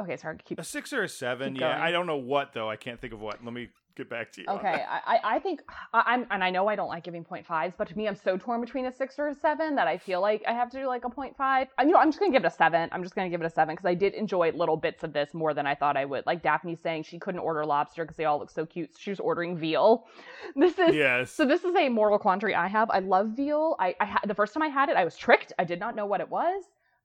Okay, 0.00 0.12
it's 0.14 0.22
hard 0.22 0.38
to 0.38 0.44
Keep 0.44 0.58
A 0.60 0.64
six 0.64 0.92
or 0.92 1.02
a 1.02 1.08
seven. 1.08 1.54
Yeah. 1.54 1.60
going. 1.72 1.80
I 1.82 1.90
don't 1.90 2.06
know 2.06 2.16
what 2.16 2.52
though. 2.52 2.68
I 2.70 2.76
can't 2.76 3.00
think 3.00 3.12
of 3.12 3.20
what. 3.20 3.44
Let 3.44 3.52
me 3.54 3.68
get 3.96 4.08
back 4.08 4.30
to 4.30 4.40
you. 4.42 4.46
Okay. 4.48 4.84
I, 4.88 5.18
I 5.24 5.38
think 5.40 5.60
I, 5.92 6.04
I'm, 6.06 6.24
and 6.30 6.44
I 6.44 6.50
know 6.50 6.68
I 6.68 6.76
don't 6.76 6.86
like 6.88 7.02
giving 7.02 7.24
point 7.24 7.44
fives, 7.44 7.74
but 7.76 7.88
to 7.88 7.98
me, 7.98 8.06
I'm 8.06 8.14
so 8.14 8.36
torn 8.36 8.60
between 8.60 8.86
a 8.86 8.92
six 8.92 9.18
or 9.18 9.26
a 9.26 9.34
seven 9.34 9.74
that 9.74 9.88
I 9.88 9.98
feel 9.98 10.20
like 10.20 10.44
I 10.46 10.52
have 10.52 10.70
to 10.70 10.78
do 10.78 10.86
like 10.86 11.04
a 11.04 11.10
point 11.10 11.36
five. 11.36 11.66
I, 11.76 11.82
you 11.82 11.90
know, 11.90 11.98
I'm 11.98 12.06
just 12.08 12.20
gonna 12.20 12.30
give 12.30 12.44
it 12.44 12.46
a 12.46 12.50
seven. 12.50 12.88
I'm 12.92 13.02
just 13.02 13.16
gonna 13.16 13.28
give 13.28 13.40
it 13.40 13.46
a 13.46 13.50
seven 13.50 13.74
because 13.74 13.86
I 13.86 13.94
did 13.94 14.14
enjoy 14.14 14.52
little 14.52 14.76
bits 14.76 15.02
of 15.02 15.12
this 15.12 15.34
more 15.34 15.52
than 15.52 15.66
I 15.66 15.74
thought 15.74 15.96
I 15.96 16.04
would. 16.04 16.24
Like 16.26 16.44
Daphne 16.44 16.76
saying 16.76 17.02
she 17.02 17.18
couldn't 17.18 17.40
order 17.40 17.64
lobster 17.66 18.04
because 18.04 18.16
they 18.16 18.24
all 18.24 18.38
look 18.38 18.50
so 18.50 18.64
cute. 18.64 18.90
She 18.96 19.10
was 19.10 19.18
ordering 19.18 19.56
veal. 19.58 20.06
This 20.54 20.78
is 20.78 20.94
Yes. 20.94 21.32
so. 21.32 21.44
This 21.44 21.64
is 21.64 21.74
a 21.74 21.88
moral 21.88 22.18
quandary 22.20 22.54
I 22.54 22.68
have. 22.68 22.88
I 22.90 23.00
love 23.00 23.30
veal. 23.30 23.74
I, 23.80 23.96
I 24.00 24.04
ha- 24.04 24.20
the 24.24 24.34
first 24.34 24.54
time 24.54 24.62
I 24.62 24.68
had 24.68 24.88
it, 24.90 24.96
I 24.96 25.04
was 25.04 25.16
tricked. 25.16 25.52
I 25.58 25.64
did 25.64 25.80
not 25.80 25.96
know 25.96 26.06
what 26.06 26.20
it 26.20 26.28
was. 26.30 26.62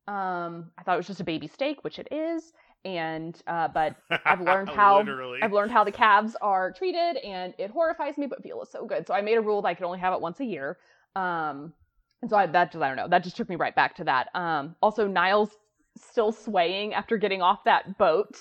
Um, 0.08 0.72
I 0.78 0.84
thought 0.84 0.94
it 0.96 0.98
was 0.98 1.08
just 1.08 1.22
a 1.22 1.24
baby 1.24 1.48
steak, 1.48 1.84
which 1.84 1.98
it 1.98 2.08
is. 2.12 2.54
And 2.86 3.42
uh, 3.48 3.70
but 3.70 3.96
I've 4.26 4.42
learned 4.42 4.70
how 4.76 5.00
I've 5.42 5.54
learned 5.54 5.72
how 5.72 5.84
the 5.84 5.92
calves 5.92 6.36
are 6.42 6.72
treated, 6.72 7.18
and 7.18 7.54
it 7.58 7.72
horrifies 7.72 8.18
me. 8.18 8.28
But 8.28 8.44
veal 8.44 8.62
is 8.62 8.70
so 8.70 8.86
good, 8.86 9.08
so 9.08 9.14
I 9.14 9.22
made 9.22 9.36
a 9.38 9.42
rule 9.42 9.62
that 9.62 9.70
I 9.70 9.74
could 9.74 9.86
only 9.86 10.00
have 10.00 10.14
it 10.14 10.20
once 10.22 10.40
a 10.42 10.46
year. 10.46 10.78
Um, 11.16 11.74
and 12.22 12.30
so 12.30 12.36
I, 12.38 12.46
that 12.48 12.72
just 12.72 12.82
I 12.84 12.88
don't 12.88 12.98
know. 12.98 13.08
That 13.08 13.24
just 13.24 13.38
took 13.38 13.48
me 13.50 13.56
right 13.56 13.76
back 13.76 13.96
to 13.98 14.04
that. 14.06 14.30
Um, 14.36 14.76
also 14.82 15.08
Niles 15.08 15.52
still 15.98 16.32
swaying 16.32 16.94
after 16.94 17.18
getting 17.18 17.42
off 17.42 17.64
that 17.66 17.98
boat. 17.98 18.36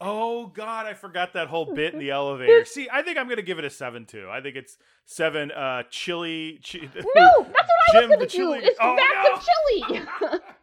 Oh 0.00 0.48
God, 0.48 0.86
I 0.86 0.94
forgot 0.94 1.32
that 1.34 1.48
whole 1.48 1.74
bit 1.74 1.94
in 1.94 1.98
the 2.00 2.10
elevator. 2.12 2.64
See, 2.64 2.88
I 2.92 3.02
think 3.02 3.16
I'm 3.18 3.28
gonna 3.28 3.42
give 3.42 3.58
it 3.58 3.64
a 3.64 3.70
seven 3.70 4.04
too. 4.06 4.28
I 4.30 4.40
think 4.40 4.54
it's 4.56 4.76
seven. 5.04 5.50
Uh, 5.50 5.84
chili. 5.90 6.60
Chi- 6.68 6.80
No, 6.80 6.92
that's 6.94 7.08
what 7.14 7.96
I 7.96 8.00
Jim, 8.00 8.10
was 8.10 8.16
gonna 8.16 8.18
the 8.20 8.26
do. 8.26 8.36
chili- 8.36 8.60
It's 8.62 8.78
Oh, 8.80 8.96
vats 8.96 9.28
no. 9.28 9.34
of 9.34 9.98
chili. 10.28 10.40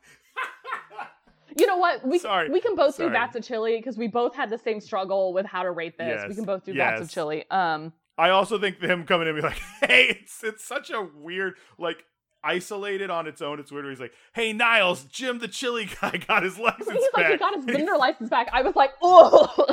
you 1.58 1.68
know 1.68 1.78
what? 1.78 2.06
We 2.06 2.20
Sorry. 2.20 2.50
we 2.50 2.60
can 2.62 2.76
both 2.76 2.96
Sorry. 2.96 3.10
do 3.10 3.14
vats 3.14 3.36
of 3.36 3.44
chili 3.44 3.78
because 3.78 3.98
we 3.98 4.08
both 4.08 4.36
had 4.36 4.50
the 4.50 4.58
same 4.58 4.80
struggle 4.80 5.34
with 5.34 5.46
how 5.46 5.64
to 5.64 5.72
rate 5.72 5.98
this. 5.98 6.24
we 6.28 6.36
can 6.36 6.46
both 6.46 6.64
do 6.66 6.74
vats 6.74 7.02
of 7.02 7.10
chili. 7.10 7.46
Um, 7.52 7.94
I 8.18 8.30
also 8.30 8.60
think 8.60 8.80
him 8.82 9.06
coming 9.06 9.28
in 9.28 9.36
and 9.36 9.42
be 9.42 9.48
like, 9.48 9.62
"Hey, 9.82 10.08
it's 10.22 10.44
it's 10.44 10.64
such 10.66 10.90
a 10.92 11.02
weird 11.02 11.56
like." 11.78 12.06
Isolated 12.44 13.12
on 13.12 13.28
its 13.28 13.40
own, 13.40 13.60
it's 13.60 13.72
weird. 13.72 13.86
Where 13.86 13.92
he's 13.92 14.00
like, 14.00 14.14
"Hey, 14.34 14.52
Niles, 14.52 15.04
Jim, 15.04 15.38
the 15.38 15.48
chili 15.48 15.88
guy, 16.02 16.18
got 16.28 16.42
his 16.42 16.58
license 16.58 16.90
he's 16.90 17.04
back." 17.14 17.26
like 17.26 17.32
he 17.34 17.38
got 17.38 17.54
his 17.56 17.66
vendor 17.66 17.96
license 18.00 18.32
back. 18.32 18.48
I 18.52 18.64
was 18.64 18.76
like, 18.76 18.90
oh. 19.04 19.68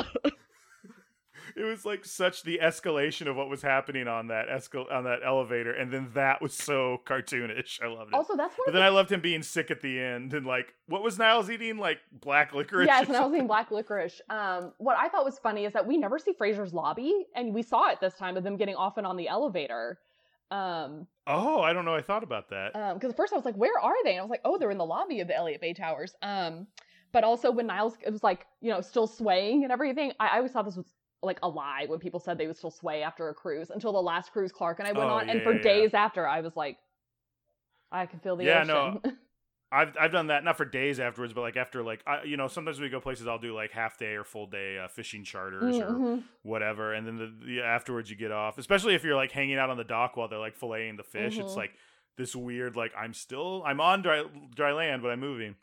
It 1.59 1.63
was 1.65 1.85
like 1.85 2.05
such 2.05 2.43
the 2.43 2.59
escalation 2.63 3.27
of 3.27 3.35
what 3.35 3.49
was 3.49 3.61
happening 3.61 4.07
on 4.07 4.27
that 4.27 4.47
escal 4.47 4.89
on 4.91 5.03
that 5.03 5.19
elevator, 5.25 5.71
and 5.73 5.91
then 5.91 6.09
that 6.13 6.41
was 6.41 6.53
so 6.53 7.01
cartoonish. 7.05 7.81
I 7.83 7.87
loved 7.87 8.11
it. 8.13 8.15
also, 8.15 8.37
that's 8.37 8.57
one 8.57 8.65
but 8.67 8.73
then 8.73 8.81
I 8.81 8.89
loved 8.89 9.11
him 9.11 9.19
being 9.19 9.43
sick 9.43 9.69
at 9.69 9.81
the 9.81 9.99
end, 9.99 10.33
and 10.33 10.45
like, 10.45 10.73
what 10.87 11.03
was 11.03 11.19
Niles 11.19 11.49
eating? 11.49 11.77
Like 11.77 11.99
black 12.11 12.53
licorice. 12.53 12.87
Yes, 12.87 13.03
or 13.03 13.07
and 13.09 13.17
I 13.17 13.25
was 13.25 13.33
eating 13.33 13.47
black 13.47 13.71
licorice. 13.71 14.21
Um, 14.29 14.71
what 14.77 14.97
I 14.97 15.09
thought 15.09 15.25
was 15.25 15.37
funny 15.37 15.65
is 15.65 15.73
that 15.73 15.85
we 15.85 15.97
never 15.97 16.17
see 16.17 16.31
Frasier's 16.33 16.73
lobby, 16.73 17.25
and 17.35 17.53
we 17.53 17.61
saw 17.61 17.89
it 17.89 17.99
this 17.99 18.13
time 18.15 18.37
of 18.37 18.43
them 18.43 18.55
getting 18.55 18.75
off 18.75 18.97
and 18.97 19.05
on 19.05 19.17
the 19.17 19.27
elevator. 19.27 19.99
Um, 20.51 21.07
Oh, 21.27 21.61
I 21.61 21.73
don't 21.73 21.85
know. 21.85 21.93
I 21.93 22.01
thought 22.01 22.23
about 22.23 22.49
that. 22.49 22.73
because 22.95 23.11
at 23.11 23.17
first 23.17 23.33
I 23.33 23.35
was 23.35 23.45
like, 23.45 23.55
"Where 23.55 23.77
are 23.79 23.93
they?" 24.03 24.11
And 24.11 24.19
I 24.19 24.23
was 24.23 24.31
like, 24.31 24.41
"Oh, 24.45 24.57
they're 24.57 24.71
in 24.71 24.77
the 24.79 24.85
lobby 24.85 25.19
of 25.19 25.27
the 25.27 25.35
Elliott 25.35 25.61
Bay 25.61 25.73
Towers." 25.73 26.15
Um, 26.23 26.67
but 27.11 27.23
also 27.23 27.51
when 27.51 27.67
Niles 27.67 27.97
it 28.05 28.11
was 28.11 28.23
like, 28.23 28.47
you 28.61 28.71
know, 28.71 28.81
still 28.81 29.07
swaying 29.07 29.63
and 29.63 29.71
everything, 29.71 30.13
I, 30.19 30.27
I 30.27 30.37
always 30.37 30.51
thought 30.51 30.65
this 30.65 30.75
was 30.77 30.91
like 31.21 31.39
a 31.43 31.49
lie 31.49 31.85
when 31.87 31.99
people 31.99 32.19
said 32.19 32.37
they 32.37 32.47
would 32.47 32.57
still 32.57 32.71
sway 32.71 33.03
after 33.03 33.29
a 33.29 33.33
cruise 33.33 33.69
until 33.71 33.91
the 33.91 34.01
last 34.01 34.31
cruise 34.31 34.51
Clark 34.51 34.79
and 34.79 34.87
I 34.87 34.93
went 34.93 35.09
Oh, 35.09 35.15
on, 35.15 35.29
and 35.29 35.41
for 35.43 35.53
yeah, 35.53 35.59
yeah. 35.59 35.63
days 35.63 35.93
after, 35.93 36.27
I 36.27 36.41
was 36.41 36.55
like, 36.55 36.77
I 37.91 38.05
can 38.05 38.19
feel 38.19 38.35
the 38.35 38.45
Yeah, 38.45 38.59
ocean. 38.59 39.01
no, 39.03 39.11
I've 39.71 39.95
I've 39.99 40.11
done 40.11 40.27
that 40.27 40.43
not 40.43 40.57
for 40.57 40.65
days 40.65 40.99
afterwards, 40.99 41.33
but 41.33 41.41
like 41.41 41.57
after 41.57 41.83
like 41.83 42.01
I, 42.07 42.23
you 42.23 42.37
know 42.37 42.47
sometimes 42.47 42.79
we 42.79 42.89
go 42.89 42.99
places, 42.99 43.27
I'll 43.27 43.37
do 43.39 43.53
like 43.53 43.71
half 43.71 43.97
day 43.97 44.13
or 44.15 44.23
full 44.23 44.47
day 44.47 44.79
uh, 44.79 44.87
fishing 44.87 45.23
charters 45.23 45.79
or 45.79 45.87
Mhm. 45.87 46.23
whatever, 46.43 46.93
and 46.93 47.05
then 47.05 47.17
the, 47.17 47.45
the 47.45 47.61
afterwards 47.61 48.09
you 48.09 48.15
get 48.15 48.31
off. 48.31 48.57
Especially 48.57 48.95
if 48.95 49.03
you're 49.03 49.15
like 49.15 49.31
hanging 49.31 49.57
out 49.57 49.69
on 49.69 49.77
the 49.77 49.83
dock 49.83 50.15
while 50.17 50.27
they're 50.27 50.39
like 50.39 50.57
filleting 50.57 50.97
the 50.97 51.03
fish, 51.03 51.39
it's 51.39 51.53
Mhm. 51.53 51.57
like 51.57 51.71
this 52.17 52.35
weird 52.35 52.75
like 52.75 52.91
I'm 52.97 53.13
still 53.13 53.63
I'm 53.65 53.79
on 53.81 54.01
dry 54.01 54.23
dry 54.55 54.71
land, 54.73 55.01
but 55.01 55.09
I'm 55.11 55.19
moving. 55.19 55.55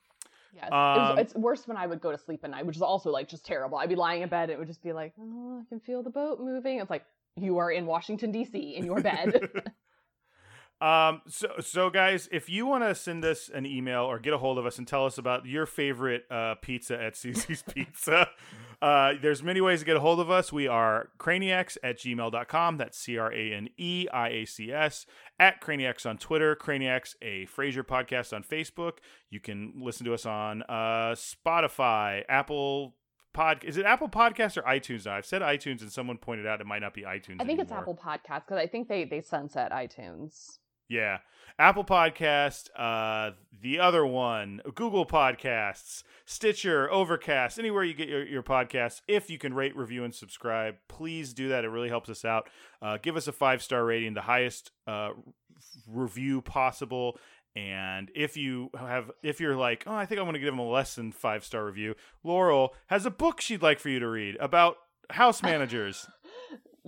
Yes. 0.57 0.68
it 0.68 0.72
Um, 0.72 0.98
was, 0.98 1.18
it's 1.18 1.34
worse 1.34 1.68
when 1.68 1.76
I 1.76 1.86
would 1.86 2.00
go 2.00 2.11
to 2.11 2.18
sleep 2.18 2.40
at 2.44 2.50
night, 2.50 2.64
which 2.66 2.76
is 2.76 2.82
also 2.82 3.11
like 3.11 3.28
just 3.28 3.44
terrible. 3.44 3.76
I'd 3.78 3.88
be 3.90 3.94
lying 3.94 4.22
in 4.22 4.28
bed 4.28 4.44
and 4.44 4.52
it 4.52 4.59
would 4.59 4.68
just 4.68 4.82
be 4.82 4.92
like, 4.92 5.12
oh, 5.20 5.61
I 5.61 5.64
can 5.68 5.80
feel 5.80 6.02
the 6.02 6.11
boat 6.11 6.40
moving. 6.40 6.80
It's 6.80 6.90
like, 6.90 7.04
you 7.36 7.59
are 7.59 7.70
in 7.70 7.84
Washington, 7.84 8.32
D.C. 8.32 8.59
in 8.59 8.84
your 8.86 9.00
bed. 9.02 9.50
Um, 10.78 11.22
so, 11.26 11.48
so 11.61 11.88
guys, 11.88 12.28
if 12.30 12.50
you 12.50 12.66
want 12.66 12.84
to 12.84 12.94
send 12.94 13.24
us 13.24 13.48
an 13.48 13.64
email 13.64 14.02
or 14.02 14.18
get 14.18 14.34
a 14.34 14.38
hold 14.38 14.59
of 14.59 14.66
us 14.66 14.76
and 14.76 14.86
tell 14.86 15.07
us 15.07 15.16
about 15.16 15.46
your 15.46 15.64
favorite 15.64 16.24
uh, 16.30 16.57
pizza 16.61 17.02
at 17.02 17.16
Susie's 17.16 17.62
Pizza, 17.74 18.28
Uh, 18.82 19.14
there's 19.20 19.42
many 19.42 19.60
ways 19.60 19.80
to 19.80 19.86
get 19.86 19.96
a 19.96 20.00
hold 20.00 20.20
of 20.20 20.30
us. 20.30 20.52
We 20.52 20.66
are 20.66 21.10
craniacs 21.18 21.76
at 21.82 21.98
gmail.com. 21.98 22.76
That's 22.76 22.98
C 22.98 23.18
R 23.18 23.32
A 23.32 23.52
N 23.52 23.68
E 23.76 24.06
I 24.12 24.28
A 24.28 24.44
C 24.44 24.72
S. 24.72 25.06
At 25.38 25.60
Craniacs 25.60 26.06
on 26.08 26.18
Twitter. 26.18 26.54
Craniacs, 26.56 27.14
a 27.22 27.46
Frasier 27.46 27.82
podcast 27.82 28.34
on 28.34 28.42
Facebook. 28.42 28.98
You 29.30 29.40
can 29.40 29.74
listen 29.76 30.04
to 30.06 30.14
us 30.14 30.26
on 30.26 30.62
uh, 30.62 31.14
Spotify, 31.14 32.22
Apple 32.28 32.94
pod. 33.32 33.64
Is 33.64 33.76
it 33.76 33.86
Apple 33.86 34.08
Podcast 34.08 34.56
or 34.56 34.62
iTunes 34.62 35.06
now? 35.06 35.14
I've 35.14 35.26
said 35.26 35.42
iTunes, 35.42 35.80
and 35.82 35.92
someone 35.92 36.16
pointed 36.18 36.46
out 36.46 36.60
it 36.60 36.66
might 36.66 36.80
not 36.82 36.94
be 36.94 37.02
iTunes. 37.02 37.36
I 37.40 37.44
think 37.44 37.60
anymore. 37.60 37.62
it's 37.62 37.72
Apple 37.72 37.98
Podcast 38.02 38.46
because 38.46 38.58
I 38.58 38.66
think 38.66 38.88
they 38.88 39.04
they 39.04 39.20
sunset 39.20 39.72
iTunes. 39.72 40.58
Yeah. 40.89 41.18
Apple 41.59 41.84
Podcast, 41.84 42.68
uh, 42.76 43.30
the 43.62 43.78
other 43.80 44.05
one, 44.05 44.61
Google 44.74 45.07
Podcasts, 45.07 46.03
Stitcher, 46.26 46.91
Overcast, 46.91 47.59
anywhere 47.59 47.82
you 47.82 47.95
get 47.95 48.09
your, 48.09 48.26
your 48.26 48.43
podcasts. 48.43 49.01
If 49.09 49.30
you 49.30 49.39
can 49.39 49.55
rate, 49.55 49.74
review, 49.74 50.05
and 50.05 50.14
subscribe, 50.14 50.76
please 50.89 51.32
do 51.32 51.49
that. 51.49 51.64
It 51.64 51.68
really 51.68 51.89
helps 51.89 52.11
us 52.11 52.26
out. 52.26 52.51
Uh, 52.82 52.99
give 53.01 53.16
us 53.16 53.26
a 53.26 53.32
five 53.32 53.62
star 53.62 53.87
rating, 53.87 54.12
the 54.12 54.20
highest 54.20 54.70
uh, 54.87 55.12
review 55.89 56.43
possible. 56.43 57.18
And 57.55 58.11
if 58.14 58.37
you 58.37 58.68
have, 58.78 59.11
if 59.22 59.41
you're 59.41 59.57
like, 59.57 59.84
oh, 59.87 59.95
I 59.95 60.05
think 60.05 60.20
I 60.20 60.24
want 60.24 60.34
to 60.34 60.41
give 60.41 60.53
them 60.53 60.59
a 60.59 60.68
less 60.68 60.95
than 60.95 61.11
five 61.11 61.43
star 61.43 61.64
review, 61.64 61.95
Laurel 62.22 62.74
has 62.89 63.07
a 63.07 63.11
book 63.11 63.41
she'd 63.41 63.62
like 63.62 63.80
for 63.80 63.89
you 63.89 63.99
to 63.99 64.09
read 64.09 64.37
about 64.41 64.76
house 65.09 65.43
managers. 65.43 66.07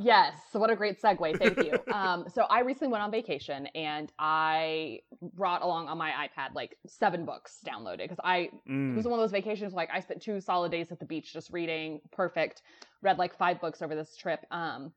Yes. 0.01 0.35
So 0.53 0.61
what 0.61 0.71
a 0.71 0.77
great 0.77 1.03
segue. 1.03 1.39
Thank 1.39 1.59
you. 1.59 1.77
um, 1.93 2.27
so 2.33 2.43
I 2.43 2.61
recently 2.61 2.93
went 2.93 3.03
on 3.03 3.11
vacation 3.11 3.67
and 3.75 4.13
I 4.17 5.01
brought 5.35 5.63
along 5.63 5.89
on 5.89 5.99
my 5.99 6.11
iPad 6.11 6.55
like 6.55 6.77
seven 6.87 7.25
books 7.25 7.59
downloaded 7.67 7.99
because 7.99 8.21
I 8.23 8.51
mm. 8.69 8.93
it 8.93 8.97
was 8.97 9.07
one 9.07 9.19
of 9.19 9.25
those 9.25 9.33
vacations 9.33 9.73
like 9.75 9.91
I 9.93 9.99
spent 9.99 10.23
two 10.23 10.41
solid 10.41 10.71
days 10.71 10.93
at 10.93 11.01
the 11.01 11.05
beach 11.05 11.33
just 11.33 11.53
reading. 11.53 12.01
Perfect. 12.13 12.63
Read 13.03 13.19
like 13.19 13.37
five 13.37 13.61
books 13.61 13.83
over 13.83 13.97
this 13.97 14.17
trip. 14.17 14.47
Um, 14.53 14.93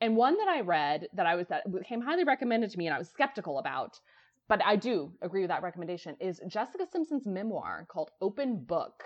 and 0.00 0.16
one 0.16 0.38
that 0.38 0.48
I 0.48 0.62
read 0.62 1.06
that 1.12 1.26
I 1.26 1.34
was 1.34 1.48
that 1.48 1.64
came 1.84 2.00
highly 2.00 2.24
recommended 2.24 2.70
to 2.70 2.78
me 2.78 2.86
and 2.86 2.94
I 2.94 2.98
was 2.98 3.10
skeptical 3.10 3.58
about, 3.58 4.00
but 4.48 4.64
I 4.64 4.76
do 4.76 5.12
agree 5.20 5.42
with 5.42 5.50
that 5.50 5.62
recommendation 5.62 6.16
is 6.18 6.40
Jessica 6.48 6.86
Simpson's 6.90 7.26
memoir 7.26 7.86
called 7.90 8.10
Open 8.22 8.64
Book. 8.64 9.02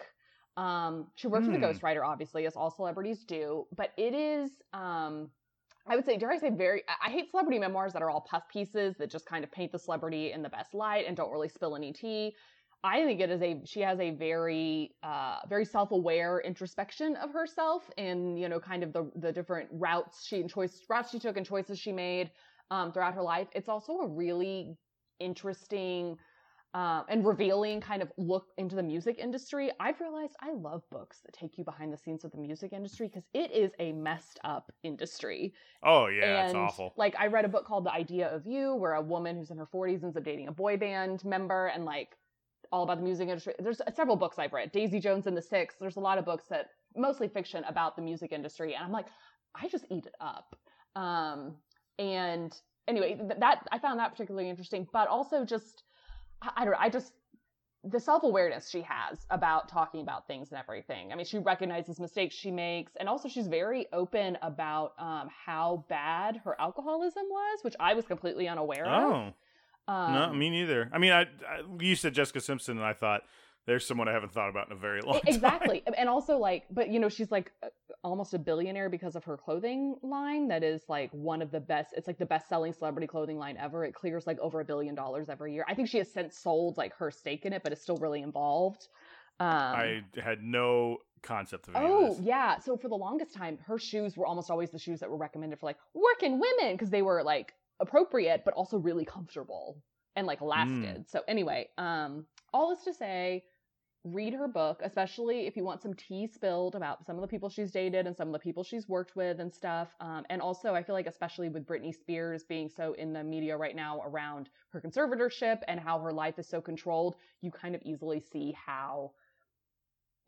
Um, 0.56 1.08
she 1.16 1.26
worked 1.26 1.44
mm. 1.44 1.54
for 1.54 1.58
the 1.58 1.66
hmm. 1.66 1.72
ghostwriter, 1.72 2.06
obviously, 2.06 2.44
as 2.44 2.54
all 2.54 2.70
celebrities 2.70 3.24
do, 3.24 3.66
but 3.74 3.90
it 3.96 4.14
is 4.14 4.50
um 4.72 5.28
I 5.90 5.96
would 5.96 6.04
say, 6.04 6.16
dare 6.16 6.30
I 6.30 6.38
say, 6.38 6.50
very. 6.50 6.84
I 7.04 7.10
hate 7.10 7.30
celebrity 7.30 7.58
memoirs 7.58 7.92
that 7.94 8.00
are 8.02 8.10
all 8.10 8.20
puff 8.20 8.44
pieces 8.48 8.94
that 8.98 9.10
just 9.10 9.26
kind 9.26 9.42
of 9.42 9.50
paint 9.50 9.72
the 9.72 9.78
celebrity 9.78 10.30
in 10.30 10.40
the 10.40 10.48
best 10.48 10.72
light 10.72 11.04
and 11.08 11.16
don't 11.16 11.32
really 11.32 11.48
spill 11.48 11.74
any 11.74 11.92
tea. 11.92 12.36
I 12.84 13.04
think 13.04 13.20
it 13.20 13.28
is 13.28 13.42
a 13.42 13.60
she 13.66 13.80
has 13.80 13.98
a 13.98 14.12
very 14.12 14.94
uh, 15.02 15.40
very 15.48 15.64
self 15.64 15.90
aware 15.90 16.38
introspection 16.38 17.16
of 17.16 17.32
herself 17.32 17.90
and 17.98 18.38
you 18.38 18.48
know 18.48 18.60
kind 18.60 18.84
of 18.84 18.92
the 18.92 19.10
the 19.16 19.32
different 19.32 19.68
routes 19.72 20.24
she 20.24 20.40
and 20.40 20.48
choice 20.48 20.80
routes 20.88 21.10
she 21.10 21.18
took 21.18 21.36
and 21.36 21.44
choices 21.44 21.78
she 21.78 21.92
made 21.92 22.30
um, 22.70 22.92
throughout 22.92 23.14
her 23.14 23.22
life. 23.22 23.48
It's 23.52 23.68
also 23.68 23.98
a 23.98 24.06
really 24.06 24.76
interesting 25.18 26.16
um, 26.72 27.04
and 27.08 27.26
revealing 27.26 27.80
kind 27.80 28.00
of 28.00 28.12
look 28.16 28.46
into 28.56 28.76
the 28.76 28.82
music 28.82 29.18
industry, 29.18 29.72
I've 29.80 30.00
realized 30.00 30.36
I 30.40 30.52
love 30.52 30.82
books 30.90 31.18
that 31.24 31.32
take 31.32 31.58
you 31.58 31.64
behind 31.64 31.92
the 31.92 31.96
scenes 31.96 32.24
of 32.24 32.30
the 32.30 32.38
music 32.38 32.72
industry 32.72 33.08
because 33.08 33.24
it 33.34 33.50
is 33.50 33.72
a 33.80 33.92
messed 33.92 34.38
up 34.44 34.70
industry. 34.84 35.52
Oh 35.82 36.06
yeah, 36.06 36.42
and, 36.42 36.46
it's 36.46 36.54
awful. 36.54 36.94
Like 36.96 37.16
I 37.18 37.26
read 37.26 37.44
a 37.44 37.48
book 37.48 37.66
called 37.66 37.84
The 37.84 37.92
Idea 37.92 38.28
of 38.28 38.46
You, 38.46 38.76
where 38.76 38.94
a 38.94 39.02
woman 39.02 39.36
who's 39.36 39.50
in 39.50 39.58
her 39.58 39.66
40s 39.66 40.04
ends 40.04 40.16
up 40.16 40.22
dating 40.22 40.46
a 40.46 40.52
boy 40.52 40.76
band 40.76 41.24
member, 41.24 41.66
and 41.66 41.84
like 41.84 42.16
all 42.70 42.84
about 42.84 42.98
the 42.98 43.04
music 43.04 43.28
industry. 43.28 43.54
There's 43.58 43.80
several 43.96 44.16
books 44.16 44.38
I've 44.38 44.52
read. 44.52 44.70
Daisy 44.70 45.00
Jones 45.00 45.26
and 45.26 45.36
the 45.36 45.42
Six. 45.42 45.74
There's 45.80 45.96
a 45.96 46.00
lot 46.00 46.18
of 46.18 46.24
books 46.24 46.44
that 46.50 46.68
mostly 46.96 47.26
fiction 47.26 47.64
about 47.64 47.96
the 47.96 48.02
music 48.02 48.30
industry, 48.30 48.74
and 48.74 48.84
I'm 48.84 48.92
like, 48.92 49.06
I 49.60 49.66
just 49.66 49.86
eat 49.90 50.06
it 50.06 50.14
up. 50.20 50.54
Um, 50.94 51.56
and 51.98 52.56
anyway, 52.86 53.16
th- 53.16 53.40
that 53.40 53.66
I 53.72 53.78
found 53.80 53.98
that 53.98 54.12
particularly 54.12 54.48
interesting, 54.48 54.86
but 54.92 55.08
also 55.08 55.44
just 55.44 55.82
I 56.42 56.64
don't 56.64 56.72
know, 56.72 56.78
I 56.80 56.88
just 56.88 57.12
the 57.82 57.98
self-awareness 57.98 58.68
she 58.68 58.82
has 58.82 59.26
about 59.30 59.66
talking 59.66 60.02
about 60.02 60.26
things 60.26 60.50
and 60.50 60.58
everything. 60.58 61.12
I 61.12 61.14
mean, 61.14 61.24
she 61.24 61.38
recognizes 61.38 61.98
mistakes 61.98 62.34
she 62.34 62.50
makes 62.50 62.92
and 62.96 63.08
also 63.08 63.28
she's 63.28 63.46
very 63.46 63.86
open 63.92 64.36
about 64.42 64.92
um, 64.98 65.30
how 65.46 65.84
bad 65.88 66.40
her 66.44 66.60
alcoholism 66.60 67.24
was, 67.30 67.60
which 67.62 67.74
I 67.80 67.94
was 67.94 68.04
completely 68.04 68.48
unaware 68.48 68.86
oh. 68.86 69.14
of. 69.14 69.34
Um, 69.88 70.12
no, 70.14 70.32
me 70.32 70.50
neither. 70.50 70.90
I 70.92 70.98
mean, 70.98 71.12
I, 71.12 71.22
I 71.22 71.62
you 71.80 71.96
said 71.96 72.14
Jessica 72.14 72.40
Simpson 72.40 72.76
and 72.76 72.86
I 72.86 72.92
thought 72.92 73.22
there's 73.66 73.86
someone 73.86 74.08
I 74.08 74.12
haven't 74.12 74.32
thought 74.32 74.48
about 74.48 74.68
in 74.68 74.72
a 74.72 74.80
very 74.80 75.00
long 75.04 75.20
exactly. 75.26 75.38
time. 75.38 75.76
Exactly. 75.76 75.82
And 75.98 76.08
also 76.08 76.38
like 76.38 76.64
but 76.70 76.88
you 76.88 76.98
know, 76.98 77.08
she's 77.08 77.30
like 77.30 77.52
almost 78.02 78.34
a 78.34 78.38
billionaire 78.38 78.88
because 78.88 79.16
of 79.16 79.24
her 79.24 79.36
clothing 79.36 79.96
line 80.02 80.48
that 80.48 80.62
is 80.62 80.82
like 80.88 81.10
one 81.12 81.42
of 81.42 81.50
the 81.50 81.60
best 81.60 81.94
it's 81.96 82.06
like 82.06 82.18
the 82.18 82.26
best 82.26 82.48
selling 82.48 82.72
celebrity 82.72 83.06
clothing 83.06 83.38
line 83.38 83.56
ever. 83.58 83.84
It 83.84 83.94
clears 83.94 84.26
like 84.26 84.38
over 84.40 84.60
a 84.60 84.64
billion 84.64 84.94
dollars 84.94 85.28
every 85.28 85.54
year. 85.54 85.64
I 85.68 85.74
think 85.74 85.88
she 85.88 85.98
has 85.98 86.10
since 86.12 86.38
sold 86.38 86.76
like 86.76 86.94
her 86.96 87.10
stake 87.10 87.44
in 87.44 87.52
it, 87.52 87.62
but 87.62 87.72
it's 87.72 87.82
still 87.82 87.98
really 87.98 88.22
involved. 88.22 88.88
Um, 89.38 89.48
I 89.48 90.02
had 90.22 90.42
no 90.42 90.98
concept 91.22 91.68
of 91.68 91.74
Oh, 91.76 92.18
yeah. 92.20 92.58
So 92.58 92.76
for 92.76 92.88
the 92.88 92.96
longest 92.96 93.34
time, 93.34 93.58
her 93.66 93.78
shoes 93.78 94.16
were 94.16 94.26
almost 94.26 94.50
always 94.50 94.70
the 94.70 94.78
shoes 94.78 95.00
that 95.00 95.08
were 95.08 95.16
recommended 95.16 95.58
for 95.58 95.66
like 95.66 95.78
working 95.94 96.38
women 96.38 96.74
because 96.74 96.90
they 96.90 97.02
were 97.02 97.22
like 97.22 97.54
appropriate 97.80 98.42
but 98.44 98.52
also 98.54 98.76
really 98.76 99.06
comfortable 99.06 99.82
and 100.16 100.26
like 100.26 100.42
lasted. 100.42 101.04
Mm. 101.06 101.10
So 101.10 101.22
anyway, 101.26 101.68
um 101.78 102.26
all 102.52 102.72
is 102.72 102.82
to 102.84 102.94
say 102.94 103.44
read 104.04 104.32
her 104.32 104.48
book, 104.48 104.80
especially 104.82 105.46
if 105.46 105.56
you 105.56 105.64
want 105.64 105.82
some 105.82 105.92
tea 105.92 106.26
spilled 106.26 106.74
about 106.74 107.04
some 107.04 107.16
of 107.16 107.22
the 107.22 107.28
people 107.28 107.50
she's 107.50 107.70
dated 107.70 108.06
and 108.06 108.16
some 108.16 108.28
of 108.28 108.32
the 108.32 108.38
people 108.38 108.64
she's 108.64 108.88
worked 108.88 109.14
with 109.14 109.40
and 109.40 109.52
stuff. 109.52 109.94
Um, 110.00 110.24
and 110.30 110.40
also, 110.40 110.74
I 110.74 110.82
feel 110.82 110.94
like, 110.94 111.06
especially 111.06 111.50
with 111.50 111.66
Britney 111.66 111.94
Spears 111.94 112.44
being 112.44 112.68
so 112.68 112.94
in 112.94 113.12
the 113.12 113.22
media 113.22 113.56
right 113.56 113.76
now 113.76 114.00
around 114.02 114.48
her 114.70 114.80
conservatorship 114.80 115.58
and 115.68 115.78
how 115.78 115.98
her 115.98 116.12
life 116.12 116.38
is 116.38 116.48
so 116.48 116.60
controlled, 116.60 117.16
you 117.42 117.50
kind 117.50 117.74
of 117.74 117.82
easily 117.84 118.20
see 118.20 118.52
how 118.52 119.12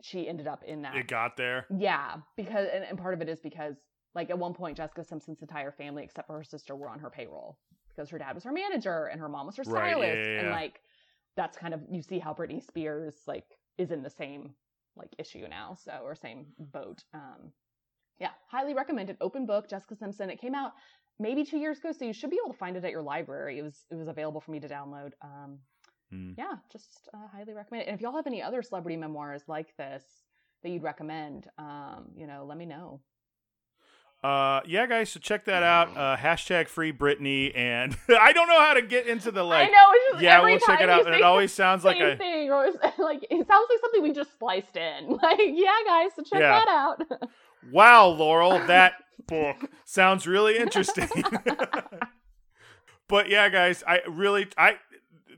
she 0.02 0.28
ended 0.28 0.46
up 0.46 0.62
in 0.64 0.82
that. 0.82 0.94
It 0.96 1.06
got 1.06 1.36
there. 1.36 1.66
Yeah, 1.74 2.16
because 2.36 2.68
and, 2.72 2.84
and 2.84 2.98
part 2.98 3.14
of 3.14 3.22
it 3.22 3.28
is 3.28 3.40
because 3.40 3.76
like 4.14 4.28
at 4.28 4.38
one 4.38 4.52
point 4.52 4.76
Jessica 4.76 5.04
Simpson's 5.04 5.40
entire 5.40 5.72
family 5.72 6.02
except 6.04 6.26
for 6.26 6.36
her 6.36 6.44
sister 6.44 6.76
were 6.76 6.90
on 6.90 6.98
her 6.98 7.08
payroll 7.08 7.58
because 7.88 8.10
her 8.10 8.18
dad 8.18 8.34
was 8.34 8.44
her 8.44 8.52
manager 8.52 9.06
and 9.06 9.20
her 9.20 9.28
mom 9.28 9.46
was 9.46 9.56
her 9.56 9.64
stylist 9.64 9.96
right, 9.96 10.02
yeah, 10.02 10.14
yeah, 10.14 10.32
yeah. 10.32 10.40
and 10.40 10.50
like 10.50 10.80
that's 11.36 11.56
kind 11.56 11.74
of 11.74 11.80
you 11.90 12.02
see 12.02 12.18
how 12.18 12.34
Britney 12.34 12.62
Spears 12.62 13.14
like 13.26 13.46
is 13.78 13.90
in 13.90 14.02
the 14.02 14.10
same 14.10 14.54
like 14.96 15.14
issue 15.18 15.46
now, 15.48 15.74
so 15.74 16.00
or 16.04 16.14
same 16.14 16.46
boat. 16.58 17.02
Um, 17.14 17.52
yeah, 18.20 18.30
highly 18.50 18.74
recommended. 18.74 19.16
Open 19.20 19.46
book, 19.46 19.68
Jessica 19.68 19.96
Simpson. 19.96 20.30
It 20.30 20.40
came 20.40 20.54
out 20.54 20.72
maybe 21.18 21.44
two 21.44 21.58
years 21.58 21.78
ago, 21.78 21.92
so 21.92 22.04
you 22.04 22.12
should 22.12 22.30
be 22.30 22.38
able 22.42 22.52
to 22.52 22.58
find 22.58 22.76
it 22.76 22.84
at 22.84 22.90
your 22.90 23.02
library. 23.02 23.58
It 23.58 23.62
was 23.62 23.84
it 23.90 23.94
was 23.94 24.08
available 24.08 24.40
for 24.40 24.50
me 24.50 24.60
to 24.60 24.68
download. 24.68 25.12
Um, 25.22 25.58
mm. 26.12 26.34
Yeah, 26.36 26.54
just 26.70 27.08
uh, 27.14 27.28
highly 27.32 27.54
recommend 27.54 27.82
it. 27.82 27.88
And 27.88 27.94
if 27.94 28.00
y'all 28.00 28.16
have 28.16 28.26
any 28.26 28.42
other 28.42 28.62
celebrity 28.62 28.96
memoirs 28.96 29.42
like 29.48 29.76
this 29.76 30.04
that 30.62 30.70
you'd 30.70 30.82
recommend, 30.82 31.48
um, 31.58 32.10
you 32.14 32.26
know, 32.26 32.44
let 32.46 32.58
me 32.58 32.66
know. 32.66 33.00
Uh, 34.22 34.60
yeah, 34.66 34.86
guys, 34.86 35.10
so 35.10 35.18
check 35.18 35.46
that 35.46 35.64
out. 35.64 35.96
Uh, 35.96 36.16
hashtag 36.16 36.68
free 36.68 36.92
Britney, 36.92 37.56
and 37.56 37.96
I 38.08 38.32
don't 38.32 38.48
know 38.48 38.60
how 38.60 38.74
to 38.74 38.82
get 38.82 39.08
into 39.08 39.32
the 39.32 39.42
like. 39.42 39.68
I 39.68 39.70
know. 39.70 39.88
It's 39.92 40.12
just 40.12 40.22
yeah, 40.22 40.42
we'll 40.42 40.60
check 40.60 40.80
it 40.80 40.88
out, 40.88 41.06
and 41.06 41.14
it 41.14 41.22
always 41.22 41.52
sounds 41.52 41.84
like 41.84 42.00
a 42.00 42.16
thing, 42.16 42.50
or 42.50 42.66
like 42.98 43.26
it 43.28 43.46
sounds 43.48 43.66
like 43.68 43.80
something 43.80 44.02
we 44.02 44.12
just 44.12 44.32
spliced 44.32 44.76
in. 44.76 45.18
Like, 45.22 45.40
yeah, 45.40 45.78
guys, 45.86 46.10
so 46.16 46.22
check 46.22 46.40
yeah. 46.40 46.64
that 46.64 46.68
out. 46.68 47.02
wow, 47.70 48.06
Laurel, 48.06 48.58
that 48.66 48.94
book 49.28 49.70
sounds 49.84 50.26
really 50.26 50.56
interesting. 50.56 51.08
but 53.08 53.28
yeah, 53.28 53.48
guys, 53.48 53.84
I 53.86 54.00
really, 54.08 54.48
I 54.58 54.78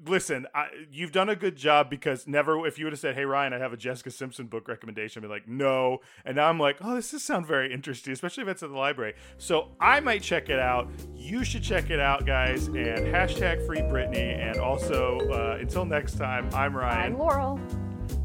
listen, 0.06 0.46
I, 0.54 0.68
you've 0.90 1.12
done 1.12 1.28
a 1.28 1.36
good 1.36 1.56
job 1.56 1.90
because 1.90 2.26
never, 2.26 2.66
if 2.66 2.78
you 2.78 2.86
would 2.86 2.92
have 2.92 3.00
said, 3.00 3.14
"Hey 3.14 3.24
Ryan, 3.24 3.52
I 3.52 3.58
have 3.58 3.72
a 3.72 3.76
Jessica 3.76 4.10
Simpson 4.10 4.46
book 4.46 4.68
recommendation," 4.68 5.22
I'd 5.22 5.26
be 5.26 5.32
like, 5.32 5.48
"No," 5.48 6.00
and 6.24 6.36
now 6.36 6.48
I'm 6.48 6.58
like, 6.58 6.76
"Oh, 6.80 6.94
this 6.94 7.10
does 7.10 7.22
sound 7.22 7.46
very 7.46 7.72
interesting, 7.72 8.12
especially 8.12 8.42
if 8.42 8.48
it's 8.48 8.62
at 8.62 8.70
the 8.70 8.76
library." 8.76 9.14
So 9.38 9.68
I 9.80 10.00
might 10.00 10.22
check 10.22 10.48
it 10.48 10.58
out. 10.58 10.88
You 11.16 11.44
should 11.44 11.62
check 11.62 11.90
it 11.90 12.00
out, 12.00 12.26
guys. 12.26 12.66
And 12.68 12.76
hashtag 12.76 13.66
free 13.66 13.80
Britney. 13.80 14.38
And 14.38 14.58
also, 14.58 15.18
uh, 15.30 15.58
until 15.60 15.84
next 15.84 16.18
time, 16.18 16.48
I'm 16.52 16.76
Ryan. 16.76 17.12
I'm 17.12 17.18
Laurel. 17.18 17.60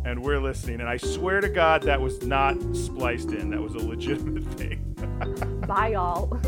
And 0.05 0.23
we're 0.23 0.39
listening. 0.39 0.79
And 0.79 0.89
I 0.89 0.97
swear 0.97 1.41
to 1.41 1.49
God, 1.49 1.83
that 1.83 1.99
was 1.99 2.23
not 2.23 2.57
spliced 2.75 3.31
in. 3.31 3.49
That 3.49 3.61
was 3.61 3.75
a 3.75 3.79
legitimate 3.79 4.45
thing. 4.57 4.95
Bye, 5.67 5.89
y'all. 5.89 6.39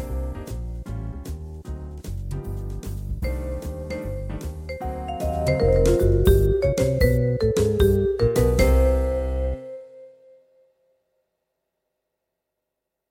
Música 5.32 6.01